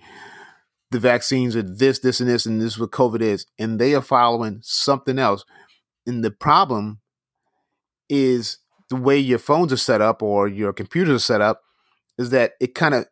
the 0.91 0.99
vaccines 1.01 1.57
are 1.57 1.63
this, 1.63 1.99
this, 1.99 2.21
and 2.21 2.29
this, 2.29 2.47
and 2.47 2.61
this 2.61 2.75
is 2.75 2.79
what 2.79 2.93
COVID 2.93 3.21
is, 3.21 3.47
and 3.59 3.79
they 3.79 3.95
are 3.95 4.03
following 4.03 4.61
something 4.63 5.19
else. 5.19 5.45
And 6.07 6.25
the 6.25 6.31
problem 6.31 7.01
is 8.09 8.59
the 8.89 8.97
way 8.97 9.19
your 9.19 9.41
phones 9.41 9.73
are 9.73 9.77
set 9.77 10.01
up 10.01 10.23
or 10.23 10.47
your 10.47 10.73
computers 10.73 11.17
are 11.17 11.25
set 11.25 11.41
up 11.41 11.63
is 12.19 12.31
that 12.31 12.53
it 12.61 12.75
kind 12.75 12.95
of 12.95 13.07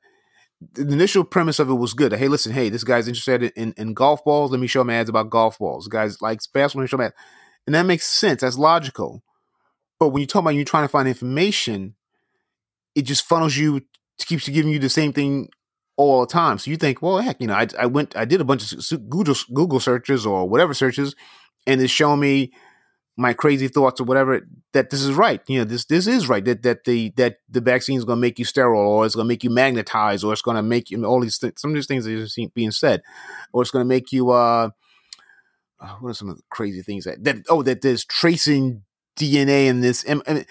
the 0.72 0.92
initial 0.92 1.24
premise 1.24 1.58
of 1.58 1.68
it 1.68 1.74
was 1.74 1.94
good. 1.94 2.12
Hey, 2.12 2.28
listen, 2.28 2.52
hey, 2.52 2.68
this 2.68 2.84
guy's 2.84 3.08
interested 3.08 3.42
in, 3.56 3.74
in 3.76 3.94
golf 3.94 4.24
balls. 4.24 4.50
Let 4.50 4.60
me 4.60 4.66
show 4.66 4.80
him 4.80 4.90
ads 4.90 5.08
about 5.08 5.30
golf 5.30 5.58
balls. 5.58 5.88
Guy's 5.88 6.20
likes 6.22 6.46
basketball. 6.46 6.80
Let 6.80 6.84
me 6.84 6.88
show 6.88 6.96
him 6.96 7.06
ads. 7.06 7.14
And 7.66 7.74
that 7.74 7.86
makes 7.86 8.06
sense. 8.06 8.42
That's 8.42 8.58
logical. 8.58 9.22
But 9.98 10.08
when 10.08 10.20
you 10.20 10.26
talk 10.26 10.40
about 10.40 10.54
you 10.54 10.64
trying 10.64 10.84
to 10.84 10.88
find 10.88 11.08
information, 11.08 11.94
it 12.94 13.02
just 13.02 13.24
funnels 13.24 13.56
you 13.56 13.82
keeps 14.18 14.48
giving 14.48 14.70
you 14.70 14.78
the 14.78 14.88
same 14.88 15.12
thing 15.12 15.48
all 15.96 16.20
the 16.20 16.26
time. 16.26 16.58
So 16.58 16.70
you 16.70 16.76
think, 16.76 17.02
well, 17.02 17.18
heck, 17.18 17.40
you 17.40 17.46
know, 17.46 17.54
I, 17.54 17.66
I 17.78 17.86
went, 17.86 18.16
I 18.16 18.24
did 18.24 18.40
a 18.40 18.44
bunch 18.44 18.72
of 18.72 19.08
Google 19.08 19.34
Google 19.52 19.80
searches 19.80 20.26
or 20.26 20.48
whatever 20.48 20.74
searches, 20.74 21.14
and 21.66 21.80
it's 21.80 21.92
showing 21.92 22.20
me 22.20 22.52
my 23.16 23.32
crazy 23.32 23.68
thoughts 23.68 24.00
or 24.00 24.04
whatever 24.04 24.40
that 24.72 24.90
this 24.90 25.02
is 25.02 25.12
right. 25.12 25.40
You 25.46 25.58
know, 25.58 25.64
this 25.64 25.84
this 25.84 26.06
is 26.06 26.28
right. 26.28 26.44
That 26.44 26.62
that 26.62 26.84
the 26.84 27.12
that 27.16 27.38
the 27.48 27.60
vaccine 27.60 27.96
is 27.96 28.04
going 28.04 28.16
to 28.16 28.20
make 28.20 28.38
you 28.38 28.44
sterile, 28.44 28.80
or 28.80 29.06
it's 29.06 29.14
going 29.14 29.26
to 29.26 29.28
make 29.28 29.44
you 29.44 29.50
magnetized, 29.50 30.24
or 30.24 30.32
it's 30.32 30.42
going 30.42 30.56
to 30.56 30.62
make 30.62 30.90
you 30.90 31.04
all 31.04 31.20
these 31.20 31.38
th- 31.38 31.58
some 31.58 31.70
of 31.70 31.74
these 31.74 31.86
things 31.86 32.04
that 32.04 32.12
are 32.12 32.48
being 32.54 32.72
said, 32.72 33.02
or 33.52 33.62
it's 33.62 33.70
going 33.70 33.84
to 33.84 33.88
make 33.88 34.10
you. 34.12 34.30
uh 34.30 34.70
What 36.00 36.10
are 36.10 36.14
some 36.14 36.28
of 36.30 36.36
the 36.36 36.42
crazy 36.50 36.82
things 36.82 37.04
that 37.04 37.22
that 37.24 37.36
oh 37.48 37.62
that 37.62 37.82
there's 37.82 38.04
tracing 38.04 38.82
DNA 39.18 39.66
in 39.66 39.80
this, 39.80 40.02
and, 40.04 40.22
and 40.26 40.44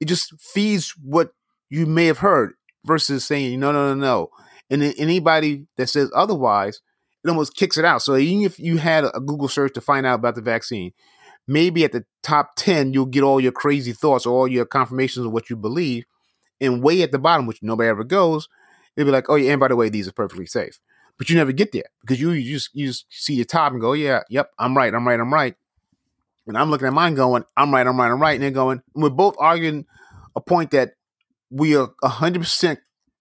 it 0.00 0.04
just 0.04 0.34
feeds 0.40 0.94
what 1.02 1.30
you 1.70 1.86
may 1.86 2.06
have 2.06 2.18
heard 2.18 2.52
versus 2.84 3.24
saying 3.24 3.58
no 3.58 3.72
no 3.72 3.94
no 3.94 4.00
no, 4.00 4.28
and 4.70 4.82
anybody 4.98 5.66
that 5.76 5.88
says 5.88 6.10
otherwise, 6.14 6.80
it 7.24 7.28
almost 7.28 7.56
kicks 7.56 7.76
it 7.76 7.84
out. 7.84 8.02
So 8.02 8.16
even 8.16 8.44
if 8.44 8.58
you 8.60 8.76
had 8.76 9.04
a 9.04 9.20
Google 9.20 9.48
search 9.48 9.72
to 9.74 9.80
find 9.80 10.06
out 10.06 10.20
about 10.20 10.36
the 10.36 10.42
vaccine 10.42 10.92
maybe 11.46 11.84
at 11.84 11.92
the 11.92 12.04
top 12.22 12.56
10, 12.56 12.92
you'll 12.92 13.06
get 13.06 13.22
all 13.22 13.40
your 13.40 13.52
crazy 13.52 13.92
thoughts 13.92 14.26
or 14.26 14.34
all 14.34 14.48
your 14.48 14.64
confirmations 14.64 15.26
of 15.26 15.32
what 15.32 15.50
you 15.50 15.56
believe. 15.56 16.04
And 16.60 16.82
way 16.82 17.02
at 17.02 17.12
the 17.12 17.18
bottom, 17.18 17.46
which 17.46 17.62
nobody 17.62 17.88
ever 17.88 18.04
goes, 18.04 18.48
it'll 18.96 19.06
be 19.06 19.12
like, 19.12 19.28
oh, 19.28 19.34
yeah, 19.34 19.52
and 19.52 19.60
by 19.60 19.68
the 19.68 19.76
way, 19.76 19.88
these 19.88 20.08
are 20.08 20.12
perfectly 20.12 20.46
safe. 20.46 20.78
But 21.18 21.28
you 21.28 21.36
never 21.36 21.52
get 21.52 21.72
there 21.72 21.84
because 22.00 22.20
you, 22.20 22.30
you 22.32 22.54
just 22.54 22.70
you 22.74 22.88
just 22.88 23.06
see 23.08 23.34
your 23.34 23.44
top 23.44 23.72
and 23.72 23.80
go, 23.80 23.92
yeah, 23.92 24.22
yep, 24.28 24.50
I'm 24.58 24.76
right, 24.76 24.92
I'm 24.92 25.06
right, 25.06 25.20
I'm 25.20 25.32
right. 25.32 25.54
And 26.46 26.58
I'm 26.58 26.70
looking 26.70 26.88
at 26.88 26.92
mine 26.92 27.14
going, 27.14 27.44
I'm 27.56 27.72
right, 27.72 27.86
I'm 27.86 27.98
right, 27.98 28.10
I'm 28.10 28.20
right. 28.20 28.34
And 28.34 28.42
they're 28.42 28.50
going, 28.50 28.82
we're 28.94 29.10
both 29.10 29.36
arguing 29.38 29.86
a 30.34 30.40
point 30.40 30.72
that 30.72 30.94
we 31.50 31.76
are 31.76 31.88
100% 32.02 32.78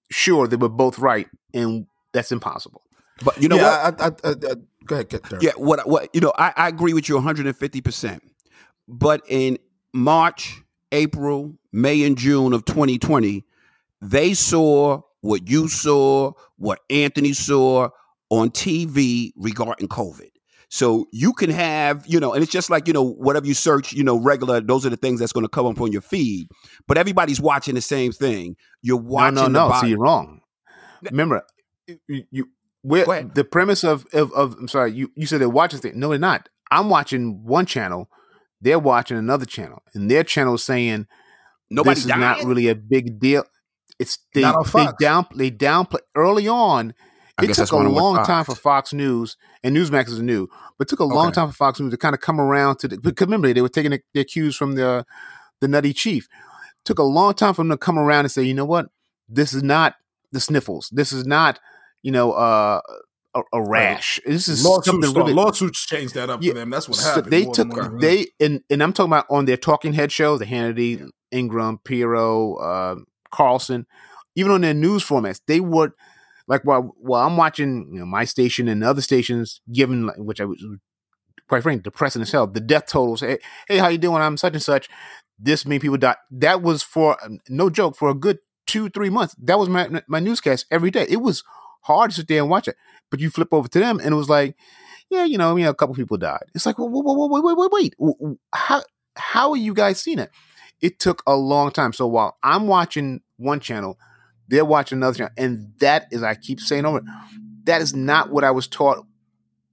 sure 0.10 0.48
that 0.48 0.60
we're 0.60 0.70
both 0.70 1.00
right. 1.00 1.28
And 1.54 1.86
that's 2.14 2.32
impossible. 2.32 2.82
But 3.24 3.42
you 3.42 3.48
know 3.48 3.58
yeah, 3.58 3.92
what? 3.92 4.02
I, 4.02 4.06
I, 4.08 4.32
I, 4.32 4.56
go 4.86 4.96
ahead, 4.96 5.10
Derek. 5.10 5.44
Yeah, 5.44 5.52
what 5.58 5.88
what 5.88 6.10
you 6.14 6.22
know, 6.22 6.34
I, 6.38 6.54
I 6.56 6.68
agree 6.68 6.94
with 6.94 7.10
you 7.10 7.16
150. 7.16 7.82
percent 7.82 8.24
But 8.88 9.22
in 9.28 9.58
March, 9.94 10.62
April, 10.92 11.56
May, 11.72 12.04
and 12.04 12.18
June 12.18 12.54
of 12.54 12.66
2020, 12.66 13.44
they 14.02 14.34
saw 14.34 15.02
what 15.22 15.48
you 15.48 15.68
saw, 15.68 16.34
what 16.58 16.80
Anthony 16.90 17.34
saw 17.34 17.90
on 18.30 18.50
TV 18.50 19.32
regarding 19.38 19.88
COVID. 19.88 20.30
So 20.70 21.06
you 21.12 21.34
can 21.34 21.52
have, 21.52 22.04
you 22.08 22.20
know, 22.20 22.34
and 22.34 22.42
it's 22.42 22.52
just 22.52 22.72
like, 22.72 22.88
you 22.88 22.94
know, 22.94 23.04
whatever 23.04 23.46
you 23.46 23.54
search, 23.54 23.94
you 23.94 24.04
know, 24.04 24.18
regular, 24.18 24.60
those 24.60 24.88
are 24.88 24.90
the 24.90 24.98
things 24.98 25.20
that's 25.20 25.32
going 25.32 25.46
to 25.46 25.50
come 25.50 25.68
up 25.68 25.80
on 25.80 25.92
your 25.92 26.02
feed. 26.02 26.48
But 26.88 26.98
everybody's 26.98 27.40
watching 27.40 27.76
the 27.76 27.82
same 27.82 28.12
thing. 28.12 28.56
You're 28.82 28.98
watching. 28.98 29.36
No, 29.36 29.48
no, 29.48 29.70
no. 29.70 29.80
So 29.80 29.86
you're 29.86 30.00
wrong. 30.00 30.42
Remember, 31.04 31.46
you, 32.08 32.24
you 32.32 32.50
where 32.84 33.24
the 33.24 33.44
premise 33.44 33.84
of, 33.84 34.06
of, 34.14 34.32
of 34.34 34.56
I'm 34.60 34.68
sorry, 34.68 34.94
you, 34.94 35.12
you 35.16 35.26
said 35.26 35.42
they're 35.42 35.50
watching 35.50 35.80
things. 35.80 35.96
No, 35.96 36.10
they're 36.10 36.20
not. 36.20 36.50
I'm 36.70 36.90
watching 36.90 37.44
one 37.44 37.66
channel, 37.66 38.10
they're 38.62 38.80
watching 38.80 39.18
another 39.18 39.46
channel, 39.46 39.82
and 39.94 40.12
their 40.12 40.24
channel 40.24 40.56
is 40.56 40.64
saying 40.64 41.08
Nobody 41.70 41.96
this 41.96 42.04
is 42.04 42.10
dying? 42.10 42.22
not 42.22 42.44
really 42.44 42.68
a 42.68 42.76
big 42.76 43.20
deal. 43.20 43.46
It's 44.00 44.20
they 44.34 44.42
they 44.42 44.88
down 45.00 45.28
they 45.36 45.52
downplay 45.52 46.00
early 46.16 46.48
on. 46.48 46.94
I 47.38 47.46
it 47.46 47.54
took 47.54 47.72
a 47.72 47.78
long 47.78 48.24
time 48.26 48.46
for 48.46 48.54
Fox 48.54 48.94
News 48.94 49.38
and 49.64 49.76
Newsmax 49.76 50.10
is 50.10 50.22
new, 50.22 50.48
but 50.78 50.88
it 50.88 50.90
took 50.90 51.00
a 51.00 51.04
okay. 51.04 51.16
long 51.16 51.32
time 51.32 51.48
for 51.48 51.54
Fox 51.56 51.80
News 51.80 51.92
to 51.92 51.98
kind 51.98 52.14
of 52.14 52.22
come 52.22 52.40
around 52.40 52.78
to 52.80 52.88
the, 52.88 53.00
because 53.00 53.26
remember 53.26 53.52
they 53.52 53.62
were 53.62 53.70
taking 53.70 53.98
their 54.14 54.24
cues 54.24 54.56
from 54.56 54.76
the 54.76 55.06
the 55.62 55.68
Nutty 55.68 55.94
Chief. 55.94 56.26
It 56.26 56.86
took 56.86 57.00
a 57.00 57.04
long 57.04 57.34
time 57.34 57.54
for 57.54 57.62
them 57.62 57.70
to 57.70 57.78
come 57.78 57.98
around 57.98 58.26
and 58.26 58.32
say, 58.32 58.44
you 58.44 58.54
know 58.54 58.66
what, 58.66 58.88
this 59.28 59.54
is 59.54 59.64
not 59.64 59.96
the 60.32 60.40
sniffles. 60.40 60.90
This 60.92 61.12
is 61.12 61.26
not 61.26 61.60
you 62.04 62.12
know, 62.12 62.34
uh, 62.34 62.82
a, 63.36 63.42
a 63.54 63.62
rash. 63.62 64.20
Right. 64.26 64.34
This 64.34 64.48
is 64.48 64.64
lawsuits, 64.64 64.86
something 64.88 65.14
really, 65.14 65.34
lawsuits 65.34 65.86
changed 65.86 66.14
that 66.14 66.30
up 66.30 66.44
yeah, 66.44 66.52
for 66.52 66.60
them. 66.60 66.70
That's 66.70 66.88
what 66.88 66.98
so 66.98 67.16
happened. 67.16 67.34
They 67.34 67.46
took 67.46 68.00
they 68.00 68.28
and 68.40 68.62
and 68.70 68.84
I'm 68.84 68.94
talking 68.94 69.12
about 69.12 69.26
on 69.30 69.46
their 69.46 69.58
talking 69.58 69.94
head 69.94 70.12
shows, 70.12 70.40
the 70.40 70.46
Hannity, 70.46 71.10
Ingraham, 71.32 71.80
Pirro, 71.84 72.56
uh, 72.56 72.96
Carlson, 73.32 73.88
even 74.36 74.52
on 74.52 74.62
their 74.62 74.74
news 74.74 75.04
formats, 75.04 75.42
they 75.48 75.60
would 75.60 75.92
like 76.48 76.64
while 76.64 76.94
while 76.98 77.26
I'm 77.26 77.38
watching 77.38 77.90
you 77.92 78.00
know, 78.00 78.06
my 78.06 78.26
station 78.26 78.68
and 78.68 78.84
other 78.84 79.02
stations, 79.02 79.62
given 79.72 80.10
which 80.18 80.42
I 80.42 80.46
was 80.46 80.64
quite 81.48 81.64
frankly 81.64 81.82
depressing 81.82 82.22
as 82.22 82.32
hell. 82.32 82.48
The 82.48 82.60
death 82.60 82.88
totals. 82.88 83.22
Hey, 83.22 83.40
hey, 83.68 83.78
how 83.78 83.88
you 83.88 83.98
doing? 83.98 84.22
I'm 84.22 84.38
such 84.38 84.54
and 84.54 84.62
such. 84.62 84.90
This 85.40 85.66
many 85.66 85.80
people 85.80 85.98
died. 85.98 86.18
That 86.32 86.62
was 86.62 86.84
for 86.84 87.18
no 87.50 87.70
joke 87.70 87.96
for 87.96 88.10
a 88.10 88.14
good 88.14 88.40
two 88.68 88.90
three 88.90 89.10
months. 89.10 89.36
That 89.42 89.58
was 89.58 89.70
my 89.70 90.04
my 90.08 90.20
newscast 90.20 90.66
every 90.70 90.92
day. 90.92 91.06
It 91.10 91.22
was 91.22 91.44
hard 91.84 92.12
to 92.12 92.18
sit 92.18 92.28
there 92.28 92.42
and 92.42 92.50
watch 92.50 92.68
it. 92.68 92.76
But 93.10 93.20
you 93.20 93.30
flip 93.30 93.50
over 93.54 93.68
to 93.68 93.80
them 93.80 94.00
and 94.00 94.14
it 94.14 94.18
was 94.18 94.30
like, 94.30 94.56
yeah, 95.10 95.26
you 95.26 95.38
know, 95.38 95.56
you 95.56 95.64
know, 95.64 95.70
a 95.70 95.76
couple 95.76 95.96
people 95.96 96.18
died. 96.18 96.44
It's 96.56 96.66
like, 96.66 96.78
wait, 96.80 96.90
wait, 96.92 97.44
wait, 97.44 97.58
wait, 97.58 97.94
wait. 98.00 98.38
How 98.52 98.84
how 99.16 99.52
are 99.52 99.58
you 99.58 99.74
guys 99.74 100.02
seeing 100.02 100.20
it? 100.20 100.32
It 100.82 101.00
took 101.00 101.22
a 101.28 101.36
long 101.36 101.72
time. 101.72 101.94
So 101.94 102.08
while 102.08 102.38
I'm 102.42 102.68
watching 102.68 103.22
one 103.38 103.60
channel, 103.60 103.98
they're 104.48 104.66
watching 104.66 104.98
another 104.98 105.18
channel, 105.18 105.34
and 105.38 105.74
that 105.80 106.08
is, 106.12 106.24
I 106.24 106.36
keep 106.36 106.60
saying 106.60 106.86
over, 106.86 107.02
that 107.66 107.82
is 107.82 107.96
not 107.96 108.32
what 108.32 108.44
I 108.44 108.52
was 108.52 108.68
taught 108.68 109.06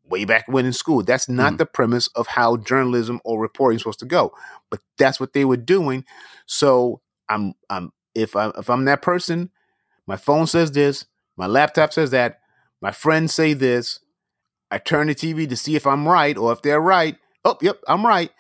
way 0.05 0.25
back 0.25 0.47
when 0.47 0.67
in 0.67 0.73
school. 0.73 1.03
That's 1.03 1.29
not 1.29 1.55
mm. 1.55 1.59
the 1.59 1.67
premise 1.67 2.09
of 2.09 2.27
how 2.27 2.57
journalism 2.57 3.21
or 3.25 3.41
reporting 3.41 3.77
is 3.77 3.83
supposed 3.83 4.01
to 4.01 4.07
go. 4.07 4.33
But 4.71 4.81
that's 4.99 5.19
what 5.19 5.33
they 5.33 5.45
were 5.45 5.57
doing. 5.57 6.05
So 6.47 7.01
I'm, 7.29 7.55
I'm, 7.71 7.93
if 8.15 8.37
I'm 8.37 8.53
if 8.59 8.69
I'm 8.69 8.85
that 8.87 9.03
person, 9.03 9.51
my 10.07 10.17
phone 10.17 10.47
says 10.47 10.73
this, 10.73 11.07
my 11.41 11.47
laptop 11.47 11.91
says 11.91 12.11
that. 12.11 12.41
My 12.83 12.93
friends 12.93 13.35
say 13.35 13.55
this. 13.55 14.01
I 14.71 14.77
turn 14.77 15.07
the 15.07 15.15
TV 15.15 15.49
to 15.49 15.57
see 15.57 15.75
if 15.75 15.87
I'm 15.87 16.07
right 16.07 16.37
or 16.37 16.53
if 16.53 16.61
they're 16.61 16.83
right. 16.83 17.17
Oh, 17.47 17.57
yep, 17.63 17.81
I'm 17.89 18.07
right. 18.07 18.31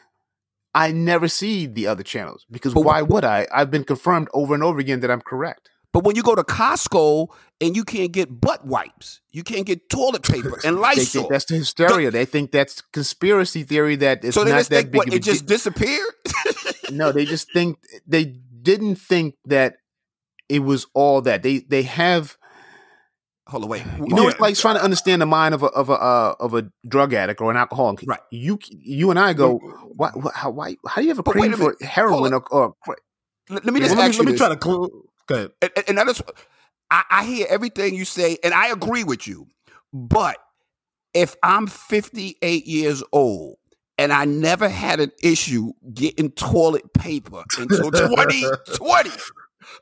I 0.75 0.93
never 0.93 1.27
see 1.27 1.65
the 1.65 1.87
other 1.87 2.03
channels 2.03 2.45
because 2.51 2.75
but 2.75 2.83
why 2.83 3.01
would 3.01 3.25
I? 3.25 3.49
I've 3.53 3.71
been 3.71 3.85
confirmed 3.85 4.29
over 4.35 4.53
and 4.53 4.63
over 4.63 4.79
again 4.79 5.01
that 5.01 5.11
I'm 5.11 5.23
correct. 5.23 5.71
But 5.95 6.05
when 6.05 6.15
you 6.15 6.23
go 6.23 6.35
to 6.35 6.43
Costco 6.43 7.29
and 7.63 7.75
you 7.75 7.85
can't 7.85 8.13
get 8.13 8.39
butt 8.39 8.67
wipes, 8.67 9.23
you 9.31 9.45
can't 9.45 9.65
get 9.65 9.89
toilet 9.89 10.23
paper 10.23 10.61
and 10.63 10.77
Lysol. 10.79 10.97
they 10.97 11.05
think 11.07 11.29
that's 11.31 11.45
the 11.47 11.57
hysteria. 11.57 12.11
They 12.11 12.27
think 12.27 12.53
that's 12.53 12.83
conspiracy 12.93 13.63
theory 13.63 13.97
that 13.97 14.27
it's 14.27 14.35
so 14.35 14.43
not 14.43 14.57
that 14.57 14.67
think, 14.67 14.91
big. 14.91 14.99
What, 14.99 15.15
it 15.15 15.23
just 15.23 15.47
disappeared. 15.47 16.13
no, 16.93 17.13
they 17.13 17.25
just 17.25 17.51
think 17.51 17.79
they 18.07 18.27
didn't 18.27 18.97
think 18.97 19.37
that 19.47 19.77
it 20.51 20.59
was 20.59 20.87
all 20.93 21.23
that. 21.23 21.43
They 21.43 21.61
they 21.61 21.83
have 21.85 22.37
hold 23.51 23.65
on, 23.65 23.71
wait. 23.71 23.83
You 23.99 24.15
know, 24.15 24.29
it's 24.29 24.41
like 24.41 24.57
trying 24.57 24.77
to 24.77 24.83
understand 24.83 25.21
the 25.21 25.27
mind 25.27 25.55
of 25.55 25.63
a 25.63 25.67
of 25.67 25.91
a 25.91 25.95
uh, 25.95 26.35
of 26.41 26.55
a 26.55 26.71
drug 26.89 27.13
addict 27.13 27.41
or 27.41 27.51
an 27.51 27.57
alcoholic. 27.57 28.05
Right. 28.07 28.21
You 28.31 28.59
you 28.69 29.11
and 29.11 29.19
I 29.19 29.33
go. 29.33 29.59
Why? 29.59 30.11
How? 30.35 30.51
Why? 30.51 30.77
How 30.87 31.01
do 31.01 31.03
you 31.03 31.09
have 31.09 31.19
a 31.19 31.23
craving 31.23 31.57
for 31.57 31.77
heroin 31.83 32.33
or, 32.33 32.45
or, 32.51 32.75
Let, 33.49 33.65
let 33.65 33.75
me 33.75 33.81
just 33.81 33.97
let 33.97 34.11
me, 34.11 34.17
let 34.17 34.27
me 34.27 34.37
try 34.37 34.49
to. 34.55 34.59
Cl- 34.63 34.91
go 35.27 35.35
ahead. 35.35 35.51
And, 35.61 35.71
and 35.89 35.99
that 35.99 36.09
is, 36.09 36.23
I, 36.91 37.05
I 37.11 37.25
hear 37.25 37.47
everything 37.49 37.95
you 37.95 38.05
say, 38.05 38.39
and 38.43 38.55
I 38.55 38.69
agree 38.69 39.05
with 39.05 39.27
you. 39.27 39.47
But 39.93 40.39
if 41.13 41.37
I'm 41.43 41.67
58 41.67 42.67
years 42.67 43.03
old 43.13 43.57
and 43.99 44.13
I 44.13 44.25
never 44.25 44.69
had 44.69 45.01
an 45.01 45.13
issue 45.23 45.73
getting 45.93 46.31
toilet 46.31 46.93
paper 46.95 47.43
until 47.59 47.91
2020, 47.91 49.11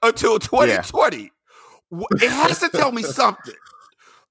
until 0.02 0.38
2020. 0.38 1.22
Yeah 1.22 1.28
it 1.90 2.30
has 2.30 2.60
to 2.60 2.68
tell 2.68 2.92
me 2.92 3.02
something. 3.02 3.54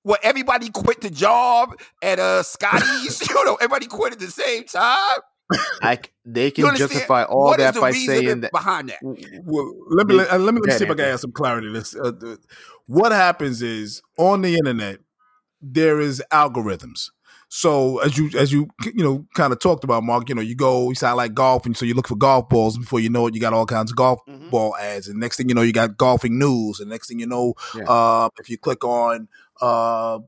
Well, 0.04 0.18
everybody 0.24 0.70
quit 0.70 1.02
the 1.02 1.10
job 1.10 1.78
at 2.02 2.20
uh 2.20 2.44
Scotty's. 2.44 3.28
you 3.30 3.46
know, 3.46 3.56
everybody 3.56 3.88
quit 3.88 4.14
at 4.14 4.20
the 4.20 4.32
same 4.32 4.64
time. 4.64 5.20
I, 5.82 6.00
they 6.26 6.52
can 6.52 6.76
justify 6.76 7.24
all 7.24 7.46
what 7.46 7.60
that 7.60 7.76
by 7.76 7.92
saying 7.92 8.42
that 8.42 8.52
behind 8.52 8.90
that. 8.90 9.00
Well, 9.02 9.74
let 9.90 10.08
me 10.08 10.16
let, 10.16 10.30
uh, 10.30 10.38
let 10.38 10.54
me, 10.54 10.60
let 10.62 10.68
me 10.68 10.78
see 10.78 10.84
if 10.84 10.92
I 10.92 10.96
can 10.96 11.06
add 11.06 11.20
some 11.20 11.32
clarity. 11.32 11.72
This 11.72 11.96
uh, 11.96 12.12
what 12.86 13.12
happens 13.12 13.62
is 13.62 14.02
on 14.18 14.42
the 14.42 14.56
internet 14.56 15.00
there 15.62 16.00
is 16.00 16.22
algorithms. 16.32 17.10
So 17.50 18.00
as 18.00 18.18
you 18.18 18.30
as 18.38 18.52
you 18.52 18.68
you 18.84 19.04
know 19.04 19.26
kind 19.36 19.54
of 19.54 19.60
talked 19.60 19.84
about, 19.84 20.04
Mark, 20.04 20.28
you 20.28 20.36
know, 20.36 20.42
you 20.42 20.56
go, 20.56 20.90
you 20.90 20.96
sound 20.96 21.18
like 21.18 21.34
golf, 21.34 21.66
and 21.66 21.78
so 21.78 21.86
you 21.86 21.94
look 21.94 22.08
for 22.08 22.16
golf 22.16 22.50
balls. 22.50 22.78
Before 22.78 23.00
you 23.00 23.10
know 23.10 23.28
it, 23.28 23.36
you 23.36 23.42
got 23.42 23.54
all 23.54 23.66
kinds 23.66 23.92
of 23.92 23.98
golf 23.98 24.20
mm-hmm. 24.28 24.50
ball 24.50 24.76
ads, 24.76 25.08
and 25.08 25.20
next 25.20 25.38
thing 25.38 25.48
you 25.48 25.56
know, 25.56 25.62
you 25.62 25.72
got 25.72 25.98
golfing 25.98 26.38
news, 26.38 26.80
and 26.80 26.90
next 26.90 27.08
thing 27.08 27.20
you 27.20 27.28
know, 27.28 27.54
yeah. 27.76 27.84
uh, 27.86 28.30
if 28.40 28.50
you 28.50 28.58
click 28.58 28.84
on 28.84 29.30
uh, 29.62 30.20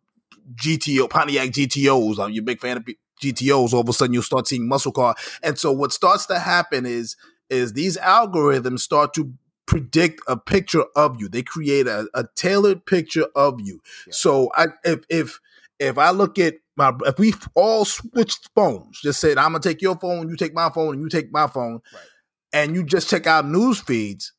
GTO 0.56 1.10
Pontiac 1.10 1.50
GTOs, 1.50 2.20
I'm 2.20 2.32
you 2.32 2.42
big 2.42 2.62
fan 2.62 2.78
of 2.78 2.88
GTOs. 3.22 3.74
All 3.74 3.82
of 3.82 3.90
a 3.90 3.94
sudden, 3.94 4.14
you'll 4.14 4.24
start 4.24 4.48
seeing 4.48 4.68
muscle 4.68 4.94
car, 4.94 5.16
and 5.44 5.58
so 5.58 5.74
what 5.74 5.92
starts 5.92 6.26
to 6.28 6.40
happen 6.40 6.86
is 6.86 7.18
is 7.50 7.74
these 7.74 7.98
algorithms 7.98 8.80
start 8.80 9.14
to 9.16 9.34
predict 9.66 10.22
a 10.28 10.38
picture 10.38 10.86
of 10.96 11.20
you. 11.20 11.28
They 11.28 11.44
create 11.44 11.86
a, 11.86 12.08
a 12.14 12.26
tailored 12.36 12.86
picture 12.86 13.28
of 13.36 13.60
you. 13.60 13.82
Yeah. 14.08 14.12
So 14.14 14.52
I 14.56 14.68
if 14.86 15.02
if 15.10 15.40
if 15.80 15.98
I 15.98 16.12
look 16.12 16.40
at 16.40 16.56
my 16.80 16.94
if 17.06 17.20
we 17.20 17.34
all 17.54 17.86
switched 17.86 18.50
phones, 18.56 19.00
just 19.02 19.20
said 19.20 19.38
I'm 19.38 19.52
gonna 19.52 19.60
take 19.60 19.82
your 19.82 20.00
phone, 20.00 20.30
you 20.30 20.36
take 20.36 20.56
my 20.56 20.70
phone, 20.70 20.96
and 20.96 21.04
you 21.04 21.10
take 21.10 21.32
my 21.32 21.46
phone, 21.46 21.82
right. 21.94 22.04
and 22.54 22.76
you 22.76 22.84
just 22.84 23.10
check 23.10 23.28
out 23.28 23.46
news 23.46 23.80
feeds, 23.80 24.34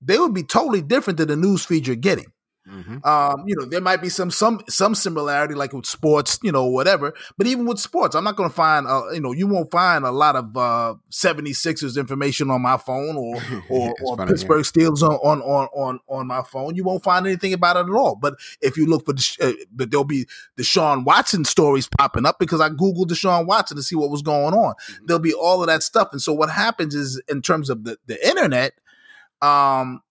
they 0.00 0.18
would 0.18 0.34
be 0.34 0.44
totally 0.44 0.82
different 0.82 1.16
than 1.16 1.28
the 1.28 1.36
news 1.36 1.64
feed 1.64 1.86
you're 1.86 1.96
getting. 1.96 2.26
Mm-hmm. 2.68 3.06
Um, 3.06 3.44
you 3.46 3.56
know, 3.56 3.64
there 3.64 3.80
might 3.80 4.02
be 4.02 4.08
some 4.08 4.30
some 4.30 4.60
some 4.68 4.94
similarity, 4.94 5.54
like 5.54 5.72
with 5.72 5.86
sports, 5.86 6.38
you 6.42 6.52
know, 6.52 6.66
whatever. 6.66 7.14
But 7.38 7.46
even 7.46 7.66
with 7.66 7.78
sports, 7.78 8.14
I'm 8.14 8.24
not 8.24 8.36
going 8.36 8.50
to 8.50 8.54
find, 8.54 8.86
uh, 8.86 9.10
you 9.12 9.20
know, 9.20 9.32
you 9.32 9.46
won't 9.46 9.70
find 9.70 10.04
a 10.04 10.10
lot 10.10 10.36
of 10.36 10.56
uh, 10.56 10.94
76ers 11.10 11.98
information 11.98 12.50
on 12.50 12.60
my 12.60 12.76
phone 12.76 13.16
or 13.16 13.36
or, 13.70 13.94
or 14.02 14.16
funny, 14.16 14.32
Pittsburgh 14.32 14.64
yeah. 14.64 14.84
Steelers 14.84 15.02
on, 15.02 15.18
on 15.22 15.40
on 15.40 15.68
on 15.74 16.00
on 16.08 16.26
my 16.26 16.42
phone. 16.42 16.74
You 16.74 16.84
won't 16.84 17.02
find 17.02 17.26
anything 17.26 17.54
about 17.54 17.76
it 17.76 17.90
at 17.90 17.96
all. 17.96 18.16
But 18.16 18.34
if 18.60 18.76
you 18.76 18.86
look 18.86 19.06
for, 19.06 19.14
the, 19.14 19.36
uh, 19.40 19.64
but 19.72 19.90
there'll 19.90 20.04
be 20.04 20.26
Deshaun 20.58 21.04
Watson 21.04 21.44
stories 21.44 21.88
popping 21.98 22.26
up 22.26 22.38
because 22.38 22.60
I 22.60 22.68
googled 22.68 23.08
Deshaun 23.08 23.46
Watson 23.46 23.76
to 23.78 23.82
see 23.82 23.96
what 23.96 24.10
was 24.10 24.22
going 24.22 24.54
on. 24.54 24.74
Mm-hmm. 24.74 25.06
There'll 25.06 25.22
be 25.22 25.34
all 25.34 25.62
of 25.62 25.68
that 25.68 25.82
stuff, 25.82 26.08
and 26.12 26.20
so 26.20 26.34
what 26.34 26.50
happens 26.50 26.94
is, 26.94 27.20
in 27.28 27.40
terms 27.40 27.70
of 27.70 27.84
the 27.84 27.96
the 28.06 28.28
internet, 28.28 28.74
um 29.40 30.02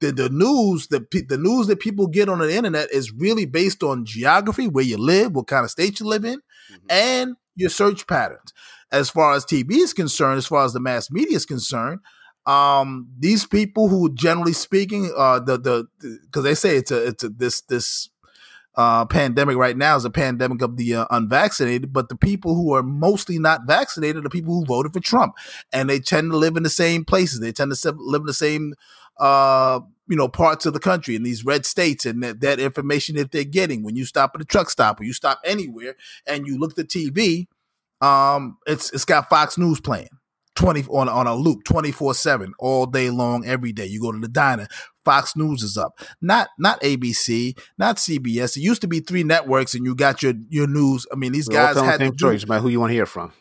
the, 0.00 0.12
the 0.12 0.28
news 0.28 0.88
the 0.88 1.06
the 1.28 1.38
news 1.38 1.66
that 1.66 1.80
people 1.80 2.06
get 2.06 2.28
on 2.28 2.38
the 2.38 2.54
internet 2.54 2.90
is 2.90 3.12
really 3.12 3.46
based 3.46 3.82
on 3.82 4.04
geography, 4.04 4.68
where 4.68 4.84
you 4.84 4.96
live, 4.96 5.34
what 5.34 5.46
kind 5.46 5.64
of 5.64 5.70
state 5.70 6.00
you 6.00 6.06
live 6.06 6.24
in, 6.24 6.38
mm-hmm. 6.38 6.86
and 6.90 7.36
your 7.56 7.70
search 7.70 8.06
patterns. 8.06 8.52
As 8.92 9.10
far 9.10 9.34
as 9.34 9.44
TV 9.44 9.72
is 9.72 9.92
concerned, 9.92 10.38
as 10.38 10.46
far 10.46 10.64
as 10.64 10.72
the 10.72 10.80
mass 10.80 11.10
media 11.10 11.36
is 11.36 11.46
concerned, 11.46 12.00
um, 12.46 13.08
these 13.18 13.46
people 13.46 13.88
who, 13.88 14.12
generally 14.14 14.52
speaking, 14.52 15.12
uh, 15.16 15.40
the 15.40 15.58
the 15.58 15.88
because 16.22 16.44
they 16.44 16.54
say 16.54 16.76
it's 16.76 16.90
a 16.90 17.08
it's 17.08 17.24
a 17.24 17.28
this 17.28 17.62
this 17.62 18.10
uh, 18.76 19.04
pandemic 19.06 19.56
right 19.56 19.76
now 19.76 19.96
is 19.96 20.04
a 20.04 20.10
pandemic 20.10 20.62
of 20.62 20.76
the 20.76 20.94
uh, 20.96 21.06
unvaccinated, 21.10 21.92
but 21.92 22.08
the 22.08 22.16
people 22.16 22.54
who 22.54 22.74
are 22.74 22.82
mostly 22.82 23.38
not 23.38 23.66
vaccinated 23.66 24.26
are 24.26 24.30
people 24.30 24.54
who 24.54 24.64
voted 24.64 24.92
for 24.92 25.00
Trump, 25.00 25.34
and 25.72 25.88
they 25.88 26.00
tend 26.00 26.30
to 26.32 26.36
live 26.36 26.56
in 26.56 26.62
the 26.62 26.70
same 26.70 27.04
places. 27.04 27.40
They 27.40 27.52
tend 27.52 27.74
to 27.74 27.94
live 27.96 28.22
in 28.22 28.26
the 28.26 28.34
same 28.34 28.74
uh, 29.18 29.80
you 30.08 30.16
know, 30.16 30.28
parts 30.28 30.66
of 30.66 30.72
the 30.72 30.80
country 30.80 31.14
in 31.14 31.22
these 31.22 31.44
red 31.44 31.64
states 31.64 32.04
and 32.04 32.22
that, 32.22 32.40
that 32.40 32.60
information 32.60 33.16
that 33.16 33.32
they're 33.32 33.44
getting 33.44 33.82
when 33.82 33.96
you 33.96 34.04
stop 34.04 34.32
at 34.34 34.40
a 34.40 34.44
truck 34.44 34.68
stop 34.68 35.00
or 35.00 35.04
you 35.04 35.12
stop 35.12 35.40
anywhere 35.44 35.96
and 36.26 36.46
you 36.46 36.58
look 36.58 36.72
at 36.72 36.76
the 36.76 36.84
TV, 36.84 37.46
um, 38.06 38.58
it's 38.66 38.92
it's 38.92 39.04
got 39.04 39.30
Fox 39.30 39.56
News 39.56 39.80
playing. 39.80 40.08
20 40.56 40.84
on, 40.84 41.08
on 41.08 41.26
a 41.26 41.34
loop 41.34 41.64
24 41.64 42.14
7 42.14 42.54
all 42.60 42.86
day 42.86 43.10
long 43.10 43.44
every 43.44 43.72
day 43.72 43.86
you 43.86 44.00
go 44.00 44.12
to 44.12 44.20
the 44.20 44.28
diner 44.28 44.68
fox 45.04 45.36
news 45.36 45.62
is 45.62 45.76
up 45.76 45.98
not 46.20 46.48
not 46.58 46.80
abc 46.80 47.58
not 47.78 47.96
cbs 47.96 48.56
it 48.56 48.60
used 48.60 48.80
to 48.80 48.88
be 48.88 49.00
three 49.00 49.22
networks 49.22 49.74
and 49.74 49.84
you 49.84 49.94
got 49.94 50.22
your 50.22 50.34
your 50.48 50.66
news 50.66 51.06
i 51.12 51.16
mean 51.16 51.32
these 51.32 51.48
We're 51.48 51.54
guys 51.54 51.76
had 51.76 52.00
to 52.00 52.10
do, 52.10 52.16
choice 52.16 52.42
about 52.42 52.62
who 52.62 52.68
you 52.68 52.80
want 52.80 52.90
to 52.90 52.94
hear 52.94 53.06
from 53.06 53.32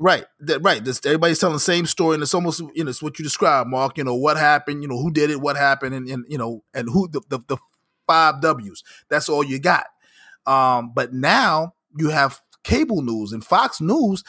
Right, 0.00 0.24
that, 0.40 0.60
right. 0.60 0.84
This, 0.84 1.00
everybody's 1.04 1.40
telling 1.40 1.56
the 1.56 1.60
same 1.60 1.84
story, 1.84 2.14
and 2.14 2.22
it's 2.22 2.32
almost 2.32 2.60
you 2.72 2.84
know 2.84 2.90
it's 2.90 3.02
what 3.02 3.18
you 3.18 3.24
described, 3.24 3.68
Mark. 3.68 3.98
You 3.98 4.04
know 4.04 4.14
what 4.14 4.36
happened, 4.36 4.80
you 4.80 4.88
know 4.88 4.96
who 4.96 5.10
did 5.10 5.28
it, 5.28 5.40
what 5.40 5.56
happened, 5.56 5.92
and, 5.92 6.08
and 6.08 6.24
you 6.28 6.38
know 6.38 6.62
and 6.72 6.88
who 6.88 7.08
the, 7.08 7.20
the, 7.28 7.40
the 7.48 7.56
five 8.06 8.40
W's. 8.40 8.84
That's 9.10 9.28
all 9.28 9.42
you 9.42 9.58
got. 9.58 9.86
Um, 10.46 10.92
but 10.94 11.12
now 11.12 11.74
you 11.96 12.10
have 12.10 12.40
cable 12.62 13.02
news 13.02 13.32
and 13.32 13.44
Fox 13.44 13.80
News, 13.80 14.22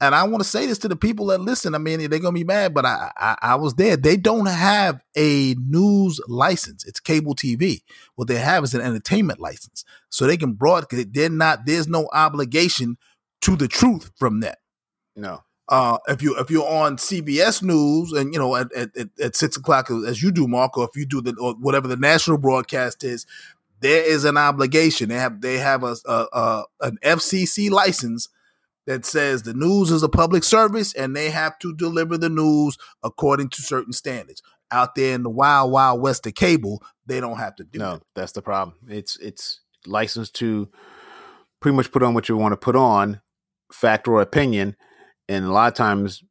and 0.00 0.14
I 0.14 0.22
want 0.24 0.42
to 0.42 0.48
say 0.48 0.66
this 0.66 0.78
to 0.78 0.88
the 0.88 0.96
people 0.96 1.26
that 1.26 1.40
listen. 1.40 1.74
I 1.74 1.78
mean, 1.78 1.98
they're 1.98 2.20
gonna 2.20 2.32
be 2.32 2.44
mad, 2.44 2.72
but 2.72 2.84
I, 2.84 3.10
I 3.16 3.36
I 3.42 3.54
was 3.56 3.74
there. 3.74 3.96
They 3.96 4.16
don't 4.16 4.46
have 4.46 5.02
a 5.16 5.54
news 5.54 6.20
license. 6.28 6.84
It's 6.84 7.00
cable 7.00 7.34
TV. 7.34 7.82
What 8.14 8.28
they 8.28 8.36
have 8.36 8.62
is 8.62 8.74
an 8.74 8.80
entertainment 8.80 9.40
license, 9.40 9.84
so 10.08 10.26
they 10.26 10.36
can 10.36 10.52
broadcast. 10.52 11.12
They're 11.12 11.28
not. 11.28 11.66
There's 11.66 11.88
no 11.88 12.08
obligation 12.12 12.96
to 13.42 13.56
the 13.56 13.68
truth 13.68 14.10
from 14.16 14.40
that. 14.40 14.58
No. 15.16 15.42
Uh, 15.68 15.98
if 16.06 16.22
you 16.22 16.38
if 16.38 16.50
you're 16.50 16.68
on 16.68 16.96
CBS 16.96 17.62
News 17.62 18.12
and 18.12 18.32
you 18.32 18.38
know 18.38 18.54
at, 18.54 18.72
at, 18.72 18.90
at 19.20 19.36
six 19.36 19.56
o'clock 19.56 19.90
as 19.90 20.22
you 20.22 20.30
do, 20.30 20.46
Mark, 20.46 20.78
or 20.78 20.84
if 20.84 20.96
you 20.96 21.06
do 21.06 21.20
the 21.20 21.34
or 21.40 21.54
whatever 21.54 21.88
the 21.88 21.96
national 21.96 22.38
broadcast 22.38 23.02
is, 23.02 23.26
there 23.80 24.02
is 24.02 24.24
an 24.24 24.36
obligation. 24.36 25.08
They 25.08 25.16
have 25.16 25.40
they 25.40 25.58
have 25.58 25.82
a, 25.82 25.96
a, 26.06 26.26
a 26.32 26.64
an 26.82 26.98
FCC 27.02 27.68
license 27.70 28.28
that 28.88 29.04
says 29.04 29.42
the 29.42 29.54
news 29.54 29.92
is 29.92 30.02
a 30.02 30.08
public 30.08 30.42
service 30.42 30.92
and 30.94 31.14
they 31.14 31.30
have 31.30 31.58
to 31.60 31.72
deliver 31.74 32.18
the 32.18 32.28
news 32.28 32.76
according 33.04 33.50
to 33.50 33.62
certain 33.62 33.92
standards. 33.92 34.42
Out 34.70 34.96
there 34.96 35.14
in 35.14 35.22
the 35.22 35.30
wild 35.30 35.70
wild 35.70 36.02
west 36.02 36.26
of 36.26 36.34
cable, 36.34 36.82
they 37.06 37.20
don't 37.20 37.38
have 37.38 37.54
to 37.56 37.64
do. 37.64 37.78
No, 37.78 38.00
that's 38.16 38.32
the 38.32 38.42
problem. 38.42 38.76
It's 38.88 39.16
it's 39.18 39.60
licensed 39.86 40.34
to 40.36 40.68
pretty 41.60 41.76
much 41.76 41.92
put 41.92 42.02
on 42.02 42.14
what 42.14 42.28
you 42.28 42.36
want 42.36 42.52
to 42.52 42.56
put 42.56 42.76
on, 42.76 43.20
fact 43.72 44.08
or 44.08 44.20
opinion 44.20 44.76
and 45.28 45.44
a 45.44 45.52
lot 45.52 45.68
of 45.68 45.74
times 45.74 46.24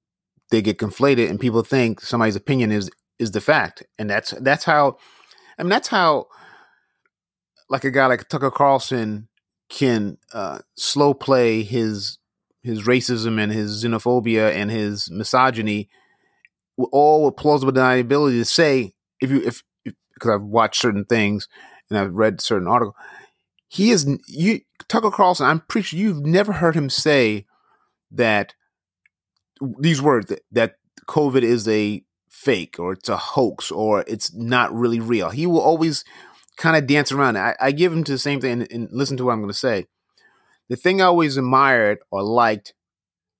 they 0.49 0.61
get 0.61 0.77
conflated 0.77 1.29
and 1.29 1.39
people 1.39 1.61
think 1.61 2.01
somebody's 2.01 2.35
opinion 2.35 2.71
is 2.71 2.89
is 3.19 3.31
the 3.31 3.41
fact 3.41 3.83
and 3.97 4.09
that's 4.09 4.31
that's 4.41 4.63
how 4.63 4.97
i 5.57 5.63
mean 5.63 5.69
that's 5.69 5.87
how 5.87 6.25
like 7.69 7.83
a 7.83 7.91
guy 7.91 8.05
like 8.07 8.27
tucker 8.27 8.51
carlson 8.51 9.27
can 9.69 10.17
uh, 10.33 10.59
slow 10.77 11.13
play 11.13 11.61
his 11.61 12.16
his 12.67 12.83
racism 12.83 13.41
and 13.41 13.51
his 13.51 13.83
xenophobia 13.83 14.51
and 14.51 14.69
his 14.69 15.09
misogyny 15.09 15.89
all 16.91 17.25
with 17.25 17.35
plausible 17.35 17.73
deniability 17.73 18.39
to 18.39 18.45
say 18.45 18.93
if 19.19 19.31
you 19.31 19.41
if 19.43 19.63
because 20.13 20.31
i've 20.31 20.43
watched 20.43 20.81
certain 20.81 21.05
things 21.05 21.47
and 21.89 21.97
i've 21.97 22.13
read 22.13 22.39
certain 22.39 22.67
articles 22.67 22.95
he 23.67 23.89
is 23.89 24.07
you 24.27 24.61
tucker 24.87 25.11
carlson 25.11 25.47
i'm 25.47 25.61
pretty 25.61 25.85
sure 25.85 25.99
you've 25.99 26.25
never 26.25 26.53
heard 26.53 26.75
him 26.75 26.89
say 26.89 27.45
that 28.11 28.53
these 29.79 30.01
words 30.01 30.27
that, 30.27 30.41
that 30.51 30.75
COVID 31.07 31.41
is 31.41 31.67
a 31.67 32.03
fake 32.29 32.75
or 32.79 32.93
it's 32.93 33.09
a 33.09 33.17
hoax 33.17 33.71
or 33.71 34.03
it's 34.07 34.33
not 34.33 34.73
really 34.73 34.99
real. 34.99 35.29
He 35.29 35.47
will 35.47 35.61
always 35.61 36.03
kind 36.57 36.75
of 36.75 36.87
dance 36.87 37.11
around. 37.11 37.37
I, 37.37 37.55
I 37.59 37.71
give 37.71 37.91
him 37.91 38.03
to 38.03 38.11
the 38.11 38.17
same 38.17 38.39
thing 38.41 38.51
and, 38.61 38.71
and 38.71 38.89
listen 38.91 39.17
to 39.17 39.25
what 39.25 39.33
I'm 39.33 39.39
going 39.39 39.49
to 39.49 39.57
say. 39.57 39.87
The 40.69 40.75
thing 40.75 41.01
I 41.01 41.05
always 41.05 41.37
admired 41.37 41.99
or 42.11 42.23
liked 42.23 42.73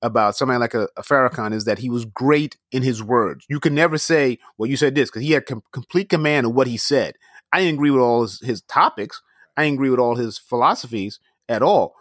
about 0.02 0.36
somebody 0.36 0.60
like 0.60 0.74
a, 0.74 0.88
a 0.96 1.02
Farrakhan 1.02 1.54
is 1.54 1.66
that 1.66 1.80
he 1.80 1.90
was 1.90 2.06
great 2.06 2.58
in 2.72 2.84
his 2.84 3.04
words. 3.04 3.46
You 3.50 3.60
can 3.60 3.74
never 3.74 3.98
say, 3.98 4.38
well, 4.58 4.70
you 4.70 4.78
said 4.78 4.96
this 4.96 5.10
because 5.10 5.24
he 5.24 5.32
had 5.32 5.46
com- 5.46 5.64
complete 5.72 6.10
command 6.10 6.46
of 6.46 6.54
what 6.54 6.68
he 6.68 6.78
said. 6.78 7.16
I 7.52 7.62
didn't 7.62 7.76
agree 7.76 7.92
with 7.92 8.02
all 8.02 8.22
his, 8.22 8.40
his 8.42 8.62
topics. 8.64 9.22
I 9.56 9.64
didn't 9.64 9.76
agree 9.76 9.90
with 9.90 10.00
all 10.00 10.16
his 10.16 10.38
philosophies 10.38 11.20
at 11.50 11.64
all 11.64 11.96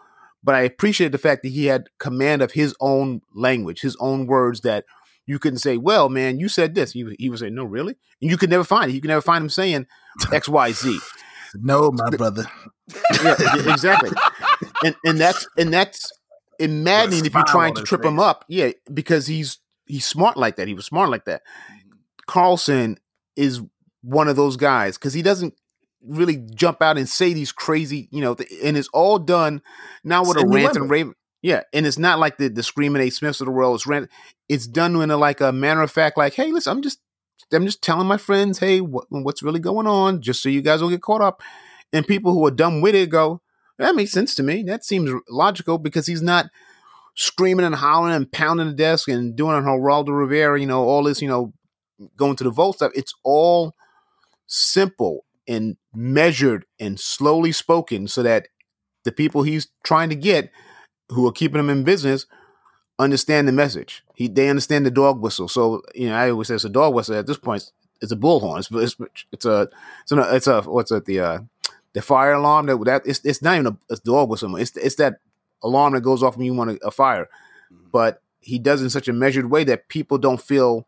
but 0.46 0.54
I 0.54 0.60
appreciate 0.60 1.10
the 1.10 1.18
fact 1.18 1.42
that 1.42 1.48
he 1.48 1.66
had 1.66 1.88
command 1.98 2.40
of 2.40 2.52
his 2.52 2.72
own 2.80 3.20
language, 3.34 3.80
his 3.80 3.96
own 3.98 4.28
words 4.28 4.60
that 4.60 4.84
you 5.26 5.40
couldn't 5.40 5.58
say, 5.58 5.76
well, 5.76 6.08
man, 6.08 6.38
you 6.38 6.48
said 6.48 6.76
this. 6.76 6.92
He, 6.92 7.04
he 7.18 7.28
would 7.28 7.40
say, 7.40 7.50
no, 7.50 7.64
really? 7.64 7.96
And 8.22 8.30
you 8.30 8.36
could 8.36 8.48
never 8.48 8.62
find 8.62 8.88
it. 8.88 8.94
You 8.94 9.00
could 9.00 9.08
never 9.08 9.20
find 9.20 9.42
him 9.42 9.50
saying 9.50 9.88
X, 10.32 10.48
Y, 10.48 10.70
Z. 10.70 11.00
No, 11.56 11.90
my 11.90 12.10
brother. 12.10 12.44
yeah, 13.24 13.72
exactly. 13.72 14.10
And 14.84 14.94
and 15.04 15.18
that's 15.18 15.46
and 15.58 15.72
that's 15.72 16.10
maddening 16.60 17.24
if 17.26 17.34
you're 17.34 17.44
trying 17.44 17.74
to 17.74 17.82
trip 17.82 18.02
face. 18.02 18.08
him 18.08 18.18
up. 18.18 18.44
Yeah, 18.48 18.72
because 18.92 19.26
he's 19.26 19.58
he's 19.86 20.06
smart 20.06 20.36
like 20.36 20.56
that. 20.56 20.68
He 20.68 20.74
was 20.74 20.86
smart 20.86 21.10
like 21.10 21.24
that. 21.26 21.42
Carlson 22.26 22.98
is 23.36 23.62
one 24.02 24.28
of 24.28 24.36
those 24.36 24.56
guys 24.56 24.96
because 24.96 25.14
he 25.14 25.22
doesn't 25.22 25.54
really 26.02 26.36
jump 26.54 26.82
out 26.82 26.98
and 26.98 27.08
say 27.08 27.32
these 27.32 27.52
crazy, 27.52 28.08
you 28.10 28.20
know, 28.20 28.36
and 28.62 28.76
it's 28.76 28.88
all 28.92 29.18
done 29.18 29.62
now 30.04 30.24
with 30.24 30.36
a 30.36 30.46
rant 30.46 30.76
and 30.76 30.90
rave. 30.90 31.12
Yeah, 31.42 31.62
and 31.72 31.86
it's 31.86 31.98
not 31.98 32.18
like 32.18 32.38
the 32.38 32.48
the 32.48 32.62
screaming 32.62 33.02
A 33.02 33.10
Smiths 33.10 33.40
of 33.40 33.46
the 33.46 33.52
world. 33.52 33.76
It's 33.76 33.86
rant. 33.86 34.10
It's 34.48 34.66
done 34.66 35.00
in 35.00 35.10
a 35.10 35.16
like 35.16 35.40
a 35.40 35.52
matter 35.52 35.82
of 35.82 35.90
fact, 35.90 36.16
like, 36.16 36.34
hey, 36.34 36.50
listen, 36.50 36.72
I'm 36.72 36.82
just 36.82 37.00
I'm 37.52 37.66
just 37.66 37.82
telling 37.82 38.08
my 38.08 38.16
friends, 38.16 38.58
hey, 38.58 38.80
what, 38.80 39.06
what's 39.10 39.42
really 39.42 39.60
going 39.60 39.86
on, 39.86 40.22
just 40.22 40.42
so 40.42 40.48
you 40.48 40.62
guys 40.62 40.80
don't 40.80 40.90
get 40.90 41.02
caught 41.02 41.20
up. 41.20 41.42
And 41.92 42.06
people 42.06 42.32
who 42.32 42.44
are 42.46 42.50
dumb 42.50 42.80
with 42.80 42.94
it 42.94 43.10
go, 43.10 43.40
that 43.78 43.94
makes 43.94 44.12
sense 44.12 44.34
to 44.36 44.42
me. 44.42 44.62
That 44.62 44.84
seems 44.84 45.10
logical 45.28 45.78
because 45.78 46.06
he's 46.06 46.22
not 46.22 46.46
screaming 47.14 47.64
and 47.64 47.74
hollering 47.74 48.14
and 48.14 48.30
pounding 48.30 48.68
the 48.68 48.74
desk 48.74 49.08
and 49.08 49.36
doing 49.36 49.56
a 49.56 49.62
Geraldo 49.62 50.18
Rivera, 50.18 50.60
you 50.60 50.66
know, 50.66 50.84
all 50.84 51.02
this, 51.02 51.22
you 51.22 51.28
know, 51.28 51.52
going 52.16 52.36
to 52.36 52.44
the 52.44 52.50
vote 52.50 52.76
stuff. 52.76 52.92
It's 52.94 53.14
all 53.22 53.74
simple 54.46 55.24
and 55.48 55.76
measured 55.94 56.66
and 56.78 56.98
slowly 57.00 57.52
spoken 57.52 58.08
so 58.08 58.22
that 58.22 58.48
the 59.04 59.12
people 59.12 59.42
he's 59.42 59.68
trying 59.84 60.10
to 60.10 60.16
get 60.16 60.50
who 61.10 61.26
are 61.26 61.32
keeping 61.32 61.60
him 61.60 61.70
in 61.70 61.84
business 61.84 62.26
understand 62.98 63.46
the 63.46 63.52
message. 63.52 64.02
He 64.14 64.28
they 64.28 64.48
understand 64.48 64.84
the 64.84 64.90
dog 64.90 65.22
whistle. 65.22 65.48
So 65.48 65.82
you 65.94 66.08
know, 66.08 66.16
I 66.16 66.30
always 66.30 66.48
say 66.48 66.54
it's 66.54 66.64
a 66.64 66.68
dog 66.70 66.94
whistle. 66.94 67.14
At 67.16 67.26
this 67.26 67.38
point, 67.38 67.70
it's 68.00 68.12
a 68.12 68.16
bullhorn. 68.16 68.58
It's, 68.58 68.70
it's, 68.98 69.24
it's 69.32 69.44
a 69.44 69.68
it's 70.02 70.12
a 70.12 70.34
it's 70.34 70.46
a 70.46 70.62
what's 70.62 70.90
it 70.90 71.04
the 71.04 71.20
uh, 71.20 71.38
the 71.96 72.02
fire 72.02 72.34
alarm 72.34 72.66
that 72.66 72.76
that 72.84 73.02
it's 73.06 73.20
it's 73.24 73.40
not 73.40 73.54
even 73.54 73.66
a, 73.68 73.94
a 73.94 73.96
dog 73.96 74.28
whistle. 74.28 74.54
It's 74.56 74.76
it's 74.76 74.96
that 74.96 75.14
alarm 75.62 75.94
that 75.94 76.02
goes 76.02 76.22
off 76.22 76.36
when 76.36 76.44
you 76.44 76.52
want 76.52 76.72
a, 76.72 76.86
a 76.86 76.90
fire. 76.90 77.26
Mm-hmm. 77.72 77.88
But 77.90 78.22
he 78.38 78.58
does 78.58 78.82
in 78.82 78.90
such 78.90 79.08
a 79.08 79.14
measured 79.14 79.50
way 79.50 79.64
that 79.64 79.88
people 79.88 80.18
don't 80.18 80.38
feel 80.38 80.86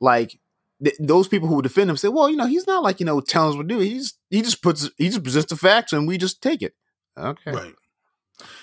like 0.00 0.40
th- 0.82 0.96
those 0.98 1.28
people 1.28 1.46
who 1.46 1.62
defend 1.62 1.88
him 1.88 1.96
say, 1.96 2.08
well, 2.08 2.28
you 2.28 2.36
know, 2.36 2.48
he's 2.48 2.66
not 2.66 2.82
like 2.82 2.98
you 2.98 3.06
know 3.06 3.20
telling 3.20 3.50
us 3.50 3.56
what 3.56 3.68
to 3.68 3.74
do. 3.74 3.78
He's 3.78 4.14
he 4.28 4.42
just 4.42 4.60
puts 4.60 4.90
he 4.98 5.06
just 5.06 5.22
presents 5.22 5.50
the 5.50 5.56
facts 5.56 5.92
and 5.92 6.08
we 6.08 6.18
just 6.18 6.42
take 6.42 6.62
it. 6.62 6.74
Okay, 7.16 7.52
right. 7.52 7.74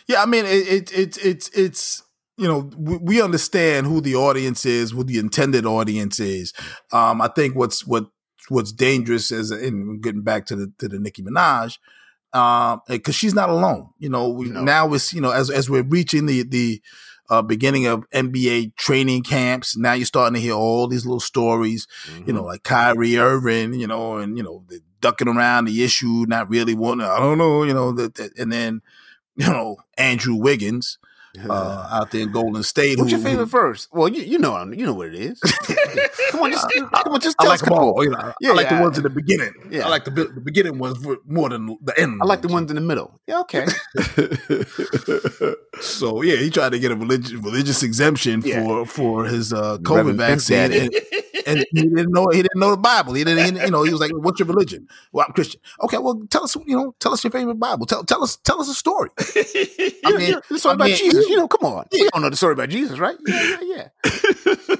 Yeah, 0.07 0.21
I 0.21 0.25
mean, 0.25 0.43
it, 0.45 0.67
it, 0.67 0.91
it 0.91 1.25
it's 1.25 1.47
it's 1.49 2.03
you 2.35 2.49
know 2.49 2.69
we, 2.77 2.97
we, 2.97 3.21
understand 3.21 3.87
who 3.87 4.01
the 4.01 4.15
audience 4.15 4.65
is, 4.65 4.91
who 4.91 5.05
the 5.05 5.19
intended 5.19 5.65
audience 5.65 6.19
is. 6.19 6.51
Um, 6.91 7.21
I 7.21 7.29
think 7.29 7.55
what's 7.55 7.87
what 7.87 8.09
what's 8.49 8.71
dangerous 8.71 9.31
as 9.31 9.51
in 9.51 9.99
getting 10.01 10.21
back 10.23 10.45
to 10.47 10.55
the 10.55 10.71
to 10.79 10.87
the 10.87 10.99
Nicki 10.99 11.23
Minaj, 11.23 11.77
um, 12.33 12.81
because 12.87 13.15
she's 13.15 13.33
not 13.33 13.49
alone. 13.49 13.89
You 13.99 14.09
know, 14.09 14.29
we, 14.29 14.49
No. 14.49 14.63
now 14.63 14.93
it's 14.93 15.13
you 15.13 15.21
know 15.21 15.31
as 15.31 15.49
as 15.49 15.69
we're 15.69 15.83
reaching 15.83 16.25
the 16.25 16.43
the 16.43 16.81
uh, 17.29 17.41
beginning 17.41 17.85
of 17.87 18.09
NBA 18.11 18.75
training 18.77 19.21
camps, 19.23 19.75
now 19.75 19.91
you're 19.93 20.05
starting 20.05 20.35
to 20.35 20.39
hear 20.39 20.53
all 20.53 20.87
these 20.87 21.05
little 21.05 21.19
stories. 21.19 21.85
You 22.25 22.31
know, 22.33 22.43
like 22.43 22.63
Kyrie 22.63 23.17
Irving, 23.17 23.73
you 23.73 23.87
know, 23.87 24.17
and 24.17 24.37
you 24.37 24.43
know 24.43 24.63
the 24.67 24.79
ducking 25.01 25.27
around 25.27 25.65
the 25.65 25.83
issue, 25.83 26.25
not 26.27 26.49
really 26.49 26.73
wanting. 26.73 27.05
I 27.05 27.19
don't 27.19 27.37
know, 27.37 27.63
you 27.63 27.73
know, 27.73 27.91
that, 27.93 28.15
that 28.15 28.37
and 28.37 28.51
then 28.51 28.81
you 29.35 29.45
know 29.47 29.77
Andrew 29.97 30.35
Wiggins 30.35 30.97
uh, 31.49 31.87
out 31.91 32.11
there 32.11 32.21
in 32.21 32.31
Golden 32.31 32.63
State. 32.63 32.97
What's 32.97 33.11
who- 33.11 33.17
your 33.17 33.23
who- 33.23 33.29
favorite 33.31 33.45
verse? 33.47 33.87
Well, 33.91 34.07
you 34.07 34.21
you 34.23 34.37
know 34.39 34.57
you 34.71 34.85
know 34.85 34.93
what 34.93 35.07
it 35.07 35.15
is. 35.15 35.39
come 36.31 36.41
on, 36.41 36.51
just 36.51 36.67
come 36.73 37.13
on, 37.13 37.19
just 37.19 37.35
I 37.39 37.43
tell 37.43 37.51
like 37.51 37.61
us. 37.61 37.69
them 37.69 37.73
all. 37.77 38.03
You 38.03 38.09
know, 38.11 38.33
Yeah, 38.41 38.51
I 38.51 38.53
like 38.53 38.69
yeah. 38.69 38.77
the 38.77 38.83
ones 38.83 38.97
in 38.97 39.03
the 39.03 39.09
beginning. 39.09 39.53
Yeah. 39.69 39.85
I 39.85 39.89
like 39.89 40.05
the 40.05 40.11
the 40.11 40.41
beginning 40.41 40.77
ones 40.79 40.97
more 41.25 41.49
than 41.49 41.77
the 41.81 41.93
end. 41.99 42.19
I 42.21 42.25
like 42.25 42.41
the 42.41 42.47
ones. 42.47 42.57
ones 42.57 42.71
in 42.71 42.75
the 42.75 42.81
middle. 42.81 43.19
Yeah, 43.27 43.39
okay. 43.41 43.65
So 45.81 46.21
yeah, 46.23 46.37
he 46.37 46.49
tried 46.49 46.69
to 46.71 46.79
get 46.79 46.91
a 46.91 46.95
religious 46.95 47.33
religious 47.33 47.83
exemption 47.83 48.41
Yeah. 48.43 48.63
for 48.63 48.85
for 48.85 49.25
his 49.25 49.53
uh, 49.53 49.77
COVID 49.79 49.95
Reverend 49.97 50.17
vaccine, 50.17 50.71
and, 50.71 50.89
and 51.47 51.65
he 51.71 51.81
didn't 51.83 52.11
know 52.11 52.27
he 52.31 52.41
didn't 52.43 52.59
know 52.59 52.71
the 52.71 52.77
Bible. 52.77 53.13
He 53.13 53.23
didn't, 53.23 53.55
he, 53.55 53.61
you 53.65 53.71
know, 53.71 53.83
he 53.83 53.91
was 53.91 53.99
like, 54.01 54.11
"What's 54.11 54.39
your 54.39 54.47
religion?" 54.47 54.87
Well, 55.11 55.25
I'm 55.27 55.33
Christian. 55.33 55.61
Okay, 55.83 55.97
well, 55.97 56.21
tell 56.29 56.43
us, 56.43 56.55
you 56.65 56.75
know, 56.75 56.93
tell 56.99 57.13
us 57.13 57.23
your 57.23 57.31
favorite 57.31 57.55
Bible. 57.59 57.85
Tell 57.85 58.03
tell 58.03 58.23
us 58.23 58.35
tell 58.37 58.59
us 58.61 58.69
a 58.69 58.73
story. 58.75 59.09
I 59.19 60.15
mean- 60.17 60.35
the 60.49 60.59
story 60.59 60.73
I 60.73 60.75
about 60.75 60.87
mean- 60.87 60.97
Jesus. 60.97 61.27
You 61.27 61.37
know, 61.37 61.47
come 61.47 61.71
on. 61.71 61.85
We 61.91 62.07
don't 62.13 62.21
know 62.21 62.29
the 62.29 62.35
story 62.37 62.53
about 62.53 62.69
Jesus, 62.69 62.99
right? 62.99 63.17
Yeah, 63.25 63.57
yeah, 63.61 63.87
yeah. 64.05 64.55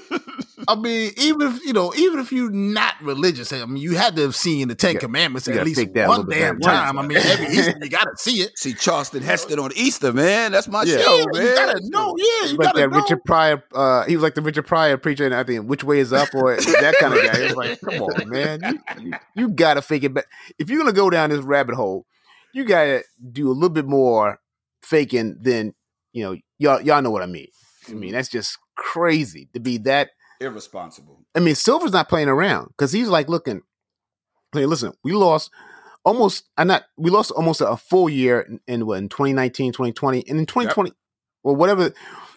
I 0.68 0.74
mean, 0.74 1.12
even 1.16 1.40
if 1.42 1.64
you 1.64 1.72
know, 1.72 1.94
even 1.96 2.18
if 2.18 2.30
you're 2.30 2.50
not 2.50 2.94
religious, 3.00 3.50
I 3.54 3.64
mean, 3.64 3.82
you 3.82 3.96
had 3.96 4.14
to 4.16 4.22
have 4.22 4.36
seen 4.36 4.68
the 4.68 4.74
Ten 4.74 4.94
Yeah, 4.94 5.00
Commandments 5.00 5.48
at 5.48 5.64
least 5.64 5.80
take 5.80 5.94
that 5.94 6.04
a 6.04 6.08
one 6.08 6.28
damn 6.28 6.58
back. 6.58 6.84
time. 6.84 6.98
I 6.98 7.06
mean, 7.06 7.16
every 7.16 7.46
Easter 7.56 7.74
you 7.80 7.88
gotta 7.88 8.10
see 8.18 8.42
it. 8.42 8.58
See 8.58 8.74
Charlton 8.74 9.22
Heston 9.22 9.58
on 9.58 9.70
Easter, 9.74 10.12
man. 10.12 10.52
That's 10.52 10.68
my 10.68 10.82
Yeah. 10.84 10.98
show, 10.98 11.18
Yeah, 11.32 11.40
man. 11.40 11.46
you 11.48 11.54
gotta 11.54 11.80
know. 11.84 12.14
Yeah, 12.18 12.50
you 12.50 12.56
like 12.58 12.66
gotta 12.66 12.80
that 12.80 12.90
know. 12.90 12.96
Richard 13.00 13.24
Pryor. 13.24 13.64
Uh, 13.72 14.04
he 14.04 14.14
was 14.14 14.22
like 14.22 14.34
the 14.34 14.42
Richard 14.42 14.66
Pryor 14.66 14.98
preacher, 14.98 15.24
and 15.24 15.34
I 15.34 15.42
think 15.42 15.66
which 15.70 15.84
way 15.84 16.00
is 16.00 16.12
up 16.12 16.34
or 16.34 16.54
that 16.56 16.96
kind 17.00 17.14
of 17.14 17.22
guy. 17.24 17.38
It 17.38 17.44
was 17.48 17.56
like, 17.56 17.80
come 17.84 18.02
on, 18.02 18.28
man, 18.28 18.60
you, 18.62 18.78
you, 19.02 19.12
you 19.34 19.48
gotta 19.48 19.80
figure. 19.80 20.10
But 20.10 20.26
if 20.58 20.68
you're 20.68 20.78
gonna 20.80 20.92
go 20.92 21.08
down 21.08 21.30
this 21.30 21.40
rabbit 21.40 21.76
hole, 21.76 22.04
you 22.52 22.66
gotta 22.66 23.04
do 23.32 23.50
a 23.50 23.54
little 23.54 23.70
bit 23.70 23.86
more 23.86 24.38
faking 24.82 25.38
than 25.40 25.72
you 26.12 26.24
know. 26.24 26.36
Y'all, 26.58 26.82
y'all 26.82 27.00
know 27.00 27.10
what 27.10 27.22
I 27.22 27.26
mean. 27.26 27.46
I 27.88 27.92
mean, 27.92 28.12
that's 28.12 28.28
just 28.28 28.58
crazy 28.76 29.48
to 29.54 29.60
be 29.60 29.78
that. 29.78 30.10
Irresponsible. 30.40 31.24
I 31.34 31.40
mean, 31.40 31.54
Silver's 31.54 31.92
not 31.92 32.08
playing 32.08 32.28
around 32.28 32.68
because 32.68 32.92
he's 32.92 33.08
like 33.08 33.28
looking. 33.28 33.62
Hey, 34.52 34.66
listen, 34.66 34.92
we 35.04 35.12
lost 35.12 35.50
almost. 36.04 36.44
I'm 36.56 36.68
not. 36.68 36.84
We 36.96 37.10
lost 37.10 37.30
almost 37.32 37.60
a 37.60 37.76
full 37.76 38.08
year 38.08 38.40
in, 38.40 38.60
in 38.66 38.86
what 38.86 38.98
in 38.98 39.08
2019, 39.08 39.72
2020, 39.72 40.24
and 40.28 40.38
in 40.38 40.46
2020, 40.46 40.92
well, 41.42 41.56
whatever 41.56 41.92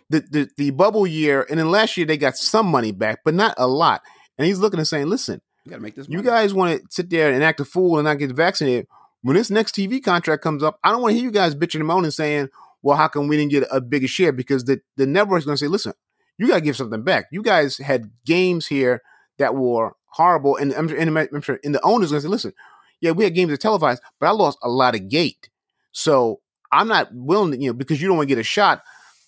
the, 0.09 0.19
the 0.29 0.49
the 0.57 0.69
bubble 0.71 1.07
year, 1.07 1.45
and 1.49 1.59
then 1.59 1.69
last 1.71 1.95
year 1.97 2.05
they 2.05 2.17
got 2.17 2.35
some 2.37 2.67
money 2.67 2.91
back, 2.91 3.19
but 3.23 3.33
not 3.33 3.53
a 3.57 3.67
lot. 3.67 4.01
And 4.37 4.45
he's 4.47 4.59
looking 4.59 4.79
and 4.79 4.87
saying, 4.87 5.07
"Listen, 5.07 5.41
You 5.65 5.71
gotta 5.71 5.83
make 5.83 5.95
this. 5.95 6.07
you 6.09 6.21
guys 6.21 6.53
want 6.53 6.79
to 6.81 6.87
sit 6.89 7.09
there 7.09 7.31
and 7.31 7.43
act 7.43 7.59
a 7.59 7.65
fool 7.65 7.97
and 7.97 8.05
not 8.05 8.15
get 8.15 8.31
vaccinated. 8.31 8.87
When 9.21 9.35
this 9.35 9.51
next 9.51 9.75
TV 9.75 10.03
contract 10.03 10.41
comes 10.41 10.63
up, 10.63 10.79
I 10.83 10.91
don't 10.91 11.01
want 11.01 11.11
to 11.11 11.15
hear 11.15 11.25
you 11.25 11.31
guys 11.31 11.53
bitching 11.53 11.75
and 11.75 11.87
moaning 11.87 12.09
saying, 12.09 12.49
well, 12.81 12.97
how 12.97 13.07
come 13.07 13.27
we 13.27 13.37
didn't 13.37 13.51
get 13.51 13.67
a 13.71 13.79
bigger 13.79 14.07
share? 14.07 14.31
Because 14.31 14.63
the, 14.63 14.81
the 14.97 15.05
network's 15.05 15.45
going 15.45 15.53
to 15.55 15.63
say, 15.63 15.67
listen, 15.67 15.93
you 16.41 16.47
got 16.47 16.55
to 16.55 16.61
give 16.61 16.75
something 16.75 17.03
back. 17.03 17.25
You 17.31 17.43
guys 17.43 17.77
had 17.77 18.09
games 18.25 18.67
here 18.67 19.01
that 19.37 19.55
were 19.55 19.93
horrible. 20.07 20.57
And 20.57 20.73
I'm, 20.73 20.89
and 20.89 21.17
I'm 21.17 21.41
sure, 21.41 21.59
and 21.63 21.75
the 21.75 21.83
owner's 21.83 22.09
going 22.09 22.21
to 22.21 22.27
say, 22.27 22.31
listen, 22.31 22.53
yeah, 22.99 23.11
we 23.11 23.23
had 23.23 23.35
games 23.35 23.51
that 23.51 23.61
televised, 23.61 24.01
but 24.19 24.27
I 24.27 24.31
lost 24.31 24.57
a 24.63 24.69
lot 24.69 24.95
of 24.95 25.07
gate. 25.07 25.49
So 25.91 26.41
I'm 26.71 26.87
not 26.87 27.09
willing 27.13 27.51
to, 27.51 27.59
you 27.59 27.67
know, 27.67 27.73
because 27.73 28.01
you 28.01 28.07
don't 28.07 28.17
want 28.17 28.27
to 28.27 28.35
get 28.35 28.41
a 28.41 28.43
shot, 28.43 28.81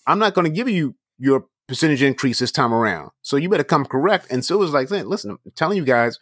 I'm 0.06 0.18
not 0.18 0.34
going 0.34 0.44
to 0.44 0.50
give 0.50 0.68
you 0.68 0.96
your 1.18 1.46
percentage 1.68 2.02
increase 2.02 2.40
this 2.40 2.52
time 2.52 2.74
around. 2.74 3.10
So 3.22 3.36
you 3.36 3.48
better 3.48 3.64
come 3.64 3.84
correct. 3.84 4.26
And 4.30 4.44
so 4.44 4.56
it 4.56 4.58
was 4.58 4.72
like, 4.72 4.90
listen, 4.90 5.30
I'm 5.30 5.38
telling 5.54 5.76
you 5.76 5.84
guys, 5.84 6.18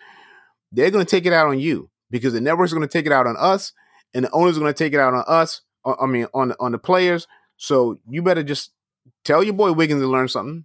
they're 0.73 0.91
going 0.91 1.05
to 1.05 1.11
take 1.11 1.27
it 1.27 1.33
out 1.33 1.49
on 1.49 1.59
you 1.59 1.91
because 2.11 2.33
the 2.33 2.41
network's 2.41 2.73
going 2.73 2.87
to 2.87 2.93
take 2.93 3.07
it 3.07 3.13
out 3.13 3.27
on 3.27 3.37
us, 3.39 3.73
and 4.15 4.25
the 4.25 4.31
owners 4.31 4.57
are 4.57 4.61
going 4.61 4.73
to 4.73 4.79
take 4.79 4.93
it 4.93 5.01
out 5.01 5.15
on 5.15 5.25
us. 5.27 5.63
I 5.85 5.95
I 6.03 6.07
mean, 6.07 6.27
on 6.35 6.53
on 6.61 6.73
the 6.73 6.79
players. 6.79 7.27
So 7.57 7.99
you 8.09 8.23
better 8.23 8.43
just 8.43 8.73
tell 9.25 9.43
your 9.43 9.55
boy 9.55 9.73
Wiggins 9.73 10.03
to 10.03 10.07
learn 10.07 10.29
something. 10.29 10.65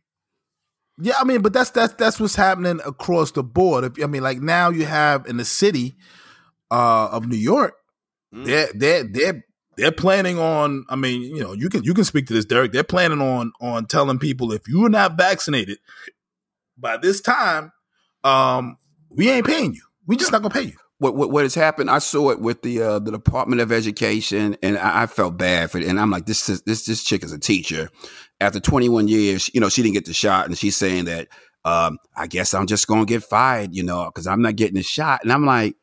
Yeah, 0.99 1.15
I 1.19 1.23
mean, 1.25 1.41
but 1.41 1.53
that's 1.53 1.71
that's 1.71 1.93
that's 1.95 2.19
what's 2.19 2.35
happening 2.35 2.79
across 2.85 3.31
the 3.31 3.43
board. 3.43 3.83
If, 3.83 4.03
I 4.03 4.07
mean, 4.07 4.23
like 4.23 4.39
now 4.41 4.69
you 4.69 4.85
have 4.85 5.27
in 5.27 5.37
the 5.37 5.45
city 5.45 5.95
uh, 6.71 7.09
of 7.11 7.27
New 7.27 7.37
York, 7.37 7.75
Mm. 8.33 8.45
they're 8.45 8.69
they're 8.73 9.03
they're 9.05 9.45
they're 9.77 9.91
planning 9.93 10.37
on. 10.39 10.85
I 10.89 10.97
mean, 10.97 11.21
you 11.21 11.41
know, 11.43 11.53
you 11.53 11.69
can 11.69 11.83
you 11.83 11.93
can 11.93 12.03
speak 12.03 12.27
to 12.27 12.33
this, 12.33 12.45
Derek. 12.45 12.73
They're 12.73 12.83
planning 12.83 13.21
on 13.21 13.53
on 13.61 13.85
telling 13.85 14.19
people 14.19 14.51
if 14.51 14.67
you're 14.67 14.89
not 14.89 15.17
vaccinated 15.17 15.79
by 16.77 16.97
this 16.97 17.21
time, 17.21 17.71
um, 18.23 18.77
we 19.09 19.29
ain't 19.29 19.45
paying 19.47 19.73
you. 19.73 19.83
We 20.07 20.17
just 20.17 20.31
not 20.31 20.41
gonna 20.41 20.53
pay 20.53 20.63
you. 20.63 20.77
what, 20.99 21.15
what 21.15 21.31
what 21.31 21.43
has 21.43 21.55
happened? 21.55 21.89
I 21.89 21.99
saw 21.99 22.31
it 22.31 22.41
with 22.41 22.61
the 22.63 22.81
uh, 22.81 22.99
the 22.99 23.11
Department 23.11 23.61
of 23.61 23.71
Education, 23.71 24.57
and 24.63 24.77
I, 24.77 25.03
I 25.03 25.05
felt 25.07 25.37
bad 25.37 25.71
for 25.71 25.77
it. 25.79 25.87
And 25.87 25.99
I'm 25.99 26.11
like, 26.11 26.25
this 26.25 26.49
is 26.49 26.63
this 26.63 26.85
this 26.85 27.03
chick 27.03 27.23
is 27.23 27.31
a 27.31 27.39
teacher. 27.39 27.89
After 28.39 28.59
21 28.59 29.07
years, 29.07 29.49
you 29.53 29.59
know, 29.59 29.69
she 29.69 29.81
didn't 29.81 29.95
get 29.95 30.05
the 30.05 30.13
shot, 30.13 30.45
and 30.45 30.57
she's 30.57 30.77
saying 30.77 31.05
that 31.05 31.27
um, 31.65 31.97
I 32.15 32.27
guess 32.27 32.53
I'm 32.53 32.65
just 32.65 32.87
going 32.87 33.05
to 33.05 33.13
get 33.13 33.23
fired, 33.23 33.75
you 33.75 33.83
know, 33.83 34.05
because 34.05 34.25
I'm 34.25 34.41
not 34.41 34.55
getting 34.55 34.75
the 34.75 34.83
shot. 34.83 35.21
And 35.23 35.33
I'm 35.33 35.45
like, 35.45 35.75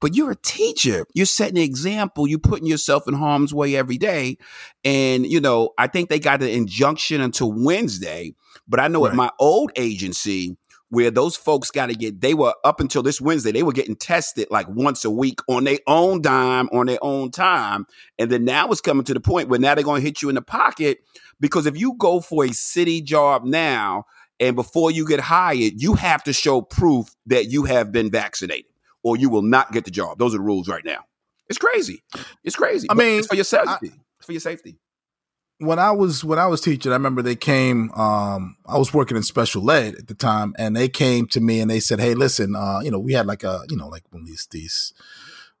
but 0.00 0.14
you're 0.14 0.30
a 0.30 0.36
teacher. 0.36 1.04
You're 1.12 1.26
setting 1.26 1.58
an 1.58 1.64
example. 1.64 2.26
You're 2.26 2.38
putting 2.38 2.66
yourself 2.66 3.08
in 3.08 3.14
harm's 3.14 3.52
way 3.52 3.76
every 3.76 3.98
day. 3.98 4.38
And, 4.84 5.26
you 5.26 5.40
know, 5.40 5.70
I 5.76 5.86
think 5.86 6.08
they 6.08 6.18
got 6.18 6.42
an 6.42 6.48
injunction 6.48 7.20
until 7.20 7.52
Wednesday. 7.52 8.34
But 8.66 8.80
I 8.80 8.88
know 8.88 9.06
at 9.06 9.14
my 9.14 9.30
old 9.38 9.72
agency, 9.76 10.56
where 10.90 11.10
those 11.10 11.36
folks 11.36 11.70
got 11.70 11.86
to 11.86 11.94
get, 11.94 12.20
they 12.20 12.34
were 12.34 12.54
up 12.64 12.80
until 12.80 13.02
this 13.02 13.20
Wednesday, 13.20 13.52
they 13.52 13.62
were 13.62 13.72
getting 13.72 13.96
tested 13.96 14.48
like 14.50 14.66
once 14.68 15.04
a 15.04 15.10
week 15.10 15.40
on 15.48 15.64
their 15.64 15.78
own 15.86 16.22
dime, 16.22 16.68
on 16.72 16.86
their 16.86 16.98
own 17.02 17.30
time. 17.30 17.86
And 18.18 18.30
then 18.30 18.44
now 18.44 18.70
it's 18.70 18.80
coming 18.80 19.04
to 19.04 19.14
the 19.14 19.20
point 19.20 19.48
where 19.48 19.58
now 19.58 19.74
they're 19.74 19.84
going 19.84 20.00
to 20.00 20.06
hit 20.06 20.22
you 20.22 20.28
in 20.28 20.34
the 20.34 20.42
pocket 20.42 21.00
because 21.40 21.66
if 21.66 21.78
you 21.78 21.94
go 21.98 22.20
for 22.20 22.44
a 22.44 22.52
city 22.52 23.02
job 23.02 23.44
now, 23.44 24.04
and 24.40 24.54
before 24.54 24.90
you 24.90 25.06
get 25.06 25.20
hired, 25.20 25.82
you 25.82 25.94
have 25.94 26.22
to 26.24 26.32
show 26.32 26.60
proof 26.60 27.08
that 27.26 27.46
you 27.46 27.64
have 27.64 27.90
been 27.90 28.10
vaccinated 28.10 28.66
or 29.02 29.16
you 29.16 29.28
will 29.30 29.42
not 29.42 29.72
get 29.72 29.84
the 29.84 29.90
job. 29.90 30.18
Those 30.18 30.34
are 30.34 30.38
the 30.38 30.44
rules 30.44 30.68
right 30.68 30.84
now. 30.84 31.04
It's 31.48 31.58
crazy. 31.58 32.02
It's 32.44 32.56
crazy. 32.56 32.86
I 32.90 32.94
mean, 32.94 33.18
it's 33.18 33.26
for 33.26 33.34
your 33.34 33.44
safety. 33.44 33.92
it's 34.18 34.26
for 34.26 34.32
your 34.32 34.40
safety. 34.40 34.78
When 35.58 35.78
I 35.78 35.90
was 35.90 36.24
when 36.24 36.38
I 36.38 36.46
was 36.46 36.60
teaching, 36.60 36.92
I 36.92 36.94
remember 36.94 37.20
they 37.22 37.36
came. 37.36 37.90
Um, 37.92 38.56
I 38.66 38.78
was 38.78 38.94
working 38.94 39.16
in 39.16 39.22
special 39.22 39.68
ed 39.70 39.96
at 39.96 40.06
the 40.06 40.14
time, 40.14 40.54
and 40.58 40.76
they 40.76 40.88
came 40.88 41.26
to 41.28 41.40
me 41.40 41.60
and 41.60 41.70
they 41.70 41.80
said, 41.80 42.00
"Hey, 42.00 42.14
listen, 42.14 42.54
uh, 42.54 42.80
you 42.80 42.90
know, 42.90 42.98
we 42.98 43.12
had 43.12 43.26
like 43.26 43.42
a 43.42 43.62
you 43.68 43.76
know 43.76 43.88
like 43.88 44.04
one 44.10 44.22
of 44.22 44.28
these 44.28 44.46
these 44.50 44.92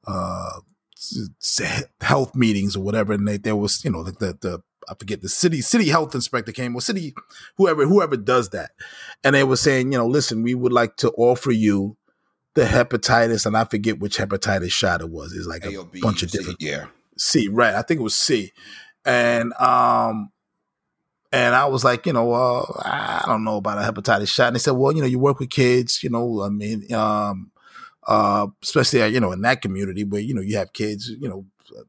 uh, 0.06 0.60
health 2.00 2.34
meetings 2.34 2.76
or 2.76 2.80
whatever, 2.80 3.12
and 3.12 3.26
they, 3.26 3.38
there 3.38 3.56
was 3.56 3.84
you 3.84 3.90
know 3.90 4.00
like 4.00 4.18
the 4.18 4.38
the 4.40 4.62
I 4.88 4.94
forget 4.94 5.20
the 5.20 5.28
city 5.28 5.60
city 5.60 5.88
health 5.88 6.14
inspector 6.14 6.52
came 6.52 6.74
or 6.76 6.80
city 6.80 7.14
whoever 7.56 7.84
whoever 7.84 8.16
does 8.16 8.50
that, 8.50 8.70
and 9.24 9.34
they 9.34 9.44
were 9.44 9.56
saying, 9.56 9.92
you 9.92 9.98
know, 9.98 10.06
listen, 10.06 10.42
we 10.42 10.54
would 10.54 10.72
like 10.72 10.96
to 10.98 11.10
offer 11.12 11.50
you." 11.50 11.96
The 12.54 12.64
hepatitis, 12.64 13.46
and 13.46 13.56
I 13.56 13.64
forget 13.64 14.00
which 14.00 14.18
hepatitis 14.18 14.72
shot 14.72 15.00
it 15.00 15.10
was. 15.10 15.32
It's 15.32 15.46
like 15.46 15.64
a 15.64 15.84
bunch 16.00 16.24
of 16.24 16.30
C, 16.30 16.38
different 16.38 16.60
Yeah. 16.60 16.86
C, 17.16 17.46
right? 17.46 17.72
I 17.74 17.82
think 17.82 18.00
it 18.00 18.02
was 18.02 18.16
C, 18.16 18.52
and 19.04 19.52
um, 19.54 20.30
and 21.32 21.54
I 21.54 21.66
was 21.66 21.84
like, 21.84 22.06
you 22.06 22.12
know, 22.12 22.32
uh, 22.32 22.64
I 22.84 23.24
don't 23.26 23.44
know 23.44 23.56
about 23.56 23.78
a 23.78 23.92
hepatitis 23.92 24.28
shot. 24.28 24.48
And 24.48 24.56
they 24.56 24.60
said, 24.60 24.72
well, 24.72 24.92
you 24.92 25.02
know, 25.02 25.06
you 25.06 25.18
work 25.18 25.38
with 25.38 25.50
kids, 25.50 26.02
you 26.02 26.10
know, 26.10 26.42
I 26.42 26.48
mean, 26.48 26.92
um, 26.94 27.50
uh, 28.06 28.46
especially 28.62 29.02
uh, 29.02 29.06
you 29.06 29.20
know 29.20 29.32
in 29.32 29.42
that 29.42 29.60
community 29.60 30.02
where 30.04 30.20
you 30.22 30.34
know 30.34 30.40
you 30.40 30.56
have 30.56 30.72
kids, 30.72 31.10
you 31.10 31.28
know, 31.28 31.44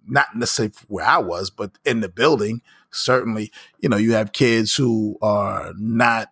not 0.08 0.28
necessarily 0.36 0.74
where 0.88 1.06
I 1.06 1.18
was, 1.20 1.50
but 1.50 1.72
in 1.86 2.02
the 2.02 2.10
building, 2.10 2.62
certainly, 2.92 3.52
you 3.80 3.90
know, 3.90 3.98
you 3.98 4.14
have 4.14 4.34
kids 4.34 4.76
who 4.76 5.18
are 5.22 5.74
not. 5.78 6.30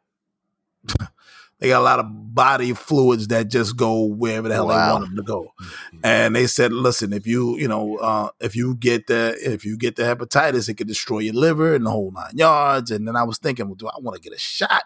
They 1.59 1.69
got 1.69 1.81
a 1.81 1.83
lot 1.83 1.99
of 1.99 2.05
body 2.35 2.73
fluids 2.73 3.29
that 3.29 3.49
just 3.49 3.75
go 3.75 4.03
wherever 4.05 4.47
the 4.47 4.53
hell 4.53 4.67
they 4.67 4.75
want 4.75 5.05
them 5.05 5.15
to 5.15 5.23
go 5.23 5.53
and 6.03 6.35
they 6.35 6.47
said, 6.47 6.71
"Listen, 6.71 7.13
if 7.13 7.25
you 7.25 7.57
you 7.57 7.67
know 7.67 7.97
uh, 7.97 8.29
if 8.39 8.55
you 8.55 8.75
get 8.75 9.07
the 9.07 9.37
if 9.41 9.65
you 9.65 9.77
get 9.77 9.95
the 9.95 10.03
hepatitis, 10.03 10.69
it 10.69 10.75
could 10.75 10.87
destroy 10.87 11.19
your 11.19 11.33
liver 11.33 11.75
and 11.75 11.85
the 11.85 11.89
whole 11.91 12.11
nine 12.11 12.31
yards." 12.35 12.91
And 12.91 13.07
then 13.07 13.15
I 13.15 13.23
was 13.23 13.37
thinking, 13.37 13.65
well, 13.67 13.75
do 13.75 13.87
I 13.87 13.99
want 13.99 14.15
to 14.15 14.21
get 14.21 14.35
a 14.35 14.39
shot? 14.39 14.83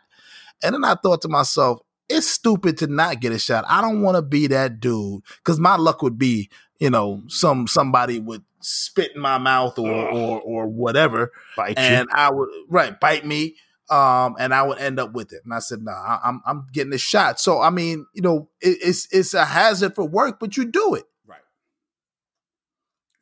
And 0.64 0.76
then 0.76 0.84
I 0.84 0.96
thought 0.96 1.22
to 1.24 1.28
myself, 1.28 1.82
it's 2.08 2.28
stupid 2.28 2.78
to 2.80 2.88
not 2.88 3.20
get 3.20 3.32
a 3.32 3.40
shot. 3.40 3.66
I 3.68 3.82
don't 3.82 4.02
want 4.02 4.16
to 4.16 4.22
be 4.22 4.48
that 4.48 4.80
dude 4.80 5.22
because 5.38 5.60
my 5.60 5.76
luck 5.76 6.02
would 6.02 6.18
be, 6.18 6.50
you 6.80 6.90
know, 6.90 7.24
some 7.28 7.68
somebody 7.68 8.20
would 8.20 8.44
spit 8.60 9.12
in 9.16 9.22
my 9.22 9.38
mouth 9.38 9.78
or 9.80 9.92
or 9.92 10.42
or 10.42 10.68
whatever, 10.68 11.32
Bite 11.58 11.78
you. 11.78 11.84
and 11.84 12.10
I 12.14 12.32
would 12.32 12.50
right 12.70 13.00
bite 13.00 13.26
me. 13.26 13.56
Um, 13.92 14.38
and 14.40 14.54
I 14.54 14.64
would 14.64 14.80
end 14.80 15.00
up 15.00 15.12
with 15.12 15.34
it. 15.34 15.42
And 15.44 15.54
I 15.54 15.60
said, 15.60 15.82
"No, 15.82 15.92
nah, 15.92 16.20
I'm 16.24 16.42
I'm 16.46 16.68
getting 16.72 16.94
a 16.94 16.98
shot." 16.98 17.40
So 17.40 17.62
I 17.62 17.70
mean, 17.70 18.06
you 18.14 18.22
know, 18.22 18.50
it, 18.62 18.78
it's 18.82 19.08
it's 19.12 19.34
a 19.34 19.46
hazard 19.46 19.96
for 19.96 20.08
work, 20.08 20.40
but 20.40 20.56
you 20.56 20.66
do 20.66 20.96
it. 20.96 21.04
Right. 21.28 21.42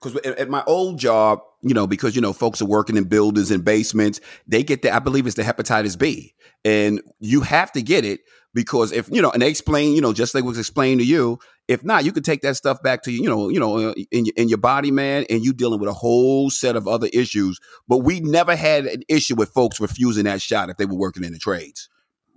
Because 0.02 0.18
at 0.38 0.50
my 0.50 0.64
old 0.68 1.00
job, 1.00 1.42
you 1.64 1.74
know, 1.74 1.88
because 1.88 2.16
you 2.16 2.22
know, 2.22 2.34
folks 2.34 2.62
are 2.62 2.68
working 2.68 2.98
in 2.98 3.06
buildings 3.06 3.50
and 3.50 3.66
basements, 3.66 4.22
they 4.48 4.64
get 4.64 4.84
the 4.84 4.96
I 4.96 5.00
believe 5.00 5.26
it's 5.26 5.36
the 5.36 5.44
hepatitis 5.44 5.98
B, 5.98 6.36
and 6.64 7.02
you 7.20 7.42
have 7.42 7.72
to 7.72 7.82
get 7.82 8.06
it 8.06 8.22
because 8.54 8.92
if 8.92 9.10
you 9.12 9.22
know, 9.22 9.32
and 9.32 9.42
they 9.42 9.50
explain, 9.50 9.96
you 9.96 10.02
know, 10.02 10.14
just 10.14 10.34
like 10.34 10.44
was 10.44 10.58
explained 10.58 11.00
to 11.02 11.06
you, 11.06 11.40
if 11.68 11.84
not, 11.84 12.04
you 12.04 12.12
could 12.12 12.26
take 12.26 12.42
that 12.42 12.56
stuff 12.56 12.82
back 12.82 13.04
to 13.04 13.12
you 13.12 13.30
know, 13.30 13.50
you 13.50 13.60
know, 13.60 13.90
uh, 13.90 13.94
in 14.12 14.26
in 14.36 14.50
your 14.50 14.58
body, 14.58 14.92
man, 14.92 15.26
and 15.30 15.44
you 15.44 15.54
dealing 15.54 15.80
with 15.80 15.90
a 15.90 15.94
whole 15.94 16.50
set 16.50 16.76
of 16.76 16.88
other 16.88 17.08
issues. 17.14 17.60
But 17.88 18.00
we 18.00 18.20
never 18.20 18.56
had 18.56 18.86
an 18.86 19.04
issue 19.08 19.36
with 19.36 19.50
folks 19.50 19.80
refusing 19.80 20.26
that 20.26 20.42
shot 20.42 20.70
if 20.70 20.78
they 20.78 20.86
were 20.86 20.96
working 20.96 21.24
in 21.24 21.34
the 21.34 21.40
trades. 21.40 21.90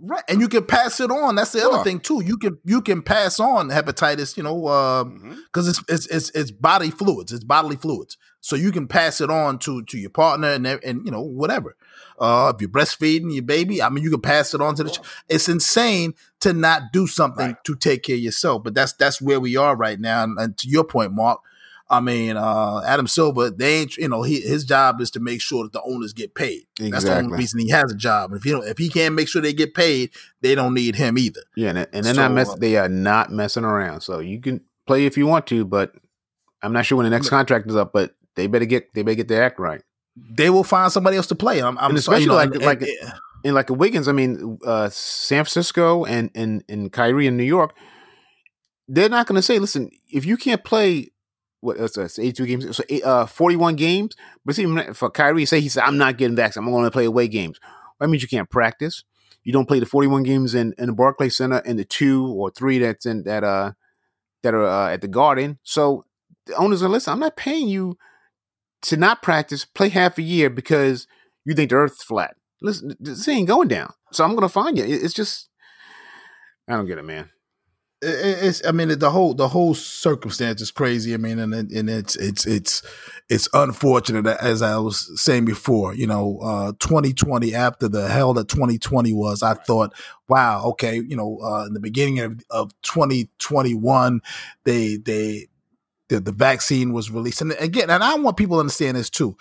Right, 0.05 0.24
and 0.28 0.40
you 0.40 0.48
can 0.48 0.64
pass 0.64 0.98
it 0.98 1.12
on. 1.12 1.36
That's 1.36 1.53
the 1.53 1.61
sure. 1.61 1.74
other 1.74 1.84
thing 1.84 2.00
too. 2.00 2.24
You 2.24 2.36
can 2.36 2.59
you 2.64 2.82
can 2.82 3.03
pass 3.03 3.38
on 3.38 3.68
hepatitis, 3.68 4.36
you 4.36 4.42
know, 4.42 4.57
because 4.57 5.03
um, 5.03 5.20
mm-hmm. 5.20 5.59
it's, 5.61 5.84
it's 5.88 6.07
it's 6.07 6.30
it's 6.30 6.50
body 6.50 6.90
fluids, 6.90 7.32
it's 7.32 7.44
bodily 7.44 7.76
fluids. 7.76 8.18
So 8.40 8.57
you 8.57 8.72
can 8.72 8.88
pass 8.88 9.20
it 9.20 9.30
on 9.30 9.61
to 9.61 9.84
to 9.84 9.98
your 9.98 10.11
partner 10.11 10.48
and 10.48 10.66
and 10.66 11.05
you 11.05 11.12
know 11.12 11.22
whatever. 11.22 11.76
Uh, 12.18 12.53
if 12.55 12.61
you're 12.61 12.68
breastfeeding 12.68 13.32
your 13.32 13.44
baby, 13.44 13.80
I 13.80 13.88
mean, 13.90 14.03
you 14.03 14.11
can 14.11 14.20
pass 14.20 14.55
it 14.55 14.61
on 14.61 14.74
to 14.74 14.84
the. 14.84 14.90
Ch- 14.90 15.00
it's 15.28 15.48
insane 15.48 16.14
to 16.40 16.53
not 16.53 16.92
do 16.92 17.07
something 17.07 17.46
right. 17.46 17.64
to 17.64 17.76
take 17.76 18.03
care 18.03 18.16
of 18.16 18.22
yourself, 18.22 18.64
but 18.64 18.74
that's 18.74 18.94
that's 18.94 19.22
where 19.22 19.38
we 19.38 19.57
are 19.57 19.76
right 19.76 20.00
now. 20.00 20.24
And, 20.24 20.36
and 20.38 20.59
to 20.59 20.68
your 20.68 20.84
point, 20.84 21.12
Mark, 21.12 21.40
I 21.93 22.01
mean, 22.01 22.36
uh, 22.36 22.82
Adam 22.86 23.07
Silver, 23.07 23.51
they 23.51 23.80
ain't, 23.80 23.97
you 23.97 24.09
know, 24.09 24.22
he, 24.22 24.40
his 24.40 24.64
job 24.64 25.01
is 25.01 25.11
to 25.12 25.20
make 25.20 25.40
sure 25.40 25.64
that 25.64 25.72
the 25.72 25.82
owners 25.82 26.12
get 26.12 26.34
paid. 26.34 26.62
Exactly. 26.80 26.90
That's 26.90 27.05
the 27.05 27.16
only 27.16 27.36
reason 27.36 27.61
he 27.61 27.68
has 27.70 27.93
a 27.93 27.97
job. 27.97 28.32
If 28.32 28.45
you 28.45 28.55
know, 28.55 28.62
if 28.62 28.78
he 28.78 28.88
can't 28.88 29.14
make 29.14 29.28
sure 29.28 29.43
they 29.43 29.53
get 29.53 29.74
paid, 29.74 30.11
they 30.40 30.55
don't 30.55 30.74
need 30.74 30.97
him 30.97 31.18
either. 31.18 31.43
Yeah, 31.55 31.68
and, 31.70 31.78
and 31.78 32.05
they're 32.05 32.14
so, 32.14 32.22
not 32.22 32.32
mess- 32.32 32.55
they 32.55 32.76
are 32.76 32.88
not 32.88 33.30
messing 33.30 33.64
around. 33.64 34.01
So 34.01 34.18
you 34.18 34.40
can 34.40 34.62
play 34.86 35.07
if 35.07 35.16
you 35.16 35.26
want 35.26 35.47
to, 35.49 35.64
but 35.64 35.95
I'm 36.62 36.72
not 36.72 36.86
sure 36.86 36.97
when 36.97 37.05
the 37.05 37.11
next 37.11 37.28
contract 37.28 37.68
is 37.68 37.76
up. 37.76 37.93
But 37.93 38.14
they 38.34 38.47
better 38.47 38.64
get 38.64 38.93
they 38.95 39.03
better 39.03 39.16
get 39.16 39.28
their 39.28 39.45
act 39.45 39.61
right 39.61 39.82
they 40.16 40.51
will 40.51 40.64
find 40.64 40.93
somebody 40.93 41.16
else 41.16 41.26
to 41.28 41.34
play. 41.34 41.62
I'm, 41.62 41.78
I'm 41.78 41.90
and 41.90 41.99
especially 41.99 42.26
sorry, 42.26 42.45
you 42.45 42.59
know, 42.59 42.66
like 42.66 42.80
and, 42.80 42.82
like 42.82 43.03
and, 43.03 43.12
in 43.45 43.55
like 43.55 43.70
a 43.70 43.74
Wiggins. 43.74 44.09
I 44.09 44.12
mean, 44.12 44.59
uh, 44.64 44.88
San 44.90 45.45
Francisco 45.45 46.05
and 46.05 46.30
and 46.34 46.62
and 46.68 46.93
Kyrie 46.93 47.26
in 47.26 47.36
New 47.36 47.45
York, 47.45 47.74
they're 48.88 49.09
not 49.09 49.26
going 49.26 49.36
to 49.36 49.43
say, 49.43 49.59
"Listen, 49.59 49.90
if 50.12 50.24
you 50.24 50.36
can't 50.36 50.64
play." 50.64 51.09
What 51.63 51.81
else? 51.81 51.97
Uh, 51.97 52.09
eighty-two 52.19 52.45
games, 52.47 52.77
so 52.77 52.83
uh, 53.05 53.25
forty-one 53.25 53.77
games. 53.77 54.17
But 54.45 54.57
see, 54.57 54.67
for 54.93 55.09
Kyrie, 55.11 55.47
say 55.47 55.61
he 55.61 55.69
said, 55.69 55.85
"I'm 55.85 55.97
not 55.97 56.19
getting 56.19 56.37
vaccinated. 56.37 56.67
I'm 56.67 56.75
going 56.75 56.85
to 56.85 56.91
play 56.91 57.05
away 57.05 57.29
games." 57.29 57.61
That 58.01 58.09
means 58.09 58.21
you 58.21 58.29
can't 58.29 58.51
practice. 58.51 59.05
You 59.45 59.53
don't 59.53 59.67
play 59.67 59.79
the 59.79 59.87
forty-one 59.87 60.25
games 60.25 60.57
in, 60.57 60.75
in 60.77 60.87
the 60.87 60.93
Barclays 60.93 61.37
Center 61.37 61.63
and 61.65 61.79
the 61.79 61.85
two 61.85 62.27
or 62.27 62.51
three 62.51 62.81
that's 62.81 63.07
in 63.07 63.23
that 63.23 63.45
uh 63.45 63.73
that 64.43 64.55
are 64.55 64.67
uh, 64.67 64.93
at 64.93 65.03
the 65.03 65.09
Garden. 65.09 65.61
So 65.63 66.05
the 66.47 66.57
owners 66.57 66.83
are 66.83 66.89
listen. 66.89 67.13
I'm 67.13 67.21
not 67.21 67.37
paying 67.37 67.69
you 67.69 67.97
to 68.83 68.97
not 68.97 69.23
practice, 69.23 69.65
play 69.65 69.89
half 69.89 70.19
a 70.19 70.23
year 70.23 70.51
because 70.51 71.07
you 71.45 71.55
think 71.55 71.71
the 71.71 71.77
earth's 71.77 72.03
flat. 72.03 72.35
Listen, 72.61 72.97
this 72.99 73.29
ain't 73.29 73.47
going 73.47 73.69
down. 73.69 73.93
So 74.11 74.25
I'm 74.25 74.35
gonna 74.35 74.49
find 74.49 74.77
you. 74.77 74.85
It's 74.85 75.15
just 75.15 75.49
I 76.67 76.75
don't 76.75 76.87
get 76.87 76.99
it, 76.99 77.05
man. 77.05 77.31
It's 78.05 78.66
I 78.66 78.72
mean 78.72 78.88
the 78.98 79.11
whole 79.11 79.32
the 79.32 79.46
whole 79.46 79.74
circumstance 79.74 80.61
is 80.61 80.72
crazy. 80.72 81.14
I 81.14 81.18
mean, 81.18 81.38
and 81.38 81.55
and 81.55 81.88
it's 81.88 82.16
it's 82.16 82.44
it's 82.46 82.82
it's 83.28 83.48
unfortunate 83.55 84.26
as 84.26 84.61
I 84.61 84.76
was 84.78 85.20
saying 85.20 85.44
before. 85.44 85.94
You 85.94 86.09
know, 86.09 86.38
uh, 86.42 86.72
2020 86.80 87.55
after 87.55 87.88
the 87.88 88.09
hell 88.09 88.34
that 88.34 88.48
2020 88.48 89.12
was, 89.12 89.44
I 89.44 89.55
thought, 89.55 89.94
wow, 90.28 90.64
okay, 90.70 90.96
you 90.96 91.16
know, 91.16 91.38
uh, 91.42 91.64
in 91.66 91.74
the 91.74 91.80
beginning 91.80 92.18
of, 92.18 92.40
of 92.50 92.72
2021, 92.82 94.20
they 94.64 94.96
they 94.96 95.46
the, 96.09 96.20
the 96.20 96.32
vaccine 96.32 96.92
was 96.92 97.11
released. 97.11 97.40
And 97.40 97.53
again, 97.59 97.88
and 97.88 98.03
I 98.03 98.16
want 98.16 98.36
people 98.36 98.57
to 98.57 98.61
understand 98.61 98.96
this 98.96 99.11
too. 99.11 99.36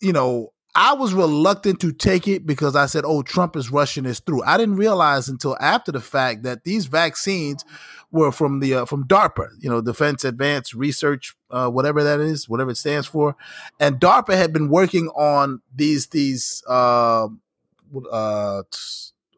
You 0.00 0.12
know, 0.12 0.53
I 0.76 0.94
was 0.94 1.14
reluctant 1.14 1.80
to 1.80 1.92
take 1.92 2.26
it 2.26 2.46
because 2.46 2.74
I 2.74 2.86
said, 2.86 3.04
oh, 3.06 3.22
Trump 3.22 3.54
is 3.54 3.70
rushing 3.70 4.04
this 4.04 4.18
through. 4.18 4.42
I 4.42 4.56
didn't 4.56 4.76
realize 4.76 5.28
until 5.28 5.56
after 5.60 5.92
the 5.92 6.00
fact 6.00 6.42
that 6.42 6.64
these 6.64 6.86
vaccines 6.86 7.64
were 8.10 8.32
from 8.32 8.60
the 8.60 8.74
uh, 8.74 8.84
from 8.84 9.04
DARPA, 9.04 9.48
you 9.58 9.70
know, 9.70 9.80
Defense 9.80 10.24
Advanced 10.24 10.74
Research, 10.74 11.36
uh, 11.50 11.68
whatever 11.68 12.02
that 12.02 12.20
is, 12.20 12.48
whatever 12.48 12.70
it 12.70 12.76
stands 12.76 13.06
for. 13.06 13.36
And 13.78 14.00
DARPA 14.00 14.36
had 14.36 14.52
been 14.52 14.68
working 14.68 15.08
on 15.08 15.60
these 15.74 16.08
these 16.08 16.62
uh, 16.68 17.28
uh, 18.10 18.62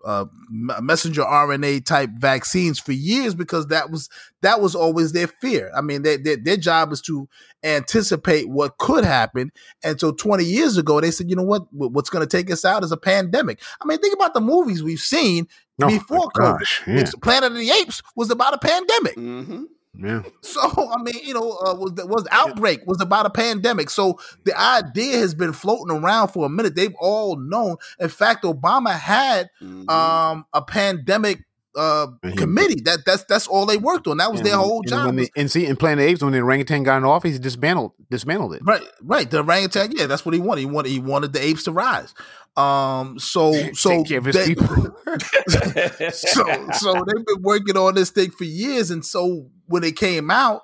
uh, 0.07 0.25
messenger 0.49 1.23
RNA 1.23 1.85
type 1.85 2.11
vaccines 2.17 2.79
for 2.79 2.93
years 2.93 3.35
because 3.35 3.67
that 3.67 3.91
was 3.91 4.09
that 4.43 4.61
was 4.61 4.77
always 4.77 5.13
their 5.13 5.27
fear. 5.27 5.73
I 5.77 5.81
mean, 5.81 6.03
they, 6.03 6.17
they, 6.17 6.37
their 6.37 6.57
job 6.57 6.93
is 6.93 7.01
to 7.03 7.29
anticipate 7.65 8.49
what 8.49 8.79
could 8.79 9.05
happen. 9.05 9.51
And 9.83 9.99
so 9.99 10.13
20 10.13 10.45
years 10.45 10.77
ago, 10.77 11.01
they 11.01 11.11
said, 11.11 11.29
you 11.29 11.35
know 11.35 11.43
what? 11.43 11.65
What's 11.73 12.11
going 12.11 12.27
to 12.27 12.37
take 12.37 12.51
us 12.53 12.65
out 12.65 12.85
is 12.85 12.93
a 12.93 12.97
pandemic. 12.97 13.61
I 13.83 13.87
mean, 13.87 13.99
think 13.99 14.15
about 14.15 14.35
the 14.35 14.41
movies 14.41 14.83
we've 14.83 15.01
seen 15.01 15.49
oh 15.83 15.89
before 15.89 16.29
COVID. 16.37 16.59
Gosh, 16.59 16.83
yeah. 16.87 17.11
Planet 17.21 17.53
of 17.53 17.59
the 17.59 17.71
Apes 17.71 18.01
was 18.15 18.31
about 18.31 18.55
a 18.55 18.59
pandemic. 18.59 19.17
Mm-hmm. 19.17 19.65
Yeah. 19.99 20.23
So 20.43 20.61
I 20.63 21.03
mean, 21.03 21.21
you 21.25 21.35
know, 21.35 21.59
uh, 21.65 21.75
was 21.75 21.93
was 22.05 22.27
outbreak 22.31 22.87
was 22.87 23.01
about 23.01 23.27
a 23.27 23.31
pandemic. 23.31 23.91
So 23.91 24.19
the 24.45 24.59
idea 24.59 25.19
has 25.19 25.35
been 25.35 25.53
floating 25.53 25.97
around 25.97 26.29
for 26.29 26.47
a 26.47 26.49
minute. 26.49 26.75
They've 26.75 26.95
all 27.01 27.37
known. 27.37 27.77
In 27.99 28.09
fact, 28.09 28.45
Obama 28.45 28.93
had 28.93 29.49
mm-hmm. 29.61 29.89
um, 29.89 30.47
a 30.53 30.63
pandemic 30.63 31.47
uh, 31.77 32.09
committee. 32.37 32.81
That 32.83 33.05
that's 33.05 33.25
that's 33.25 33.47
all 33.47 33.67
they 33.67 33.77
worked 33.77 34.07
on. 34.07 34.17
That 34.17 34.31
was 34.31 34.41
and, 34.41 34.49
their 34.49 34.57
whole 34.57 34.83
job. 34.83 35.15
They, 35.15 35.29
and 35.37 35.51
see, 35.51 35.67
in 35.67 35.77
Planet 35.77 36.09
Apes, 36.09 36.23
when 36.23 36.33
the 36.33 36.41
orangutan 36.41 36.83
got 36.83 36.97
in 36.99 37.05
office, 37.05 37.35
he 37.35 37.39
dismantled 37.39 37.93
dismantled 38.11 38.55
it. 38.55 38.63
Right, 38.65 38.83
right. 39.03 39.31
The 39.31 39.39
orangutan, 39.43 39.93
yeah, 39.93 40.07
that's 40.07 40.25
what 40.25 40.35
he 40.35 40.41
wanted. 40.41 40.61
He 40.61 40.67
wanted 40.67 40.91
he 40.91 40.99
wanted 40.99 41.33
the 41.33 41.43
apes 41.43 41.65
to 41.65 41.73
rise. 41.73 42.15
Um, 42.57 43.19
so 43.19 43.53
so 43.75 44.03
they, 44.03 44.55
so 46.11 46.69
so 46.73 46.93
they've 46.95 47.27
been 47.27 47.43
working 47.43 47.77
on 47.77 47.95
this 47.95 48.11
thing 48.11 48.31
for 48.31 48.45
years, 48.45 48.91
and 48.91 49.05
so 49.05 49.51
when 49.67 49.85
it 49.85 49.97
came 49.97 50.31
out, 50.31 50.63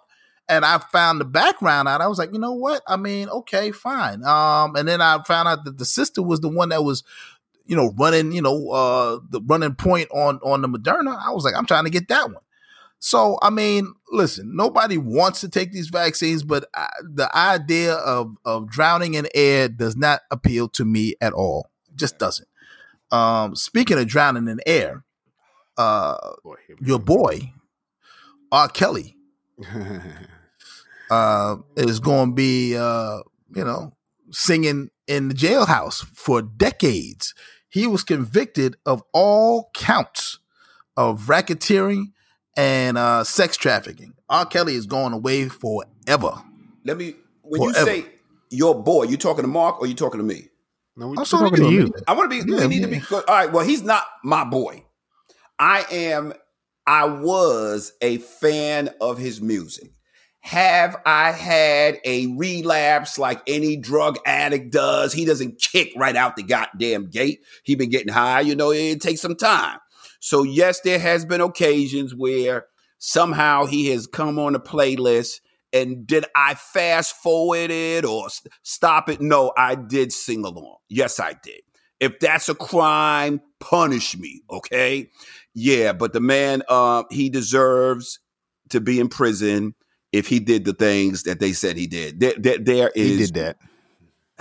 and 0.49 0.65
I 0.65 0.79
found 0.79 1.21
the 1.21 1.25
background 1.25 1.89
out, 1.89 2.01
I 2.01 2.09
was 2.09 2.19
like, 2.19 2.33
you 2.33 2.39
know 2.39 2.53
what? 2.53 2.83
I 2.87 2.97
mean, 2.97 3.29
okay, 3.29 3.71
fine. 3.71 4.25
Um, 4.25 4.77
and 4.77 4.87
then 4.87 5.01
I 5.01 5.23
found 5.23 5.49
out 5.49 5.65
that 5.65 5.79
the 5.79 5.85
sister 5.85 6.23
was 6.23 6.41
the 6.41 6.49
one 6.49 6.71
that 6.71 6.85
was, 6.85 7.05
you 7.65 7.77
know, 7.77 7.93
running, 7.97 8.33
you 8.33 8.43
know, 8.43 8.71
uh, 8.71 9.19
the 9.31 9.41
running 9.47 9.75
point 9.75 10.09
on 10.11 10.41
on 10.43 10.63
the 10.63 10.69
Moderna. 10.69 11.17
I 11.17 11.31
was 11.31 11.45
like, 11.45 11.55
I'm 11.57 11.67
trying 11.67 11.85
to 11.85 11.91
get 11.91 12.09
that 12.09 12.27
one. 12.27 12.43
So, 12.99 13.39
I 13.43 13.51
mean, 13.51 13.95
listen, 14.11 14.55
nobody 14.55 14.97
wants 14.99 15.41
to 15.41 15.49
take 15.49 15.73
these 15.73 15.89
vaccines, 15.89 16.45
but 16.45 16.67
I, 16.75 16.89
the 17.03 17.35
idea 17.37 17.95
of 17.95 18.37
of 18.45 18.69
drowning 18.69 19.15
in 19.15 19.29
air 19.35 19.69
does 19.69 19.97
not 19.97 20.21
appeal 20.31 20.69
to 20.71 20.85
me 20.85 21.15
at 21.21 21.33
all 21.33 21.71
just 21.95 22.19
doesn't. 22.19 22.49
Um, 23.11 23.55
speaking 23.57 23.99
of 23.99 24.07
drowning 24.07 24.49
in 24.49 24.61
air, 24.67 25.05
uh, 25.77 26.17
boy, 26.43 26.57
your 26.81 26.99
boy 26.99 27.53
R. 28.53 28.69
Kelly 28.69 29.17
uh, 31.11 31.57
is 31.77 31.99
going 31.99 32.31
to 32.31 32.35
be, 32.35 32.77
uh, 32.77 33.21
you 33.55 33.65
know, 33.65 33.97
singing 34.31 34.91
in 35.07 35.29
the 35.29 35.35
jailhouse 35.35 36.05
for 36.15 36.43
decades. 36.43 37.35
He 37.71 37.87
was 37.87 38.05
convicted 38.05 38.77
of 38.85 39.03
all 39.15 39.71
counts 39.75 40.39
of 40.97 41.23
racketeering 41.23 42.13
and 42.57 42.99
uh, 42.99 43.25
sex 43.25 43.57
trafficking. 43.57 44.13
R. 44.29 44.45
Kelly 44.45 44.75
is 44.75 44.87
going 44.87 45.15
away 45.15 45.49
forever. 45.49 46.35
Let 46.85 46.99
me. 46.99 47.15
When 47.43 47.73
forever. 47.73 47.91
you 47.91 48.03
say 48.03 48.09
your 48.51 48.81
boy, 48.81 49.05
you 49.05 49.17
talking 49.17 49.43
to 49.43 49.49
Mark 49.49 49.81
or 49.81 49.87
you 49.87 49.95
talking 49.95 50.19
to 50.19 50.25
me? 50.25 50.49
No, 50.95 51.09
we, 51.09 51.17
I'm 51.17 51.25
talking 51.25 51.57
to 51.57 51.71
you. 51.71 51.93
I 52.07 52.13
want 52.15 52.31
to 52.31 52.45
be. 52.45 52.53
Yeah, 52.53 52.67
we 52.67 52.79
need 52.79 52.83
to 52.83 52.89
be. 52.89 53.01
All 53.11 53.23
right. 53.27 53.51
Well, 53.51 53.65
he's 53.65 53.83
not 53.83 54.05
my 54.23 54.45
boy. 54.45 54.85
I 55.59 55.87
am. 55.91 56.35
I 56.87 57.05
was 57.07 57.93
a 58.01 58.19
fan 58.19 58.91
of 59.01 59.19
his 59.19 59.41
music. 59.41 59.91
Have 60.41 60.97
I 61.07 61.31
had 61.31 61.99
a 62.05 62.27
relapse 62.27 63.17
like 63.17 63.41
any 63.47 63.77
drug 63.77 64.19
addict 64.27 64.73
does? 64.73 65.13
He 65.13 65.25
doesn't 65.25 65.61
kick 65.61 65.93
right 65.97 66.17
out 66.17 66.35
the 66.35 66.43
goddamn 66.43 67.11
gate. 67.11 67.41
He 67.63 67.77
been 67.77 67.91
getting 67.91 68.13
high, 68.13 68.41
you 68.41 68.57
know, 68.57 68.73
it 68.73 69.01
takes 69.01 69.21
some 69.21 69.37
time. 69.37 69.79
So 70.19 70.43
yes, 70.43 70.81
there 70.81 70.99
has 70.99 71.25
been 71.25 71.41
occasions 71.41 72.15
where 72.15 72.67
somehow 72.99 73.67
he 73.67 73.89
has 73.89 74.09
come 74.09 74.39
on 74.39 74.57
a 74.57 74.61
playlist 74.61 75.41
and 75.73 76.07
did 76.07 76.25
I 76.37 76.55
fast 76.55 77.17
forward 77.17 77.71
it 77.71 78.05
or 78.05 78.29
stop 78.63 79.09
it? 79.09 79.21
No, 79.21 79.53
I 79.57 79.75
did 79.77 80.13
sing 80.13 80.45
along. 80.45 80.77
Yes, 80.89 81.19
I 81.19 81.35
did. 81.43 81.61
If 82.01 82.19
that's 82.19 82.49
a 82.49 82.55
crime, 82.55 83.41
punish 83.61 84.19
me, 84.19 84.43
okay? 84.51 85.09
Yeah, 85.55 85.93
but 85.93 86.13
the 86.13 86.21
man, 86.21 86.63
uh, 86.69 87.05
he 87.11 87.29
deserves 87.29 88.21
to 88.71 88.81
be 88.81 88.99
in 88.99 89.09
prison 89.09 89.75
if 90.13 90.27
he 90.27 90.41
did 90.41 90.65
the 90.65 90.73
things 90.73 91.25
that 91.25 91.41
they 91.41 91.53
said 91.53 91.77
he 91.77 91.87
did. 91.87 92.21
There, 92.21 92.35
there, 92.39 92.59
there 92.59 92.93
is. 92.95 93.19
He 93.19 93.27
did 93.27 93.35
that. 93.35 93.57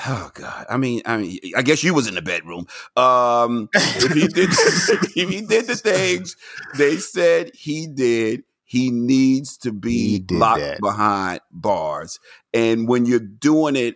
Oh 0.08 0.32
God! 0.34 0.66
I 0.70 0.78
mean, 0.78 1.02
I 1.06 1.18
mean, 1.18 1.40
I 1.56 1.62
guess 1.62 1.84
you 1.84 1.94
was 1.94 2.08
in 2.08 2.16
the 2.16 2.22
bedroom. 2.22 2.66
Um, 2.96 3.70
if 3.74 4.14
he 4.14 4.28
did, 4.28 4.50
if 5.16 5.30
he 5.30 5.42
did 5.42 5.68
the 5.68 5.76
things 5.76 6.38
they 6.76 6.96
said 6.98 7.52
he 7.54 7.88
did, 7.88 8.44
he 8.64 8.90
needs 8.90 9.58
to 9.58 9.74
be 9.74 10.26
locked 10.32 10.62
that. 10.62 10.80
behind 10.80 11.42
bars. 11.52 12.20
And 12.54 12.88
when 12.88 13.06
you're 13.06 13.20
doing 13.20 13.76
it, 13.76 13.96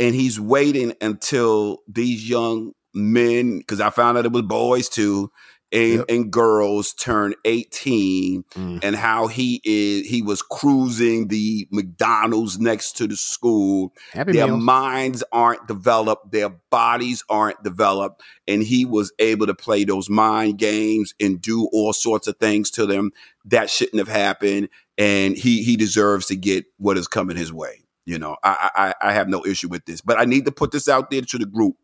and 0.00 0.14
he's 0.14 0.40
waiting 0.40 0.94
until 1.00 1.78
these 1.88 2.28
young 2.28 2.72
men, 2.92 3.58
because 3.58 3.80
I 3.80 3.90
found 3.90 4.18
out 4.18 4.26
it 4.26 4.32
was 4.32 4.42
boys 4.42 4.88
too, 4.88 5.30
and, 5.74 5.92
yep. 5.94 6.04
and 6.08 6.30
girls 6.30 6.94
turn 6.94 7.34
18 7.44 8.44
mm. 8.44 8.80
and 8.82 8.94
how 8.94 9.26
he 9.26 9.60
is 9.64 10.06
he 10.06 10.22
was 10.22 10.40
cruising 10.40 11.26
the 11.28 11.66
McDonald's 11.72 12.60
next 12.60 12.96
to 12.98 13.08
the 13.08 13.16
school. 13.16 13.92
Happy 14.12 14.32
their 14.32 14.46
meals. 14.46 14.62
minds 14.62 15.24
aren't 15.32 15.66
developed, 15.66 16.30
their 16.30 16.50
bodies 16.70 17.24
aren't 17.28 17.62
developed, 17.64 18.22
and 18.46 18.62
he 18.62 18.84
was 18.84 19.12
able 19.18 19.46
to 19.46 19.54
play 19.54 19.82
those 19.82 20.08
mind 20.08 20.58
games 20.58 21.12
and 21.18 21.42
do 21.42 21.68
all 21.72 21.92
sorts 21.92 22.28
of 22.28 22.36
things 22.38 22.70
to 22.70 22.86
them 22.86 23.10
that 23.44 23.68
shouldn't 23.68 23.98
have 23.98 24.08
happened. 24.08 24.68
And 24.96 25.36
he 25.36 25.64
he 25.64 25.76
deserves 25.76 26.26
to 26.26 26.36
get 26.36 26.66
what 26.78 26.96
is 26.96 27.08
coming 27.08 27.36
his 27.36 27.52
way. 27.52 27.80
You 28.06 28.20
know, 28.20 28.36
I, 28.44 28.70
I 28.76 29.08
I 29.08 29.12
have 29.12 29.28
no 29.28 29.44
issue 29.44 29.68
with 29.68 29.84
this, 29.86 30.00
but 30.00 30.20
I 30.20 30.24
need 30.24 30.44
to 30.44 30.52
put 30.52 30.70
this 30.70 30.88
out 30.88 31.10
there 31.10 31.22
to 31.22 31.38
the 31.38 31.46
group. 31.46 31.74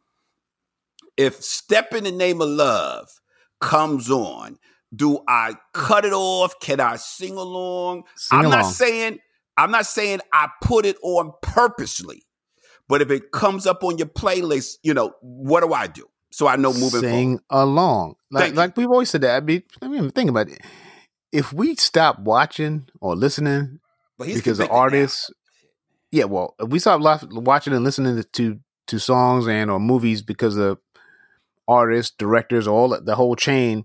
If 1.17 1.43
step 1.43 1.93
in 1.93 2.05
the 2.05 2.13
name 2.13 2.41
of 2.41 2.49
love 2.49 3.20
comes 3.61 4.11
on, 4.11 4.59
do 4.95 5.21
I 5.29 5.55
cut 5.73 6.05
it 6.05 6.13
off? 6.13 6.59
Can 6.61 6.81
I 6.81 6.97
sing 6.97 7.37
along? 7.37 8.05
Sing 8.17 8.39
I'm 8.39 8.47
along. 8.47 8.59
not 8.61 8.67
saying 8.67 9.19
I'm 9.57 9.71
not 9.71 9.87
saying 9.87 10.21
I 10.33 10.49
put 10.63 10.87
it 10.87 10.97
on 11.03 11.33
purposely, 11.43 12.23
but 12.89 13.03
if 13.03 13.11
it 13.11 13.31
comes 13.31 13.67
up 13.67 13.85
on 13.85 13.99
your 13.99 14.09
playlist, 14.09 14.79
you 14.83 14.95
know, 14.95 15.13
what 15.21 15.63
do 15.63 15.73
I 15.73 15.87
do? 15.87 16.07
So 16.33 16.47
I 16.47 16.57
know 16.57 16.73
moving 16.73 17.01
sing 17.01 17.39
forward. 17.49 17.65
along. 17.65 18.15
Like 18.31 18.55
like 18.55 18.77
we've 18.77 18.89
always 18.89 19.11
said 19.11 19.21
that. 19.23 19.43
I 19.43 19.45
mean, 19.45 19.63
I 19.83 19.89
mean, 19.89 20.11
think 20.11 20.31
about 20.31 20.49
it. 20.49 20.61
If 21.33 21.53
we 21.53 21.77
stop 21.77 22.19
watching 22.21 22.89
or 23.01 23.15
listening 23.15 23.79
because 24.19 24.59
the 24.59 24.69
artists, 24.69 25.31
yeah, 26.11 26.25
well, 26.25 26.55
if 26.61 26.69
we 26.69 26.79
stop 26.79 27.01
watching 27.33 27.73
and 27.73 27.85
listening 27.85 28.23
to 28.33 28.61
to 28.89 28.99
songs 28.99 29.47
and 29.47 29.71
or 29.71 29.79
movies 29.79 30.23
because 30.23 30.57
of 30.57 30.79
artists, 31.71 32.15
directors, 32.17 32.67
all 32.67 32.99
the 33.01 33.15
whole 33.15 33.37
chain, 33.37 33.85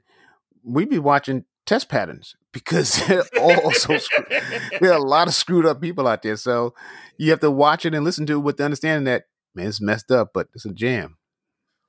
we'd 0.64 0.90
be 0.90 1.00
watching 1.00 1.46
test 1.66 1.88
patterns 1.90 2.36
because 2.52 3.06
they're 3.08 3.24
all 3.40 3.72
so 3.72 3.98
screwed. 3.98 4.28
there 4.82 4.92
are 4.92 4.98
a 4.98 5.04
lot 5.04 5.28
of 5.28 5.34
screwed 5.34 5.66
up 5.66 5.82
people 5.82 6.08
out 6.08 6.24
there. 6.24 6.36
So 6.36 6.74
you 7.18 7.30
have 7.32 7.40
to 7.42 7.52
watch 7.52 7.86
it 7.86 7.94
and 7.94 8.04
listen 8.04 8.26
to 8.28 8.34
it 8.34 8.44
with 8.44 8.58
the 8.58 8.66
understanding 8.66 9.06
that 9.06 9.26
man, 9.54 9.68
it's 9.68 9.82
messed 9.82 10.12
up, 10.12 10.32
but 10.34 10.48
it's 10.54 10.66
a 10.66 10.74
jam. 10.74 11.18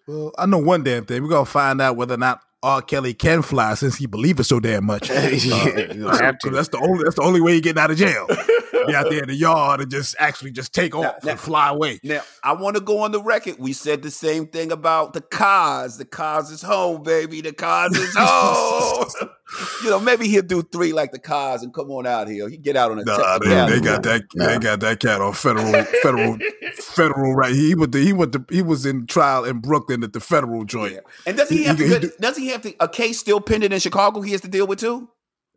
Well, 0.06 0.32
I 0.38 0.46
know 0.46 0.58
one 0.58 0.84
damn 0.84 1.04
thing. 1.04 1.22
We're 1.22 1.30
gonna 1.30 1.46
find 1.46 1.80
out 1.80 1.96
whether 1.96 2.14
or 2.14 2.18
not 2.18 2.40
R. 2.66 2.82
Kelly 2.82 3.14
can 3.14 3.42
fly 3.42 3.74
since 3.74 3.94
he 3.94 4.06
believes 4.06 4.40
it 4.40 4.44
so 4.44 4.58
damn 4.58 4.84
much. 4.86 5.08
uh. 5.10 5.14
That's 5.14 6.68
the 6.68 6.80
only 6.82 7.04
that's 7.04 7.14
the 7.14 7.22
only 7.22 7.40
way 7.40 7.54
he 7.54 7.60
getting 7.60 7.80
out 7.80 7.92
of 7.92 7.96
jail. 7.96 8.26
Be 8.26 8.94
out 8.94 9.08
there 9.08 9.22
in 9.22 9.28
the 9.28 9.36
yard 9.36 9.80
and 9.80 9.90
just 9.90 10.16
actually 10.18 10.50
just 10.50 10.74
take 10.74 10.92
off 10.92 11.22
now, 11.22 11.30
and 11.30 11.40
fly 11.40 11.68
away. 11.68 12.00
Now 12.02 12.22
I 12.42 12.54
want 12.54 12.74
to 12.76 12.82
go 12.82 12.98
on 12.98 13.12
the 13.12 13.22
record. 13.22 13.60
We 13.60 13.72
said 13.72 14.02
the 14.02 14.10
same 14.10 14.48
thing 14.48 14.72
about 14.72 15.12
the 15.12 15.20
cars. 15.20 15.96
The 15.96 16.04
cars 16.04 16.50
is 16.50 16.60
home, 16.60 17.04
baby. 17.04 17.40
The 17.40 17.52
cars 17.52 17.96
is 17.96 18.14
home. 18.18 19.06
you 19.82 19.90
know, 19.90 20.00
maybe 20.00 20.26
he'll 20.28 20.42
do 20.42 20.62
three 20.62 20.92
like 20.92 21.12
the 21.12 21.18
cars 21.18 21.62
and 21.62 21.72
come 21.72 21.90
on 21.90 22.06
out 22.06 22.28
here. 22.28 22.48
He 22.48 22.56
get 22.56 22.76
out 22.76 22.90
on 22.90 22.98
a. 22.98 23.04
Nah, 23.04 23.38
they, 23.38 23.76
they, 23.76 23.80
got 23.80 24.02
that. 24.02 24.24
Nah. 24.34 24.46
They 24.46 24.58
got 24.58 24.80
that 24.80 25.00
cat 25.00 25.20
on 25.20 25.34
federal, 25.34 25.84
federal, 26.02 26.38
federal. 26.74 27.34
Right. 27.34 27.54
He 27.54 27.74
went. 27.74 27.92
The, 27.92 27.98
he 28.00 28.12
went. 28.12 28.32
The, 28.32 28.44
he 28.50 28.62
was 28.62 28.84
in 28.84 29.06
trial 29.06 29.44
in 29.44 29.60
Brooklyn 29.60 30.02
at 30.02 30.12
the 30.12 30.20
federal 30.20 30.64
joint. 30.64 30.94
Yeah. 30.94 31.00
And 31.26 31.36
does 31.36 31.48
he, 31.48 31.58
he 31.58 31.64
have 31.64 31.78
he, 31.78 31.88
to? 31.88 31.98
He, 32.00 32.08
does 32.20 32.36
he 32.36 32.48
have 32.48 32.62
to? 32.62 32.74
A 32.80 32.88
case 32.88 33.20
still 33.20 33.40
pending 33.40 33.72
in 33.72 33.78
Chicago. 33.78 34.20
He 34.20 34.32
has 34.32 34.40
to 34.40 34.48
deal 34.48 34.66
with 34.66 34.80
too. 34.80 35.08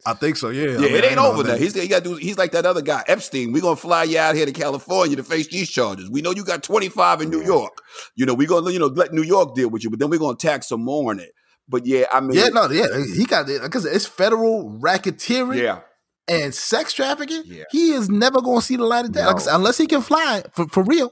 I 0.06 0.14
think 0.14 0.38
so. 0.38 0.50
Yeah. 0.50 0.72
Yeah. 0.72 0.78
I 0.78 0.82
mean, 0.82 0.96
it 0.96 1.04
ain't 1.06 1.18
over 1.18 1.44
there. 1.44 1.58
He's 1.58 1.74
he 1.74 1.88
got 1.88 2.04
to 2.04 2.12
do. 2.12 2.16
He's 2.16 2.38
like 2.38 2.52
that 2.52 2.66
other 2.66 2.82
guy, 2.82 3.04
Epstein. 3.08 3.52
We're 3.52 3.62
gonna 3.62 3.76
fly 3.76 4.04
you 4.04 4.20
out 4.20 4.36
here 4.36 4.46
to 4.46 4.54
California 4.54 5.16
to 5.16 5.24
face 5.24 5.48
these 5.48 5.70
charges. 5.70 6.10
We 6.10 6.22
know 6.22 6.32
you 6.32 6.46
got 6.46 6.64
25 6.64 7.22
in 7.22 7.30
New 7.30 7.42
York. 7.44 7.82
You 8.16 8.26
know, 8.26 8.34
we're 8.34 8.48
gonna 8.48 8.72
you 8.72 8.80
know 8.80 8.88
let 8.88 9.14
New 9.14 9.24
York 9.24 9.56
deal 9.56 9.70
with 9.70 9.84
you, 9.84 9.90
but 9.90 10.00
then 10.00 10.10
we're 10.10 10.20
gonna 10.20 10.38
tax 10.38 10.70
some 10.70 10.84
more 10.84 11.12
on 11.12 11.20
it. 11.20 11.32
But 11.70 11.86
yeah, 11.86 12.05
I 12.11 12.20
mean, 12.20 12.38
yeah, 12.38 12.49
no, 12.49 12.70
yeah, 12.70 12.88
he 13.15 13.26
got 13.26 13.47
it 13.47 13.61
because 13.61 13.86
it's 13.86 14.05
federal 14.05 14.72
racketeering. 14.82 15.61
Yeah. 15.61 15.82
And 16.28 16.53
sex 16.53 16.93
trafficking, 16.93 17.43
yeah. 17.45 17.63
he 17.72 17.91
is 17.91 18.09
never 18.09 18.41
going 18.41 18.59
to 18.59 18.65
see 18.65 18.76
the 18.76 18.86
light 18.86 19.05
of 19.05 19.11
day 19.11 19.22
no. 19.22 19.32
like 19.32 19.41
unless 19.49 19.78
he 19.78 19.88
can 19.88 20.01
fly 20.01 20.43
for, 20.53 20.67
for 20.67 20.84
real. 20.84 21.11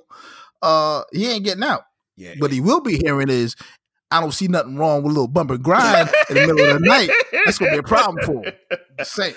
Uh, 0.62 1.04
he 1.12 1.28
ain't 1.28 1.44
getting 1.44 1.64
out. 1.64 1.84
Yeah, 2.16 2.34
but 2.40 2.52
he 2.52 2.62
will 2.62 2.82
be 2.82 2.98
hearing 2.98 3.30
is, 3.30 3.56
I 4.12 4.22
don't 4.22 4.32
see 4.32 4.48
nothing 4.48 4.78
wrong 4.78 5.04
with 5.04 5.12
a 5.12 5.14
little 5.14 5.28
bumper 5.28 5.58
grind 5.58 6.10
in 6.30 6.36
the 6.36 6.42
middle 6.42 6.66
of 6.66 6.82
the 6.82 6.88
night. 6.88 7.10
That's 7.46 7.58
gonna 7.58 7.72
be 7.72 7.78
a 7.78 7.84
problem 7.84 8.26
for 8.26 8.44
him. 8.44 8.54
Say, 9.04 9.34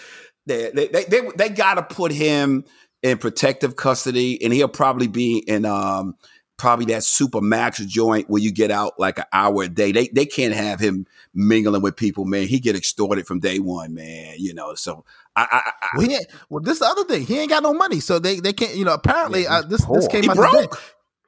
They 0.46 0.70
they 0.70 0.88
they, 0.88 1.04
they, 1.04 1.20
they 1.36 1.48
got 1.48 1.74
to 1.74 1.82
put 1.82 2.12
him 2.12 2.64
in 3.02 3.18
protective 3.18 3.76
custody, 3.76 4.42
and 4.42 4.52
he'll 4.52 4.68
probably 4.68 5.08
be 5.08 5.38
in 5.38 5.64
um 5.64 6.14
probably 6.60 6.84
that 6.84 7.02
super 7.02 7.40
max 7.40 7.78
joint 7.86 8.28
where 8.28 8.40
you 8.40 8.52
get 8.52 8.70
out 8.70 9.00
like 9.00 9.18
an 9.18 9.24
hour 9.32 9.62
a 9.62 9.68
day. 9.68 9.92
They 9.92 10.08
they 10.08 10.26
can't 10.26 10.54
have 10.54 10.78
him 10.78 11.06
mingling 11.34 11.80
with 11.80 11.96
people, 11.96 12.26
man. 12.26 12.46
He 12.46 12.60
get 12.60 12.76
extorted 12.76 13.26
from 13.26 13.40
day 13.40 13.58
one, 13.58 13.94
man. 13.94 14.34
You 14.36 14.52
know, 14.52 14.74
so 14.74 15.04
I, 15.34 15.48
I, 15.50 15.70
I 15.82 15.88
well, 15.96 16.06
yeah. 16.06 16.18
well, 16.50 16.60
this 16.60 16.80
the 16.80 16.84
other 16.84 17.04
thing. 17.04 17.24
He 17.24 17.38
ain't 17.38 17.48
got 17.48 17.62
no 17.62 17.72
money, 17.72 17.98
so 18.00 18.18
they 18.18 18.40
they 18.40 18.52
can't. 18.52 18.76
You 18.76 18.84
know, 18.84 18.92
apparently 18.92 19.44
yeah, 19.44 19.56
uh, 19.56 19.62
this 19.62 19.84
poor. 19.84 19.96
this 19.96 20.08
came 20.08 20.22
he 20.22 20.28
out 20.28 20.36
broke. 20.36 20.78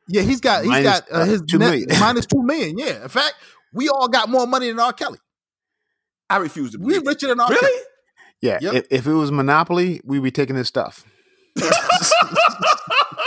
Yeah, 0.07 0.22
he's 0.22 0.41
got 0.41 0.62
he's 0.62 0.70
minus, 0.70 1.01
got 1.01 1.11
uh, 1.11 1.24
his 1.24 1.43
two 1.43 1.59
net, 1.59 1.70
million. 1.70 1.89
minus 1.99 2.26
two 2.26 2.43
million. 2.43 2.78
Yeah, 2.78 3.03
in 3.03 3.09
fact, 3.09 3.35
we 3.72 3.89
all 3.89 4.09
got 4.09 4.28
more 4.28 4.47
money 4.47 4.68
than 4.68 4.78
R. 4.78 4.93
Kelly. 4.93 5.18
I 6.28 6.37
refuse 6.37 6.72
to. 6.72 6.78
We 6.78 6.99
richer 6.99 7.28
than 7.28 7.41
R. 7.41 7.49
Really? 7.49 7.61
Kelly. 7.61 7.83
Yeah. 8.43 8.59
Yep. 8.61 8.74
If, 8.74 8.87
if, 8.91 9.07
it 9.07 9.12
was 9.12 9.30
Monopoly, 9.30 10.01
we'd 10.05 10.22
be 10.22 10.33
taking 10.33 10.57
his 10.57 10.68
stuff. 10.68 11.05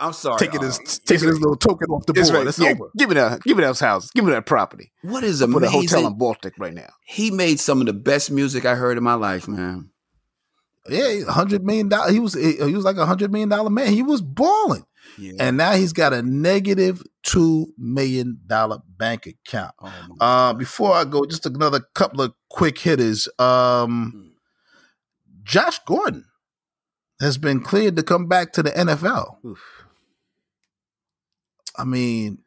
I'm 0.00 0.14
sorry. 0.14 0.38
Taking 0.38 0.62
his 0.62 0.78
taking 1.04 1.28
his 1.28 1.38
little 1.38 1.56
token 1.56 1.90
off 1.90 2.06
the 2.06 2.14
board. 2.14 2.28
Right. 2.30 2.46
It's 2.46 2.58
yeah, 2.58 2.70
over. 2.70 2.90
Give 2.96 3.08
me 3.08 3.16
that. 3.16 3.42
Give 3.42 3.56
me 3.56 3.62
those 3.62 3.80
houses. 3.80 4.10
Give 4.10 4.24
me 4.24 4.32
that 4.32 4.46
property. 4.46 4.92
What 5.02 5.22
is 5.22 5.42
amazing? 5.42 5.60
Put 5.60 5.68
a 5.68 5.70
hotel 5.70 6.06
in 6.06 6.18
Baltic 6.18 6.54
right 6.58 6.72
now. 6.72 6.88
He 7.04 7.30
made 7.30 7.60
some 7.60 7.80
of 7.80 7.86
the 7.86 7.92
best 7.92 8.30
music 8.30 8.64
I 8.64 8.74
heard 8.74 8.96
in 8.96 9.04
my 9.04 9.14
life, 9.14 9.46
man. 9.46 9.90
Yeah, 10.88 11.24
hundred 11.28 11.64
million 11.64 11.88
dollar. 11.88 12.10
He 12.10 12.18
was 12.18 12.34
he 12.34 12.74
was 12.74 12.84
like 12.84 12.96
a 12.96 13.04
hundred 13.04 13.30
million 13.30 13.50
dollar 13.50 13.68
man. 13.68 13.88
He 13.88 14.02
was 14.02 14.22
balling, 14.22 14.86
yeah. 15.18 15.34
and 15.38 15.58
now 15.58 15.72
he's 15.72 15.92
got 15.92 16.14
a 16.14 16.22
negative 16.22 17.02
two 17.22 17.74
million 17.76 18.40
dollar 18.46 18.78
bank 18.96 19.26
account. 19.26 19.74
Oh 19.80 20.16
uh, 20.20 20.54
before 20.54 20.94
I 20.94 21.04
go, 21.04 21.26
just 21.26 21.44
another 21.44 21.80
couple 21.94 22.22
of 22.22 22.32
quick 22.48 22.78
hitters. 22.78 23.28
Um, 23.38 24.12
hmm. 24.14 24.26
Josh 25.42 25.78
Gordon 25.80 26.24
has 27.20 27.36
been 27.36 27.60
cleared 27.60 27.96
to 27.96 28.02
come 28.02 28.26
back 28.26 28.52
to 28.52 28.62
the 28.62 28.70
NFL. 28.70 29.44
Oof. 29.44 29.79
I 31.76 31.84
mean, 31.84 32.38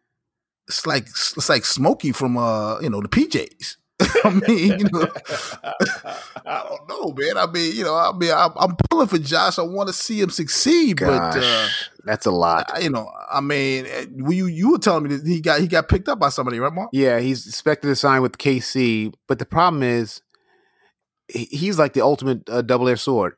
it's 0.67 0.85
like 0.85 1.03
it's 1.03 1.49
like 1.49 1.65
Smokey 1.65 2.11
from 2.11 2.37
uh, 2.37 2.79
you 2.79 2.89
know, 2.89 3.01
the 3.01 3.09
PJs. 3.09 3.77
I 4.23 4.29
mean, 4.29 4.79
you 4.79 4.89
know, 4.91 5.07
I 6.45 6.63
don't 6.67 6.89
know, 6.89 7.13
man. 7.15 7.37
I 7.37 7.51
mean, 7.51 7.75
you 7.75 7.83
know, 7.83 7.95
I 7.95 8.11
mean, 8.17 8.31
I'm, 8.31 8.51
I'm 8.57 8.75
pulling 8.89 9.07
for 9.07 9.17
Josh. 9.17 9.59
I 9.59 9.61
want 9.61 9.87
to 9.87 9.93
see 9.93 10.19
him 10.19 10.29
succeed, 10.29 10.97
Gosh, 10.97 11.35
but 11.35 11.43
uh, 11.43 11.67
that's 12.03 12.25
a 12.25 12.31
lot. 12.31 12.69
You 12.81 12.89
know, 12.89 13.09
I 13.31 13.39
mean, 13.41 13.85
eh, 13.85 14.05
you 14.17 14.47
you 14.47 14.71
were 14.71 14.77
telling 14.79 15.03
me 15.03 15.15
that 15.15 15.27
he 15.27 15.41
got 15.41 15.61
he 15.61 15.67
got 15.67 15.89
picked 15.89 16.09
up 16.09 16.19
by 16.19 16.29
somebody, 16.29 16.59
right, 16.59 16.73
Mark? 16.73 16.89
Yeah, 16.91 17.19
he's 17.19 17.47
expected 17.47 17.87
to 17.87 17.95
sign 17.95 18.21
with 18.21 18.37
KC, 18.37 19.13
but 19.27 19.39
the 19.39 19.45
problem 19.45 19.83
is, 19.83 20.21
he's 21.27 21.77
like 21.79 21.93
the 21.93 22.01
ultimate 22.01 22.49
uh, 22.49 22.61
double 22.61 22.89
edged 22.89 23.01
sword. 23.01 23.35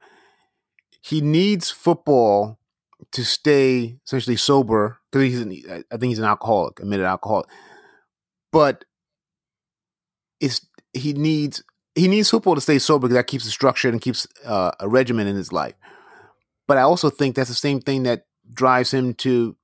He 1.02 1.22
needs 1.22 1.70
football 1.70 2.58
to 3.12 3.26
stay 3.26 3.98
essentially 4.06 4.36
sober 4.36 4.98
because 5.12 5.28
he's 5.28 5.42
an, 5.42 5.84
I 5.92 5.98
think 5.98 6.10
he's 6.10 6.20
an 6.20 6.26
alcoholic, 6.26 6.80
admitted 6.80 7.06
alcoholic. 7.06 7.48
But 8.52 8.86
it's 10.40 10.66
he 10.94 11.14
needs 11.14 11.64
he 11.96 12.08
needs 12.08 12.30
football 12.30 12.56
to 12.56 12.62
stay 12.62 12.80
sober 12.80 13.08
because 13.08 13.16
that 13.16 13.28
keeps 13.28 13.46
the 13.46 13.52
structure 13.52 13.90
and 13.90 14.02
keeps 14.02 14.28
uh, 14.46 14.72
a 14.80 14.88
regimen 14.88 15.28
in 15.28 15.36
his 15.36 15.52
life. 15.52 15.76
But 16.68 16.78
I 16.78 16.82
also 16.82 17.10
think 17.10 17.36
that's 17.36 17.50
the 17.50 17.56
same 17.56 17.80
thing 17.80 18.04
that 18.04 18.26
drives 18.54 18.94
him 18.94 19.14
to. 19.16 19.56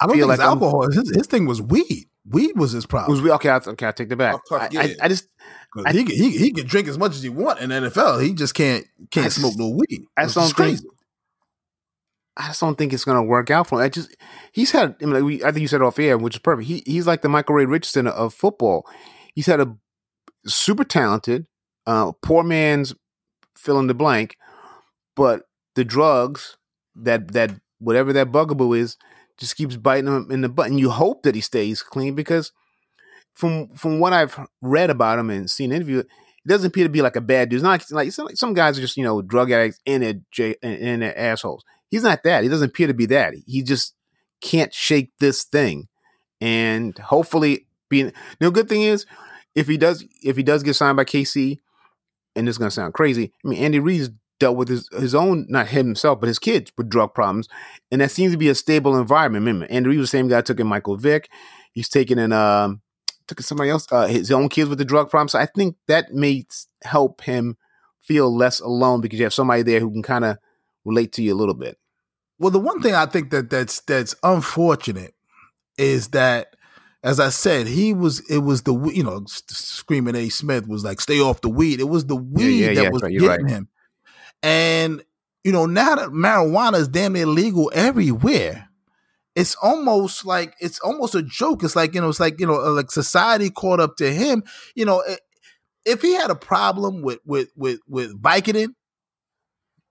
I 0.00 0.06
don't 0.06 0.16
think 0.16 0.28
like 0.28 0.40
alcohol. 0.40 0.90
His, 0.90 1.10
his 1.14 1.26
thing 1.26 1.46
was 1.46 1.60
weed. 1.60 2.08
Weed 2.28 2.56
was 2.56 2.72
his 2.72 2.84
problem. 2.84 3.12
Was 3.12 3.22
we, 3.22 3.30
okay? 3.32 3.48
I, 3.48 3.56
okay, 3.56 3.86
I 3.86 3.92
take 3.92 4.10
that 4.10 4.16
back. 4.16 4.36
I, 4.50 4.68
I, 4.76 4.94
I, 5.02 5.08
just 5.08 5.28
I, 5.86 5.92
he, 5.92 6.04
he 6.04 6.36
he 6.36 6.52
can 6.52 6.66
drink 6.66 6.88
as 6.88 6.98
much 6.98 7.12
as 7.12 7.22
he 7.22 7.30
want 7.30 7.60
in 7.60 7.70
NFL. 7.70 8.22
He 8.22 8.34
just 8.34 8.54
can't 8.54 8.86
can't 9.10 9.32
smoke 9.32 9.54
no 9.56 9.70
weed. 9.70 10.04
That's 10.16 10.52
crazy. 10.52 10.84
I 12.38 12.46
just 12.48 12.60
don't 12.60 12.78
think 12.78 12.92
it's 12.92 13.04
to 13.04 13.22
work 13.22 13.50
out 13.50 13.66
for 13.66 13.80
him. 13.80 13.84
I 13.84 13.88
just 13.88 14.16
he's 14.52 14.70
had. 14.70 14.94
I, 15.02 15.04
mean, 15.04 15.14
like 15.14 15.24
we, 15.24 15.44
I 15.44 15.50
think 15.50 15.62
you 15.62 15.68
said 15.68 15.82
off 15.82 15.98
air, 15.98 16.16
which 16.16 16.36
is 16.36 16.40
perfect. 16.40 16.68
He 16.68 16.82
he's 16.86 17.06
like 17.06 17.22
the 17.22 17.28
Michael 17.28 17.56
Ray 17.56 17.64
Richardson 17.64 18.06
of 18.06 18.32
football. 18.32 18.86
He's 19.34 19.46
had 19.46 19.60
a 19.60 19.76
super 20.46 20.84
talented, 20.84 21.46
uh, 21.86 22.12
poor 22.22 22.44
man's 22.44 22.94
fill 23.56 23.80
in 23.80 23.88
the 23.88 23.94
blank, 23.94 24.36
but 25.16 25.42
the 25.74 25.84
drugs 25.84 26.56
that 26.94 27.32
that 27.32 27.52
whatever 27.80 28.12
that 28.12 28.30
bugaboo 28.30 28.72
is 28.72 28.96
just 29.36 29.56
keeps 29.56 29.76
biting 29.76 30.06
him 30.06 30.30
in 30.30 30.40
the 30.40 30.48
butt. 30.48 30.68
And 30.68 30.78
you 30.78 30.90
hope 30.90 31.24
that 31.24 31.34
he 31.34 31.40
stays 31.40 31.82
clean 31.82 32.14
because 32.14 32.52
from 33.34 33.68
from 33.74 33.98
what 33.98 34.12
I've 34.12 34.38
read 34.62 34.90
about 34.90 35.18
him 35.18 35.30
and 35.30 35.50
seen 35.50 35.72
interview, 35.72 36.02
he 36.42 36.48
doesn't 36.48 36.68
appear 36.68 36.84
to 36.84 36.90
be 36.90 37.02
like 37.02 37.16
a 37.16 37.20
bad 37.20 37.48
dude. 37.48 37.58
It's 37.58 37.64
not 37.64 37.70
like, 37.90 38.06
it's 38.06 38.18
not 38.18 38.26
like 38.26 38.36
some 38.36 38.54
guys 38.54 38.78
are 38.78 38.82
just 38.82 38.96
you 38.96 39.04
know 39.04 39.22
drug 39.22 39.50
addicts 39.50 39.80
and 39.86 40.02
they're, 40.02 40.54
and 40.62 41.02
they're 41.02 41.18
assholes. 41.18 41.64
He's 41.90 42.02
not 42.02 42.22
that. 42.24 42.42
He 42.42 42.48
doesn't 42.48 42.70
appear 42.70 42.86
to 42.86 42.94
be 42.94 43.06
that. 43.06 43.34
He 43.46 43.62
just 43.62 43.94
can't 44.40 44.72
shake 44.72 45.10
this 45.18 45.44
thing, 45.44 45.88
and 46.40 46.96
hopefully, 46.98 47.66
being 47.88 48.12
the 48.38 48.50
good 48.50 48.68
thing 48.68 48.82
is 48.82 49.06
if 49.54 49.66
he 49.66 49.76
does 49.76 50.04
if 50.22 50.36
he 50.36 50.42
does 50.42 50.62
get 50.62 50.74
signed 50.74 50.96
by 50.96 51.04
KC, 51.04 51.58
and 52.36 52.46
this 52.46 52.54
is 52.54 52.58
gonna 52.58 52.70
sound 52.70 52.94
crazy. 52.94 53.32
I 53.44 53.48
mean, 53.48 53.58
Andy 53.58 53.80
Reid's 53.80 54.10
dealt 54.38 54.56
with 54.56 54.68
his, 54.68 54.88
his 54.92 55.14
own, 55.14 55.46
not 55.48 55.68
himself, 55.68 56.20
but 56.20 56.28
his 56.28 56.38
kids 56.38 56.70
with 56.78 56.88
drug 56.88 57.12
problems. 57.12 57.48
And 57.90 58.00
that 58.00 58.10
seems 58.10 58.32
to 58.32 58.38
be 58.38 58.48
a 58.48 58.54
stable 58.54 58.96
environment. 58.96 59.44
Remember, 59.44 59.66
Andy 59.68 59.88
Reid 59.88 59.98
was 59.98 60.10
the 60.10 60.16
same 60.16 60.28
guy 60.28 60.40
took 60.42 60.60
in 60.60 60.66
Michael 60.66 60.96
Vick. 60.96 61.28
He's 61.72 61.88
taken 61.88 62.18
in 62.18 62.32
um 62.32 62.82
took 63.26 63.40
in 63.40 63.44
somebody 63.44 63.70
else, 63.70 63.86
uh, 63.92 64.06
his 64.06 64.30
own 64.30 64.48
kids 64.48 64.68
with 64.68 64.78
the 64.78 64.84
drug 64.84 65.10
problems. 65.10 65.32
So 65.32 65.38
I 65.38 65.46
think 65.46 65.76
that 65.86 66.14
may 66.14 66.46
help 66.82 67.20
him 67.22 67.56
feel 68.00 68.34
less 68.34 68.60
alone 68.60 69.00
because 69.00 69.18
you 69.18 69.24
have 69.24 69.34
somebody 69.34 69.62
there 69.62 69.80
who 69.80 69.90
can 69.90 70.02
kind 70.02 70.24
of 70.24 70.38
relate 70.84 71.12
to 71.12 71.22
you 71.22 71.34
a 71.34 71.36
little 71.36 71.54
bit. 71.54 71.78
Well, 72.38 72.50
the 72.50 72.58
one 72.58 72.80
thing 72.80 72.94
I 72.94 73.06
think 73.06 73.30
that 73.30 73.50
that's 73.50 73.80
that's 73.80 74.14
unfortunate 74.22 75.14
is 75.76 76.08
that 76.08 76.54
as 77.02 77.20
I 77.20 77.28
said, 77.28 77.66
he 77.66 77.94
was 77.94 78.20
it 78.28 78.38
was 78.38 78.62
the 78.62 78.74
you 78.92 79.04
know 79.04 79.24
screaming 79.26 80.16
A 80.16 80.28
Smith 80.28 80.66
was 80.66 80.84
like 80.84 81.00
stay 81.00 81.20
off 81.20 81.40
the 81.40 81.48
weed. 81.48 81.80
It 81.80 81.88
was 81.88 82.06
the 82.06 82.16
weed 82.16 82.60
yeah, 82.60 82.68
yeah, 82.68 82.74
that 82.74 82.82
yeah, 82.84 82.90
was 82.90 83.02
right, 83.02 83.12
getting 83.12 83.46
right. 83.46 83.50
him. 83.50 83.68
And 84.42 85.02
you 85.44 85.52
know, 85.52 85.66
now 85.66 85.94
that 85.94 86.10
marijuana 86.10 86.74
is 86.74 86.88
damn 86.88 87.12
near 87.12 87.26
legal 87.26 87.70
everywhere, 87.74 88.68
it's 89.34 89.54
almost 89.62 90.26
like 90.26 90.54
it's 90.60 90.80
almost 90.80 91.14
a 91.14 91.22
joke. 91.22 91.62
It's 91.62 91.76
like 91.76 91.94
you 91.94 92.00
know, 92.00 92.08
it's 92.08 92.20
like 92.20 92.40
you 92.40 92.46
know, 92.46 92.60
uh, 92.60 92.72
like 92.72 92.90
society 92.90 93.50
caught 93.50 93.80
up 93.80 93.96
to 93.96 94.12
him. 94.12 94.42
You 94.74 94.84
know, 94.84 95.00
eh, 95.00 95.16
if 95.86 96.02
he 96.02 96.14
had 96.14 96.30
a 96.30 96.36
problem 96.36 97.02
with 97.02 97.20
with 97.24 97.50
with 97.56 97.80
with 97.86 98.20
Vicodin, 98.20 98.74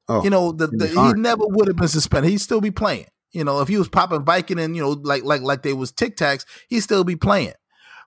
oh, 0.08 0.24
you 0.24 0.30
know, 0.30 0.52
the, 0.52 0.68
the 0.68 0.88
he 0.88 1.14
never 1.14 1.44
would 1.46 1.68
have 1.68 1.78
been 1.78 1.88
suspended. 1.88 2.32
He'd 2.32 2.40
still 2.40 2.62
be 2.62 2.72
playing. 2.72 3.08
You 3.32 3.44
know, 3.44 3.62
if 3.62 3.68
he 3.68 3.78
was 3.78 3.90
popping 3.90 4.24
Vicodin, 4.24 4.76
you 4.76 4.82
know, 4.82 4.92
like 4.92 5.24
like 5.24 5.42
like 5.42 5.62
they 5.62 5.74
was 5.74 5.92
Tic 5.92 6.16
Tacs, 6.18 6.46
he'd 6.70 6.82
still 6.82 7.04
be 7.04 7.16
playing. 7.16 7.54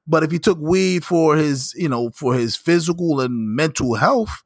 But 0.06 0.22
if 0.22 0.30
he 0.30 0.38
took 0.38 0.58
weed 0.58 1.04
for 1.04 1.36
his, 1.36 1.74
you 1.76 1.88
know, 1.88 2.10
for 2.10 2.34
his 2.34 2.56
physical 2.56 3.20
and 3.20 3.54
mental 3.54 3.94
health, 3.94 4.42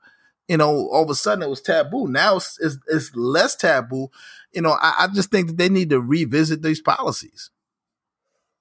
you 0.48 0.56
know, 0.56 0.88
all 0.92 1.04
of 1.04 1.10
a 1.10 1.14
sudden 1.14 1.42
it 1.42 1.48
was 1.48 1.62
taboo. 1.62 2.06
Now 2.08 2.36
it's, 2.36 2.58
it's, 2.60 2.76
it's 2.88 3.16
less 3.16 3.56
taboo. 3.56 4.08
You 4.52 4.62
know, 4.62 4.72
I, 4.72 4.94
I, 4.98 5.06
just 5.08 5.30
think 5.30 5.46
that 5.48 5.56
they 5.56 5.68
need 5.68 5.90
to 5.90 6.00
revisit 6.00 6.62
these 6.62 6.80
policies. 6.80 7.50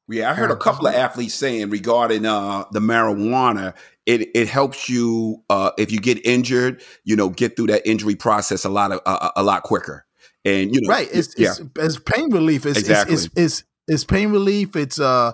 Yeah, 0.08 0.32
I 0.32 0.34
heard 0.34 0.52
a 0.52 0.56
couple 0.56 0.88
of 0.88 0.96
athletes 0.96 1.34
saying 1.34 1.70
regarding 1.70 2.26
uh, 2.26 2.66
the 2.72 2.80
marijuana, 2.80 3.74
it 4.06 4.30
it 4.36 4.48
helps 4.48 4.90
you 4.90 5.44
uh, 5.50 5.72
if 5.78 5.92
you 5.92 6.00
get 6.00 6.26
injured, 6.26 6.82
you 7.04 7.16
know, 7.16 7.30
get 7.30 7.56
through 7.56 7.68
that 7.68 7.88
injury 7.88 8.16
process 8.16 8.66
a 8.66 8.70
lot 8.70 8.92
of 8.92 9.02
uh, 9.06 9.32
a 9.36 9.44
lot 9.44 9.64
quicker. 9.64 10.06
And 10.46 10.74
you 10.76 10.82
know, 10.82 10.90
right? 10.90 11.08
It's 11.12 11.34
yeah. 11.38 11.52
it's, 11.52 11.62
it's 11.78 12.00
pain 12.00 12.32
relief. 12.32 12.66
It's, 12.66 12.80
exactly. 12.80 13.14
It's, 13.14 13.26
it's, 13.26 13.36
it's 13.36 13.64
it's 13.88 14.04
pain 14.04 14.32
relief. 14.32 14.76
It's 14.76 15.00
uh 15.00 15.34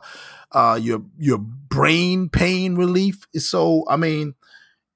uh 0.51 0.80
your 0.82 1.01
your 1.17 1.39
brain 1.39 2.30
pain 2.30 2.76
relief. 2.76 3.28
So 3.36 3.86
I 3.89 3.95
mean, 3.95 4.36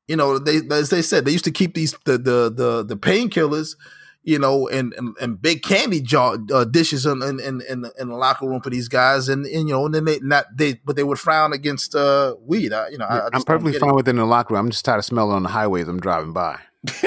you 0.07 0.15
know, 0.15 0.37
they 0.37 0.61
as 0.69 0.89
they 0.89 1.01
said, 1.01 1.25
they 1.25 1.31
used 1.31 1.45
to 1.45 1.51
keep 1.51 1.73
these 1.73 1.95
the 2.05 2.17
the 2.17 2.53
the, 2.55 2.83
the 2.83 2.97
painkillers, 2.97 3.75
you 4.23 4.39
know, 4.39 4.67
and, 4.69 4.93
and, 4.93 5.15
and 5.19 5.41
big 5.41 5.63
candy 5.63 6.01
jar 6.01 6.37
uh, 6.53 6.63
dishes 6.63 7.05
in 7.05 7.21
in, 7.21 7.39
in 7.39 7.61
in 7.69 7.85
in 7.99 8.07
the 8.07 8.15
locker 8.15 8.47
room 8.47 8.61
for 8.61 8.69
these 8.69 8.87
guys, 8.87 9.27
and, 9.29 9.45
and 9.45 9.67
you 9.67 9.73
know, 9.73 9.85
and 9.85 9.93
then 9.93 10.05
they 10.05 10.19
not 10.19 10.45
they 10.55 10.79
but 10.85 10.95
they 10.95 11.03
would 11.03 11.19
frown 11.19 11.53
against 11.53 11.93
uh, 11.95 12.35
weed. 12.39 12.73
I, 12.73 12.89
you 12.89 12.97
know, 12.97 13.05
I, 13.05 13.19
I 13.19 13.29
am 13.33 13.43
perfectly 13.43 13.73
fine 13.73 13.95
within 13.95 14.15
the 14.15 14.25
locker 14.25 14.53
room. 14.53 14.65
I'm 14.65 14.71
just 14.71 14.85
tired 14.85 14.99
of 14.99 15.05
smelling 15.05 15.35
on 15.35 15.43
the 15.43 15.49
highways 15.49 15.87
I'm 15.87 15.99
driving 15.99 16.33
by. 16.33 16.59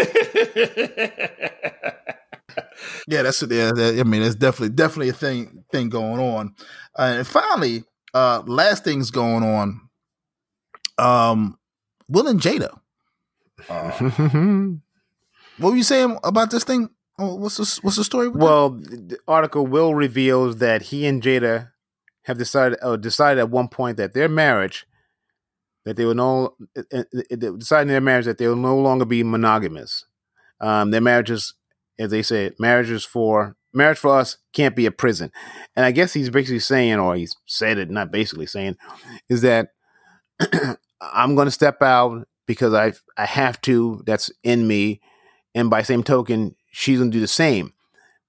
yeah, 3.08 3.22
that's 3.22 3.42
yeah. 3.42 3.72
That, 3.72 3.96
I 3.98 4.02
mean, 4.04 4.22
it's 4.22 4.34
definitely 4.34 4.74
definitely 4.74 5.08
a 5.10 5.14
thing 5.14 5.64
thing 5.70 5.88
going 5.88 6.20
on. 6.20 6.54
Uh, 6.98 7.14
and 7.18 7.26
finally, 7.26 7.84
uh, 8.14 8.42
last 8.46 8.84
thing's 8.84 9.10
going 9.10 9.42
on. 9.42 9.80
Um, 10.98 11.58
Will 12.08 12.28
and 12.28 12.40
Jada. 12.40 12.70
Uh, 13.70 13.90
what 15.58 15.70
were 15.70 15.76
you 15.76 15.82
saying 15.82 16.18
about 16.22 16.50
this 16.50 16.62
thing? 16.62 16.90
Oh, 17.18 17.34
what's 17.36 17.56
the 17.56 17.80
what's 17.82 17.96
the 17.96 18.04
story? 18.04 18.28
well, 18.28 18.70
that? 18.70 19.08
the 19.08 19.18
article 19.26 19.66
will 19.66 19.94
reveals 19.94 20.58
that 20.58 20.82
he 20.82 21.06
and 21.06 21.22
Jada 21.22 21.70
have 22.24 22.38
decided 22.38 22.78
uh, 22.82 22.96
decided 22.96 23.40
at 23.40 23.50
one 23.50 23.68
point 23.68 23.96
that 23.96 24.12
their 24.12 24.28
marriage 24.28 24.86
that 25.86 25.96
they 25.96 26.04
will 26.04 26.14
no 26.14 26.56
uh, 26.76 26.82
uh, 26.92 27.04
uh 27.32 27.36
deciding 27.56 27.88
their 27.88 28.00
marriage 28.00 28.26
that 28.26 28.38
they 28.38 28.48
will 28.48 28.56
no 28.56 28.76
longer 28.76 29.04
be 29.04 29.22
monogamous. 29.22 30.04
Um, 30.60 30.90
their 30.90 31.00
marriages, 31.00 31.54
as 31.98 32.10
they 32.10 32.22
say, 32.22 32.50
marriages 32.58 33.04
for 33.04 33.56
marriage 33.72 33.98
for 33.98 34.18
us 34.18 34.38
can't 34.52 34.74
be 34.74 34.86
a 34.86 34.90
prison. 34.90 35.30
And 35.76 35.84
I 35.84 35.92
guess 35.92 36.12
he's 36.12 36.30
basically 36.30 36.58
saying, 36.58 36.98
or 36.98 37.14
he's 37.14 37.36
said 37.46 37.78
it, 37.78 37.90
not 37.90 38.10
basically 38.10 38.46
saying, 38.46 38.76
is 39.28 39.42
that 39.42 39.68
I'm 41.00 41.34
going 41.34 41.46
to 41.46 41.52
step 41.52 41.80
out 41.82 42.26
because 42.46 42.74
I 42.74 42.92
I 43.16 43.26
have 43.26 43.60
to. 43.62 44.02
That's 44.06 44.30
in 44.42 44.66
me, 44.66 45.00
and 45.54 45.70
by 45.70 45.82
same 45.82 46.02
token, 46.02 46.56
she's 46.77 46.99
gonna 46.99 47.11
do 47.11 47.20
the 47.20 47.27
same. 47.27 47.72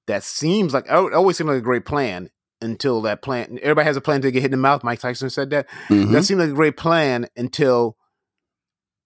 That 0.07 0.23
seems 0.23 0.73
like 0.73 0.85
it 0.85 1.13
always 1.13 1.35
seemed 1.35 1.49
like 1.49 1.57
a 1.57 1.61
great 1.61 1.83
plan 1.83 2.29
until 2.61 3.01
that 3.01 3.21
plan. 3.21 3.59
Everybody 3.61 3.85
has 3.85 3.97
a 3.97 4.01
plan 4.01 4.21
to 4.21 4.31
get 4.31 4.39
hit 4.39 4.45
in 4.45 4.51
the 4.51 4.57
mouth. 4.57 4.85
Mike 4.85 5.01
Tyson 5.01 5.29
said 5.29 5.49
that. 5.49 5.67
Mm-hmm. 5.89 6.13
That 6.13 6.23
seemed 6.23 6.39
like 6.39 6.49
a 6.49 6.53
great 6.53 6.77
plan 6.77 7.27
until 7.35 7.97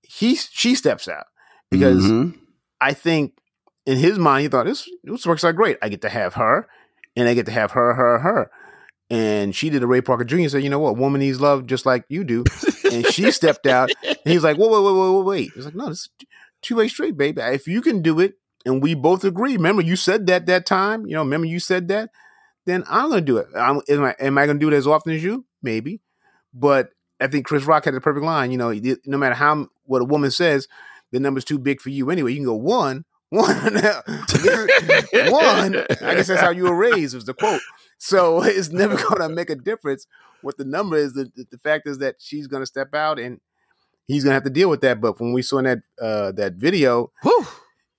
he 0.03 0.35
she 0.35 0.75
steps 0.75 1.07
out 1.07 1.25
because 1.71 2.03
mm-hmm. 2.03 2.37
I 2.79 2.93
think 2.93 3.33
in 3.87 3.97
his 3.97 4.19
mind 4.19 4.43
he 4.43 4.47
thought 4.47 4.67
this 4.67 4.87
this 5.03 5.25
works 5.25 5.43
out 5.43 5.55
great. 5.55 5.77
I 5.81 5.89
get 5.89 6.01
to 6.01 6.09
have 6.09 6.35
her, 6.35 6.67
and 7.15 7.27
I 7.27 7.33
get 7.33 7.47
to 7.47 7.51
have 7.51 7.71
her, 7.71 7.95
her, 7.95 8.19
her. 8.19 8.51
And 9.09 9.55
she 9.55 9.71
did 9.71 9.83
a 9.83 9.87
Ray 9.87 10.01
Parker 10.01 10.23
Jr. 10.23 10.47
said, 10.47 10.63
you 10.63 10.69
know 10.69 10.79
what, 10.79 10.95
woman 10.95 11.19
needs 11.19 11.41
love 11.41 11.65
just 11.65 11.85
like 11.85 12.05
you 12.07 12.23
do. 12.23 12.45
and 12.91 13.05
she 13.07 13.29
stepped 13.31 13.67
out. 13.67 13.89
And 14.05 14.17
he's 14.23 14.43
like, 14.43 14.57
wait, 14.57 14.71
wait, 14.71 14.83
wait, 14.83 14.93
wait, 14.93 15.11
wait, 15.11 15.25
wait. 15.25 15.51
He's 15.53 15.65
like, 15.65 15.75
no, 15.75 15.89
this 15.89 16.01
is 16.01 16.09
two 16.61 16.77
way 16.77 16.87
street, 16.87 17.17
baby. 17.17 17.41
If 17.41 17.67
you 17.67 17.81
can 17.81 18.01
do 18.01 18.21
it, 18.21 18.35
and 18.65 18.81
we 18.81 18.93
both 18.93 19.23
agree. 19.23 19.53
Remember, 19.53 19.81
you 19.81 19.95
said 19.95 20.27
that 20.27 20.45
that 20.45 20.65
time. 20.65 21.05
You 21.05 21.15
know, 21.15 21.23
remember 21.23 21.47
you 21.47 21.59
said 21.59 21.87
that. 21.89 22.09
Then 22.65 22.83
I'm 22.87 23.09
gonna 23.09 23.21
do 23.21 23.37
it. 23.37 23.47
I'm, 23.55 23.81
am 23.89 24.03
I, 24.03 24.15
am 24.19 24.37
I 24.37 24.45
gonna 24.45 24.59
do 24.59 24.67
it 24.67 24.73
as 24.73 24.87
often 24.87 25.13
as 25.13 25.23
you? 25.23 25.45
Maybe, 25.63 26.01
but 26.53 26.89
I 27.19 27.27
think 27.27 27.45
Chris 27.45 27.65
Rock 27.65 27.85
had 27.85 27.93
the 27.93 28.01
perfect 28.01 28.25
line. 28.25 28.51
You 28.51 28.57
know, 28.57 28.73
no 29.05 29.17
matter 29.17 29.35
how 29.35 29.67
what 29.85 30.01
a 30.01 30.05
woman 30.05 30.31
says, 30.31 30.67
the 31.11 31.19
number's 31.19 31.45
too 31.45 31.59
big 31.59 31.81
for 31.81 31.89
you 31.89 32.09
anyway. 32.09 32.31
You 32.31 32.37
can 32.37 32.45
go 32.45 32.55
one, 32.55 33.05
one, 33.29 33.47
one. 33.75 33.75
I 36.01 36.15
guess 36.15 36.27
that's 36.27 36.41
how 36.41 36.51
you 36.51 36.63
were 36.63 36.75
raised. 36.75 37.15
Was 37.15 37.25
the 37.25 37.33
quote. 37.33 37.61
So 37.97 38.41
it's 38.43 38.69
never 38.69 38.95
going 38.95 39.21
to 39.21 39.29
make 39.29 39.49
a 39.49 39.55
difference 39.55 40.07
what 40.41 40.57
the 40.57 40.65
number 40.65 40.97
is. 40.97 41.13
The, 41.13 41.31
the, 41.51 41.57
fact 41.59 41.87
is 41.87 41.99
that 41.99 42.15
she's 42.19 42.47
going 42.47 42.63
to 42.63 42.67
step 42.67 42.95
out 42.95 43.19
and 43.19 43.39
he's 44.07 44.23
going 44.23 44.31
to 44.31 44.35
have 44.35 44.43
to 44.43 44.49
deal 44.49 44.69
with 44.69 44.81
that. 44.81 44.99
But 44.99 45.19
when 45.19 45.33
we 45.33 45.43
saw 45.43 45.59
in 45.59 45.65
that 45.65 45.79
uh, 46.01 46.31
that 46.33 46.53
video, 46.53 47.11
Whew. 47.21 47.47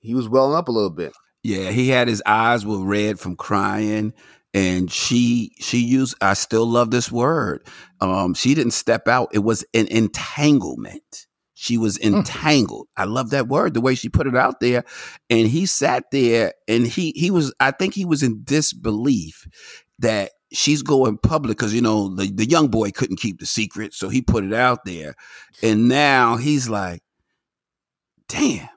He 0.03 0.15
was 0.15 0.29
welling 0.29 0.57
up 0.57 0.69
a 0.69 0.73
little 0.73 0.91
bit. 0.91 1.13
Yeah, 1.43 1.71
he 1.71 1.89
had 1.89 2.09
his 2.09 2.23
eyes 2.27 2.65
were 2.67 2.79
red 2.79 3.19
from 3.19 3.37
crying. 3.37 4.13
And 4.55 4.93
she 4.93 5.53
she 5.61 5.79
used 5.79 6.15
I 6.21 6.35
still 6.35 6.67
love 6.67 6.91
this 6.91 7.11
word. 7.11 7.67
Um, 8.01 8.35
she 8.35 8.55
didn't 8.55 8.73
step 8.73 9.09
out. 9.09 9.31
It 9.33 9.39
was 9.39 9.65
an 9.73 9.87
entanglement. 9.87 11.27
She 11.55 11.79
was 11.79 11.97
hmm. 11.97 12.17
entangled. 12.17 12.89
I 12.97 13.05
love 13.05 13.31
that 13.31 13.49
word, 13.49 13.73
the 13.73 13.81
way 13.81 13.95
she 13.95 14.11
put 14.11 14.27
it 14.27 14.37
out 14.37 14.61
there. 14.61 14.85
And 15.31 15.49
he 15.49 15.65
sat 15.65 16.05
there 16.13 16.53
and 16.69 16.87
he 16.87 17.13
he 17.17 17.31
was 17.31 17.55
I 17.61 17.71
think 17.71 17.95
he 17.95 18.05
was 18.05 18.23
in 18.23 18.43
disbelief 18.45 19.47
that 20.01 20.33
she's 20.53 20.83
going 20.83 21.17
public 21.17 21.57
because 21.57 21.75
you 21.75 21.81
know 21.81 22.15
the, 22.15 22.31
the 22.31 22.49
young 22.49 22.69
boy 22.69 22.91
couldn't 22.91 23.21
keep 23.21 23.39
the 23.41 23.47
secret 23.47 23.95
so 23.95 24.09
he 24.09 24.21
put 24.21 24.45
it 24.45 24.53
out 24.53 24.85
there 24.85 25.15
and 25.63 25.89
now 25.89 26.37
he's 26.37 26.69
like 26.69 27.01
damn 28.29 28.69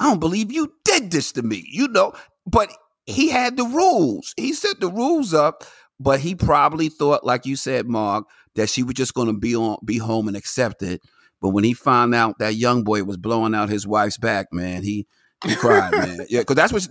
i 0.00 0.04
don't 0.04 0.18
believe 0.18 0.50
you 0.50 0.72
did 0.84 1.10
this 1.10 1.32
to 1.32 1.42
me 1.42 1.64
you 1.70 1.86
know 1.88 2.12
but 2.46 2.72
he 3.06 3.28
had 3.28 3.56
the 3.56 3.64
rules 3.64 4.34
he 4.36 4.52
set 4.52 4.80
the 4.80 4.90
rules 4.90 5.32
up 5.32 5.64
but 6.00 6.18
he 6.18 6.34
probably 6.34 6.88
thought 6.88 7.24
like 7.24 7.46
you 7.46 7.54
said 7.56 7.86
mark 7.86 8.26
that 8.56 8.68
she 8.68 8.82
was 8.82 8.94
just 8.94 9.14
going 9.14 9.28
to 9.28 9.38
be 9.38 9.54
on 9.54 9.76
be 9.84 9.98
home 9.98 10.26
and 10.26 10.36
accept 10.36 10.82
it 10.82 11.00
but 11.40 11.50
when 11.50 11.64
he 11.64 11.72
found 11.72 12.14
out 12.14 12.38
that 12.38 12.56
young 12.56 12.82
boy 12.82 13.04
was 13.04 13.16
blowing 13.16 13.54
out 13.54 13.68
his 13.68 13.86
wife's 13.86 14.18
back 14.18 14.48
man 14.52 14.82
he 14.82 15.06
he 15.46 15.56
cried, 15.56 15.92
man. 15.92 16.18
Yeah, 16.28 16.40
because 16.40 16.56
that's 16.56 16.72
what. 16.72 16.86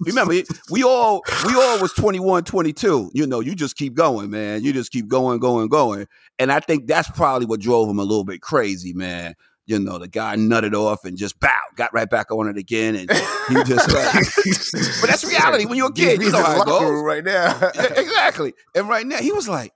remember, 0.00 0.34
we 0.70 0.82
all 0.82 1.22
we 1.46 1.54
all 1.54 1.80
was 1.80 1.92
21, 1.92 2.44
22. 2.44 3.10
You 3.14 3.26
know, 3.26 3.40
you 3.40 3.54
just 3.54 3.76
keep 3.76 3.94
going, 3.94 4.30
man. 4.30 4.64
You 4.64 4.72
just 4.72 4.90
keep 4.90 5.06
going, 5.08 5.38
going, 5.38 5.68
going. 5.68 6.06
And 6.38 6.50
I 6.50 6.60
think 6.60 6.86
that's 6.86 7.10
probably 7.10 7.46
what 7.46 7.60
drove 7.60 7.88
him 7.88 7.98
a 7.98 8.04
little 8.04 8.24
bit 8.24 8.42
crazy, 8.42 8.92
man. 8.92 9.34
You 9.72 9.78
know, 9.78 9.98
the 9.98 10.08
guy 10.08 10.36
nutted 10.36 10.74
off 10.74 11.04
and 11.06 11.16
just 11.16 11.40
bow, 11.40 11.50
got 11.76 11.92
right 11.94 12.08
back 12.08 12.30
on 12.30 12.46
it 12.46 12.58
again, 12.58 12.94
and 12.94 13.10
he 13.10 13.54
just. 13.64 13.88
Uh, 13.88 14.12
but 15.00 15.08
that's 15.08 15.24
reality 15.24 15.64
when 15.64 15.78
you're 15.78 15.88
a 15.88 15.92
kid. 15.92 16.20
You 16.20 16.30
know 16.30 16.42
how 16.42 16.60
it 16.60 16.66
goes 16.66 17.02
right 17.02 17.24
now. 17.24 17.58
yeah, 17.74 17.94
exactly. 17.96 18.52
And 18.74 18.86
right 18.88 19.06
now, 19.06 19.16
he 19.16 19.32
was 19.32 19.48
like, 19.48 19.72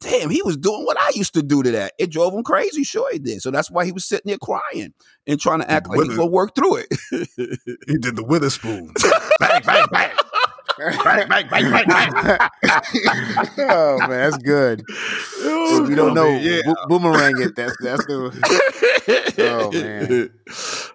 damn, 0.00 0.30
he 0.30 0.42
was 0.42 0.56
doing 0.56 0.84
what 0.84 1.00
I 1.00 1.12
used 1.14 1.34
to 1.34 1.42
do 1.42 1.62
to 1.62 1.70
that. 1.72 1.92
It 1.98 2.10
drove 2.10 2.34
him 2.34 2.42
crazy. 2.42 2.82
Sure, 2.82 3.08
he 3.12 3.20
did. 3.20 3.40
So 3.40 3.52
that's 3.52 3.70
why 3.70 3.84
he 3.84 3.92
was 3.92 4.04
sitting 4.04 4.28
there 4.28 4.38
crying 4.38 4.92
and 5.26 5.40
trying 5.40 5.60
to 5.60 5.70
act 5.70 5.88
like 5.88 6.00
he's 6.00 6.08
going 6.08 6.28
to 6.28 6.32
work 6.32 6.54
through 6.56 6.76
it. 6.76 6.88
he 7.86 7.98
did 7.98 8.16
the 8.16 8.24
Witherspoon. 8.24 8.92
bang, 9.40 9.62
bang, 9.64 9.86
bang. 9.92 10.15
Bang, 10.78 11.28
bang, 11.28 11.48
bang, 11.48 11.70
bang, 11.70 11.86
bang. 11.88 12.50
oh 13.58 13.98
man, 14.00 14.08
that's 14.08 14.38
good. 14.38 14.82
If 14.88 15.88
you 15.88 15.96
don't 15.96 16.14
know, 16.14 16.28
yeah. 16.28 16.60
bo- 16.64 16.86
boomerang 16.88 17.40
it. 17.40 17.56
That's 17.56 17.76
that's 17.80 18.04
the. 18.06 18.32
Oh 19.38 19.70
man. 19.70 20.30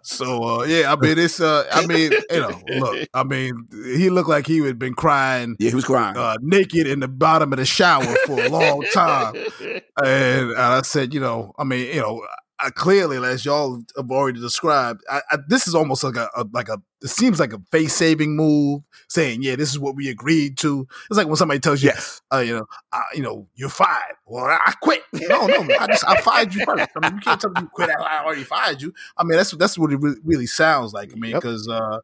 So 0.03 0.43
uh, 0.43 0.63
yeah, 0.63 0.91
I 0.91 0.95
mean 0.95 1.17
it's 1.17 1.39
uh, 1.39 1.65
I 1.71 1.85
mean 1.85 2.11
you 2.29 2.39
know, 2.39 2.61
look, 2.79 3.07
I 3.13 3.23
mean 3.23 3.67
he 3.71 4.09
looked 4.09 4.29
like 4.29 4.47
he 4.47 4.59
had 4.59 4.79
been 4.79 4.93
crying. 4.93 5.55
Yeah, 5.59 5.69
he 5.69 5.75
was 5.75 5.85
crying 5.85 6.17
uh, 6.17 6.37
naked 6.41 6.87
in 6.87 6.99
the 6.99 7.07
bottom 7.07 7.53
of 7.53 7.59
the 7.59 7.65
shower 7.65 8.03
for 8.25 8.43
a 8.43 8.49
long 8.49 8.83
time, 8.93 9.35
and 10.03 10.53
I 10.57 10.81
said, 10.81 11.13
you 11.13 11.19
know, 11.19 11.53
I 11.57 11.63
mean, 11.63 11.93
you 11.93 12.01
know, 12.01 12.25
I 12.61 12.69
clearly, 12.69 13.17
as 13.17 13.45
y'all 13.45 13.81
have 13.97 14.11
already 14.11 14.39
described, 14.39 15.03
I, 15.09 15.21
I, 15.31 15.37
this 15.47 15.67
is 15.67 15.75
almost 15.75 16.03
like 16.03 16.15
a, 16.15 16.29
a, 16.35 16.45
like 16.51 16.69
a. 16.69 16.81
It 17.01 17.09
seems 17.09 17.39
like 17.39 17.53
a 17.53 17.59
face 17.71 17.93
saving 17.93 18.35
move, 18.35 18.83
saying, 19.07 19.41
"Yeah, 19.41 19.55
this 19.55 19.69
is 19.69 19.79
what 19.79 19.95
we 19.95 20.09
agreed 20.09 20.57
to." 20.59 20.87
It's 21.09 21.17
like 21.17 21.27
when 21.27 21.35
somebody 21.35 21.59
tells 21.59 21.81
you, 21.81 21.89
yes. 21.89 22.21
uh, 22.31 22.39
"You 22.39 22.59
know, 22.59 22.65
uh, 22.93 23.01
you 23.15 23.23
know, 23.23 23.47
you're 23.55 23.69
fired." 23.69 24.15
Well, 24.25 24.45
I 24.45 24.73
quit. 24.81 25.01
No, 25.13 25.47
no, 25.47 25.67
I 25.79 25.87
just 25.87 26.07
I 26.07 26.21
fired 26.21 26.53
you 26.53 26.63
first. 26.65 26.89
I 26.95 27.09
mean, 27.09 27.15
you 27.15 27.21
can't 27.21 27.41
tell 27.41 27.49
me 27.51 27.61
you 27.61 27.67
quit. 27.67 27.89
I 27.89 28.23
already 28.23 28.43
fired 28.43 28.81
you. 28.81 28.93
I 29.17 29.23
mean, 29.23 29.37
that's 29.37 29.51
that's 29.51 29.77
what 29.77 29.91
it 29.91 29.99
really, 29.99 30.19
really 30.23 30.45
sounds 30.45 30.93
like. 30.93 31.11
I 31.11 31.15
mean, 31.15 31.33
because 31.33 31.67
yep. 31.67 31.81
uh, 31.81 31.99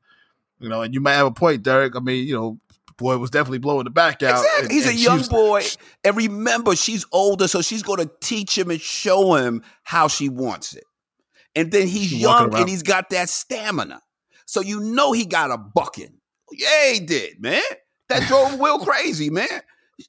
you 0.59 0.69
know, 0.69 0.81
and 0.81 0.93
you 0.93 1.01
might 1.01 1.13
have 1.13 1.27
a 1.27 1.31
point, 1.31 1.63
Derek. 1.63 1.95
I 1.95 1.99
mean, 1.99 2.27
you 2.27 2.33
know, 2.33 2.59
boy 2.97 3.17
was 3.17 3.29
definitely 3.29 3.59
blowing 3.59 3.85
the 3.85 3.89
back 3.89 4.23
out. 4.23 4.43
Exactly. 4.43 4.63
And, 4.63 4.71
He's 4.71 4.87
and 4.87 4.95
a 4.95 4.99
young 4.99 5.17
was, 5.19 5.29
boy. 5.29 5.63
And 6.03 6.17
remember, 6.17 6.75
she's 6.75 7.05
older, 7.11 7.47
so 7.47 7.61
she's 7.61 7.83
going 7.83 7.99
to 7.99 8.11
teach 8.21 8.57
him 8.57 8.69
and 8.71 8.81
show 8.81 9.35
him 9.35 9.63
how 9.83 10.07
she 10.07 10.29
wants 10.29 10.75
it. 10.75 10.83
And 11.55 11.71
then 11.71 11.87
he's 11.87 12.13
young 12.13 12.53
and 12.53 12.69
he's 12.69 12.83
got 12.83 13.09
that 13.09 13.29
stamina. 13.29 14.01
So 14.45 14.61
you 14.61 14.79
know 14.79 15.11
he 15.11 15.25
got 15.25 15.51
a 15.51 15.57
bucking. 15.57 16.19
Yeah, 16.51 16.93
he 16.93 16.99
did, 16.99 17.41
man. 17.41 17.61
That 18.09 18.27
drove 18.27 18.59
Will 18.59 18.79
crazy, 18.79 19.29
man. 19.29 19.47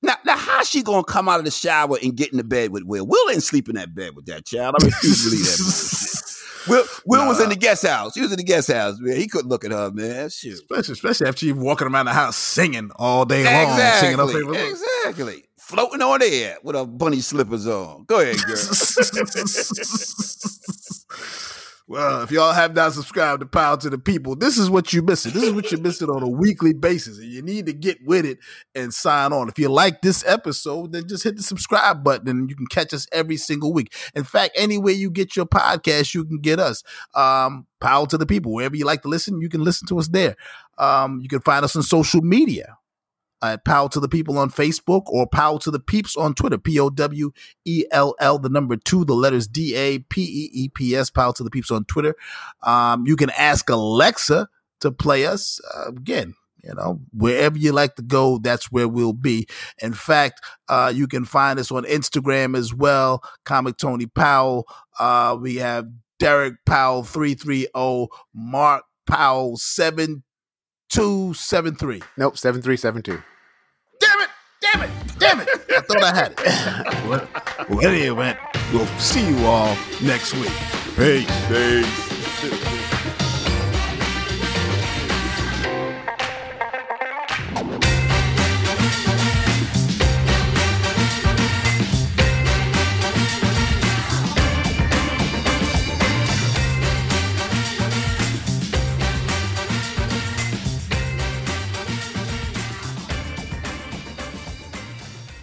Now, 0.02 0.16
now 0.24 0.36
how's 0.36 0.68
she 0.68 0.82
gonna 0.82 1.04
come 1.04 1.28
out 1.28 1.38
of 1.38 1.46
the 1.46 1.50
shower 1.50 1.96
and 2.02 2.14
get 2.14 2.30
in 2.30 2.36
the 2.36 2.44
bed 2.44 2.70
with 2.70 2.84
Will? 2.84 3.06
Will 3.06 3.30
ain't 3.30 3.42
sleep 3.42 3.68
in 3.68 3.76
that 3.76 3.94
bed 3.94 4.14
with 4.14 4.26
that 4.26 4.44
child. 4.44 4.76
I 4.78 4.84
refuse 4.84 5.24
to 5.24 5.30
believe 5.30 5.44
that. 5.46 6.27
Will 6.68 6.84
Will 7.06 7.22
nah. 7.22 7.28
was 7.28 7.40
in 7.40 7.48
the 7.48 7.56
guest 7.56 7.86
house. 7.86 8.14
He 8.14 8.20
was 8.20 8.32
in 8.32 8.38
the 8.38 8.44
guest 8.44 8.70
house, 8.70 8.98
man. 8.98 9.16
He 9.16 9.28
couldn't 9.28 9.48
look 9.48 9.64
at 9.64 9.72
her, 9.72 9.90
man. 9.90 10.30
Shoot. 10.30 10.54
Especially, 10.54 10.92
especially 10.92 11.26
after 11.26 11.40
she 11.40 11.52
walking 11.52 11.88
around 11.88 12.06
the 12.06 12.12
house 12.12 12.36
singing 12.36 12.90
all 12.96 13.24
day 13.24 13.44
long, 13.44 13.70
exactly. 13.70 14.08
singing 14.08 14.18
her 14.18 14.32
favorite 14.32 14.70
Exactly. 14.70 15.44
Floating 15.58 16.02
on 16.02 16.22
air 16.22 16.56
with 16.62 16.76
her 16.76 16.86
bunny 16.86 17.20
slippers 17.20 17.66
on. 17.66 18.04
Go 18.04 18.20
ahead, 18.20 18.36
girl. 18.46 18.56
Well, 21.90 22.20
if 22.20 22.30
y'all 22.30 22.52
have 22.52 22.74
not 22.74 22.92
subscribed 22.92 23.40
to 23.40 23.46
Powell 23.46 23.78
to 23.78 23.88
the 23.88 23.96
People, 23.96 24.36
this 24.36 24.58
is 24.58 24.68
what 24.68 24.92
you're 24.92 25.02
missing. 25.02 25.32
This 25.32 25.44
is 25.44 25.54
what 25.54 25.72
you're 25.72 25.80
missing 25.80 26.10
on 26.10 26.22
a 26.22 26.28
weekly 26.28 26.74
basis. 26.74 27.16
And 27.16 27.32
you 27.32 27.40
need 27.40 27.64
to 27.64 27.72
get 27.72 28.04
with 28.04 28.26
it 28.26 28.40
and 28.74 28.92
sign 28.92 29.32
on. 29.32 29.48
If 29.48 29.58
you 29.58 29.70
like 29.70 30.02
this 30.02 30.22
episode, 30.26 30.92
then 30.92 31.08
just 31.08 31.24
hit 31.24 31.36
the 31.36 31.42
subscribe 31.42 32.04
button 32.04 32.28
and 32.28 32.50
you 32.50 32.56
can 32.56 32.66
catch 32.66 32.92
us 32.92 33.06
every 33.10 33.38
single 33.38 33.72
week. 33.72 33.94
In 34.14 34.24
fact, 34.24 34.52
anywhere 34.54 34.92
you 34.92 35.10
get 35.10 35.34
your 35.34 35.46
podcast, 35.46 36.12
you 36.12 36.26
can 36.26 36.40
get 36.40 36.60
us. 36.60 36.82
Um, 37.14 37.66
Powell 37.80 38.06
to 38.08 38.18
the 38.18 38.26
People. 38.26 38.52
Wherever 38.52 38.76
you 38.76 38.84
like 38.84 39.00
to 39.02 39.08
listen, 39.08 39.40
you 39.40 39.48
can 39.48 39.64
listen 39.64 39.88
to 39.88 39.98
us 39.98 40.08
there. 40.08 40.36
Um, 40.76 41.20
you 41.22 41.28
can 41.28 41.40
find 41.40 41.64
us 41.64 41.74
on 41.74 41.82
social 41.82 42.20
media 42.20 42.77
at 43.42 43.64
Powell 43.64 43.88
to 43.90 44.00
the 44.00 44.08
People 44.08 44.38
on 44.38 44.50
Facebook 44.50 45.02
or 45.06 45.26
Powell 45.26 45.58
to 45.60 45.70
the 45.70 45.80
Peeps 45.80 46.16
on 46.16 46.34
Twitter. 46.34 46.58
P 46.58 46.78
O 46.78 46.90
W 46.90 47.30
E 47.64 47.84
L 47.90 48.14
L, 48.20 48.38
the 48.38 48.48
number 48.48 48.76
two, 48.76 49.04
the 49.04 49.14
letters 49.14 49.46
D 49.46 49.74
A 49.74 49.98
P 50.00 50.22
E 50.22 50.50
E 50.52 50.68
P 50.68 50.94
S, 50.96 51.10
Powell 51.10 51.32
to 51.34 51.44
the 51.44 51.50
Peeps 51.50 51.70
on 51.70 51.84
Twitter. 51.84 52.14
Um, 52.62 53.06
you 53.06 53.16
can 53.16 53.30
ask 53.30 53.68
Alexa 53.70 54.48
to 54.80 54.90
play 54.90 55.26
us. 55.26 55.60
Uh, 55.74 55.88
again, 55.88 56.34
you 56.62 56.74
know, 56.74 57.00
wherever 57.12 57.56
you 57.56 57.72
like 57.72 57.94
to 57.96 58.02
go, 58.02 58.38
that's 58.38 58.70
where 58.72 58.88
we'll 58.88 59.12
be. 59.12 59.46
In 59.80 59.92
fact, 59.92 60.40
uh, 60.68 60.92
you 60.94 61.06
can 61.06 61.24
find 61.24 61.58
us 61.58 61.70
on 61.70 61.84
Instagram 61.84 62.56
as 62.56 62.74
well, 62.74 63.22
Comic 63.44 63.76
Tony 63.76 64.06
Powell. 64.06 64.66
Uh, 64.98 65.36
we 65.40 65.56
have 65.56 65.86
Derek 66.18 66.54
Powell 66.66 67.04
330, 67.04 68.08
Mark 68.34 68.84
Powell 69.06 69.56
7 69.56 70.22
273. 70.88 72.02
Nope, 72.16 72.38
7372. 72.38 73.22
Damn 74.00 74.20
it! 74.20 74.28
Damn 74.60 74.82
it! 74.82 74.90
Damn 75.18 75.40
it! 75.40 75.48
I 75.70 75.80
thought 75.80 76.02
I 76.02 76.14
had 76.14 76.32
it. 76.32 77.08
well, 77.08 77.28
well, 77.68 77.78
in 77.80 77.86
any 77.86 78.02
event, 78.02 78.38
we'll 78.72 78.86
see 78.98 79.26
you 79.28 79.46
all 79.46 79.76
next 80.02 80.34
week. 80.34 80.52
Peace. 80.96 81.48
Peace. 81.48 82.77